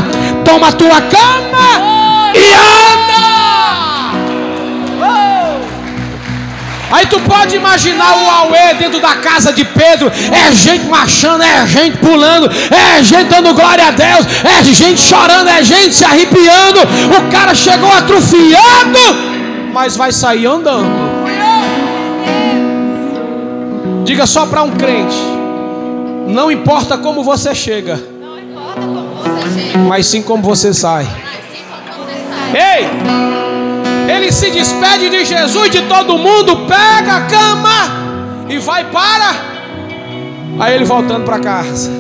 toma 0.45 0.69
a 0.69 0.73
tua 0.73 1.01
cama 1.01 2.33
e 2.35 2.53
anda. 2.53 3.32
Aí 6.93 7.07
tu 7.07 7.19
pode 7.21 7.57
imaginar 7.57 8.15
o 8.19 8.29
Aue 8.29 8.75
dentro 8.79 9.01
da 9.01 9.17
casa 9.17 9.51
de 9.51 9.65
Pedro. 9.65 10.13
É 10.31 10.53
gente 10.53 10.85
marchando, 10.85 11.43
é 11.43 11.67
gente 11.67 11.97
pulando, 11.97 12.51
é 12.71 13.03
gente 13.03 13.25
dando 13.25 13.55
glória 13.55 13.89
a 13.89 13.91
Deus, 13.91 14.27
é 14.45 14.63
gente 14.63 15.01
chorando, 15.01 15.49
é 15.49 15.63
gente 15.63 15.95
se 15.95 16.05
arrepiando. 16.05 16.81
O 17.19 17.31
cara 17.33 17.55
chegou 17.55 17.91
atrofiado, 17.91 18.99
mas 19.73 19.97
vai 19.97 20.13
sair 20.13 20.45
andando. 20.45 20.87
Diga 24.05 24.27
só 24.27 24.45
para 24.45 24.63
um 24.63 24.73
crente: 24.73 25.17
não 26.27 26.53
importa 26.53 26.99
como 26.99 27.25
você 27.25 27.55
chega, 27.55 27.99
mas 29.89 30.07
sim 30.07 30.21
como 30.21 30.43
você 30.43 30.75
sai. 30.75 31.09
Ei! 32.53 32.87
Ele 34.15 34.31
se 34.31 34.51
despede 34.51 35.09
de 35.09 35.25
Jesus, 35.25 35.71
de 35.71 35.83
todo 35.83 36.19
mundo, 36.19 36.67
pega 36.67 37.17
a 37.17 37.21
cama 37.23 38.47
e 38.49 38.59
vai 38.59 38.85
para. 38.85 39.31
Aí 40.61 40.75
ele 40.75 40.85
voltando 40.85 41.25
para 41.25 41.39
casa. 41.39 41.91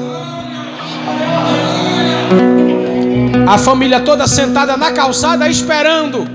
A 3.48 3.58
família 3.58 4.00
toda 4.00 4.26
sentada 4.26 4.76
na 4.76 4.92
calçada 4.92 5.48
esperando. 5.48 6.26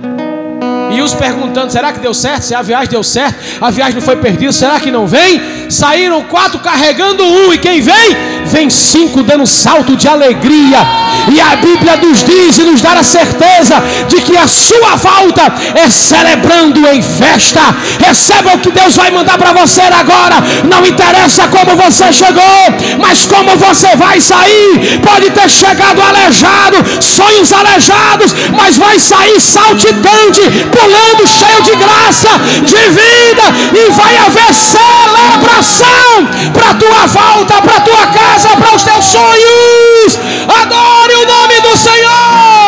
E 0.92 1.02
os 1.02 1.14
perguntando: 1.14 1.72
será 1.72 1.94
que 1.94 2.00
deu 2.00 2.14
certo? 2.14 2.44
Se 2.44 2.56
a 2.56 2.62
viagem 2.62 2.90
deu 2.90 3.04
certo, 3.04 3.38
a 3.62 3.70
viagem 3.70 3.96
não 3.96 4.02
foi 4.02 4.16
perdida, 4.16 4.52
será 4.52 4.80
que 4.80 4.90
não 4.90 5.06
vem? 5.06 5.67
Saíram 5.70 6.24
quatro 6.24 6.60
carregando 6.60 7.24
um, 7.24 7.54
e 7.54 7.58
quem 7.58 7.82
vem? 7.82 8.16
Vem 8.46 8.70
cinco 8.70 9.24
dando 9.24 9.46
salto 9.46 9.96
de 9.96 10.08
alegria. 10.08 10.80
E 11.30 11.42
a 11.42 11.56
Bíblia 11.58 11.98
nos 11.98 12.24
diz 12.24 12.58
e 12.58 12.64
nos 12.64 12.82
dá 12.82 12.94
a 12.94 13.04
certeza 13.04 13.76
de 14.08 14.22
que 14.22 14.38
a 14.38 14.48
sua 14.48 14.96
volta 14.96 15.54
é 15.76 15.90
celebrando 15.90 16.88
em 16.88 17.02
festa. 17.02 17.76
Receba 18.00 18.56
o 18.56 18.60
que 18.60 18.72
Deus 18.72 18.96
vai 18.96 19.12
mandar 19.12 19.38
para 19.38 19.52
você 19.52 19.82
agora. 19.82 20.36
Não 20.64 20.86
interessa 20.86 21.48
como 21.50 21.76
você 21.76 22.12
chegou, 22.14 22.44
mas 23.00 23.28
como 23.28 23.58
você 23.58 23.96
vai 23.96 24.22
sair. 24.22 25.00
Pode 25.04 25.30
ter 25.32 25.50
chegado 25.50 26.02
aleijado, 26.02 26.78
sonhos 27.02 27.52
aleijados, 27.52 28.34
mas 28.56 28.78
vai 28.78 28.98
sair 29.00 29.40
saltitante, 29.42 30.42
pulando, 30.72 31.28
cheio 31.28 31.62
de 31.64 31.76
graça, 31.76 32.30
de 32.64 32.90
vida, 32.90 33.44
e 33.74 33.92
vai 33.92 34.18
haver 34.18 34.54
celebração 34.54 35.57
oração 35.58 36.52
para 36.54 36.70
a 36.70 36.74
tua 36.76 37.08
volta, 37.08 37.62
para 37.62 37.78
a 37.78 37.82
tua 37.82 38.08
casa, 38.08 38.50
para 38.58 38.76
os 38.76 38.84
teus 38.84 39.06
sonhos. 39.06 40.20
Adore 40.62 41.16
o 41.16 41.26
nome 41.26 41.62
do 41.62 41.76
Senhor. 41.76 42.68